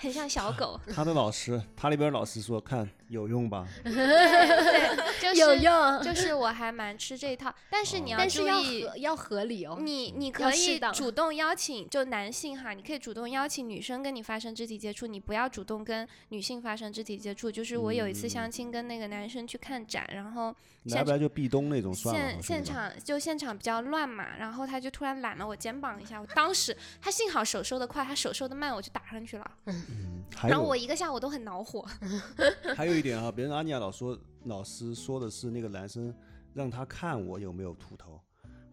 [0.00, 0.78] 很像小狗。
[0.94, 3.66] 他的老师，他那边老师说，看有用吧？
[3.82, 6.02] 对，就是有用。
[6.02, 9.78] 就是我还蛮吃这一套，但是你要注意，要合理哦。
[9.80, 17.50] 你你可以主动邀请，就男性哈，你可以主动邀请女生跟你发生肢体接触，你不要主动跟女性发生肢体接触。
[17.50, 20.54] 就是我有一次相亲，跟那个男生去看展，然后
[20.84, 22.20] 要不然就壁咚那种算了。
[22.34, 29.50] 现现场就现场比较乱嘛，然后他就突然揽了我肩膀一下，我当时他幸好手收的快，他手收的慢，我就打上去了。
[29.66, 31.86] 嗯，然后我一个下午都很恼火。
[32.76, 36.12] 还有一点哈，别人阿尼亚老说老师说的是那个男生
[36.52, 38.20] 让他看我有没有秃头，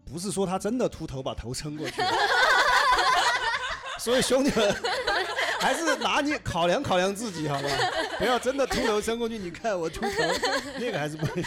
[0.04, 2.02] 不是说他真的秃头把头撑过去。
[3.98, 4.74] 所以兄弟们，
[5.58, 7.68] 还是拿你考量考量自己，好吧？
[8.18, 10.08] 不要真的秃头伸过去，你看我秃头，
[10.78, 11.44] 那个还是不行。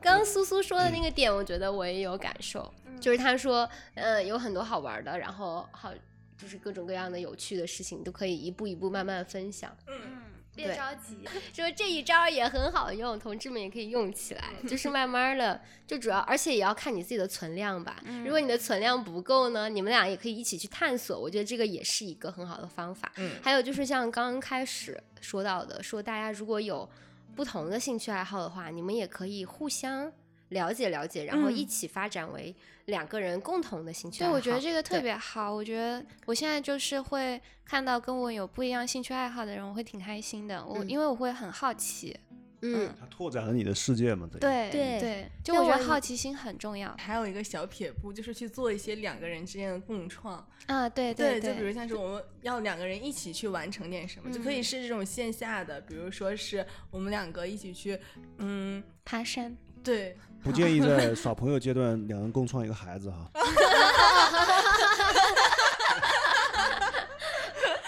[0.00, 5.92] 刚刚苏苏说的那个点，我觉得我也有感受，就是他说，呃，有很多好玩的，然后好
[6.38, 9.76] 就是各种各样的有趣的事情，都可以一步一步慢慢分享。
[9.88, 10.22] 嗯，
[10.56, 11.18] 别着急。
[11.54, 18.02] 说这一招也很好用，同志们也可以用起来，就是慢慢的，就主要而且也要看你自己的存量吧。
[18.24, 23.12] 如果你的存量不够呢，你们俩也可以一起去探索，我觉得这个也是一个很好的方法。
[23.16, 26.88] 嗯还有就是像刚刚开始说到的，说大家如果有
[27.34, 30.10] 不同的兴趣爱好的话，你们也可以互相
[30.50, 32.54] 了解了解，然后一起发展为
[32.86, 34.34] 两个人共同的兴趣对，爱好。
[34.36, 35.52] 我觉得这个特别好。
[35.52, 40.64] 我觉得我现在就是会看到跟我有不一样兴趣爱好的人，我会挺开心的。
[40.64, 42.16] 我、嗯因为我会很好奇。
[42.62, 44.26] 嗯，它拓展了你的世界嘛？
[44.40, 50.36] 对对对，就我觉得好奇心很重要还有一个小撇步，就是去做一些两个人之间的共创。
[50.66, 50.88] 啊。
[50.88, 58.00] 对对，对，就比如像是我们要两个人一起去完成点什么，就可以嗯是这种线下的，比如说是我们两个一起去，
[58.38, 59.54] 嗯，爬山。
[59.84, 63.30] 对，不建议在耍朋友阶段两人共创一个孩子哈。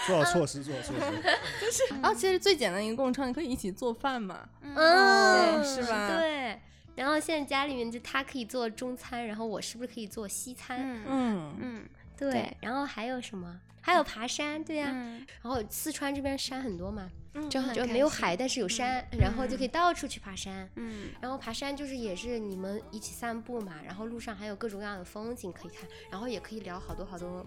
[0.05, 1.01] 做好措施，做好措施。
[1.61, 4.39] 就是，然后，其实最简单一个共创，你可以一起做饭嘛。
[4.63, 6.59] 嗯，对是吧对。
[6.95, 10.79] 然后现在家里面就他可以做中餐，然后我是不是可以做西餐？
[10.81, 11.85] 嗯嗯，嗯
[12.19, 12.31] 对。
[12.31, 13.59] 对然后还有什么？
[13.81, 17.09] 还有爬山，对呀、嗯，然后四川这边山很多嘛，
[17.49, 20.69] 就很就没有海，但是有山，然后就可以到处去爬山。
[20.75, 27.43] 嗯然后爬山就是也是你们一起散步嘛，然后路上还有各种各样的风景可以看，然后也可以聊好多好多，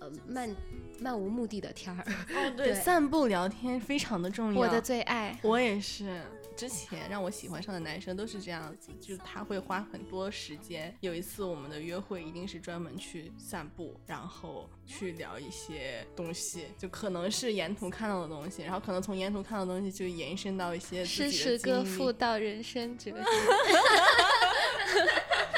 [0.00, 0.54] 呃，漫
[0.98, 2.04] 漫无目的的天儿。
[2.34, 4.60] 哦，对，对散步聊天非常的重要。
[4.60, 5.38] 我的最爱。
[5.42, 6.20] 我也是，
[6.60, 10.94] 之前让我喜欢上的男生都是这样子，就是他会花很多时间。
[11.00, 21.82] 有一次我们的约会一定是专门去散步，然后去聊一些东西，就可能是沿途看到的东西，然后可能从沿途看到的东西就延伸到一些自诗己词歌。
[21.82, 23.24] 赋到人生哲学。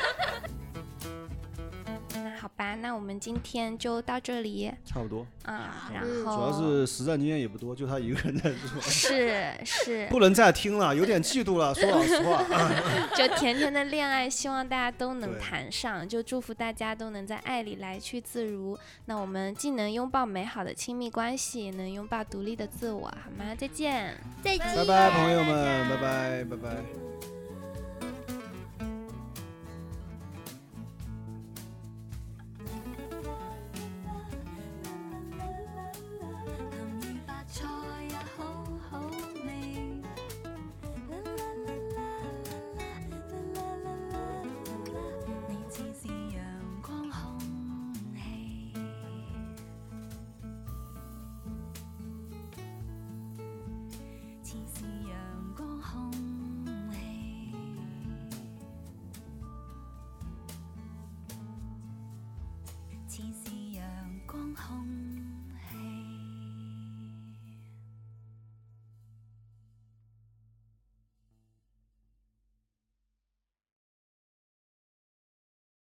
[2.42, 11.72] 那好吧，那我们今天就到这里差不多，啊，然嗯后主要是实战经验也不多，就他一个人在做， 是是， 不能再听了，有点嫉妒了。
[11.72, 12.42] 说老实话，
[13.14, 18.76] 就甜甜的恋爱，希望大家都能谈上，就祝福大家都能在爱里来去自如。
[19.06, 23.54] 那我们既能拥抱美好的亲密关系，也能拥抱独立的自我，好吗？
[23.56, 24.16] 再见。
[24.42, 27.41] 再见，拜拜，朋友们，拜拜，拜拜。
[37.52, 37.91] 저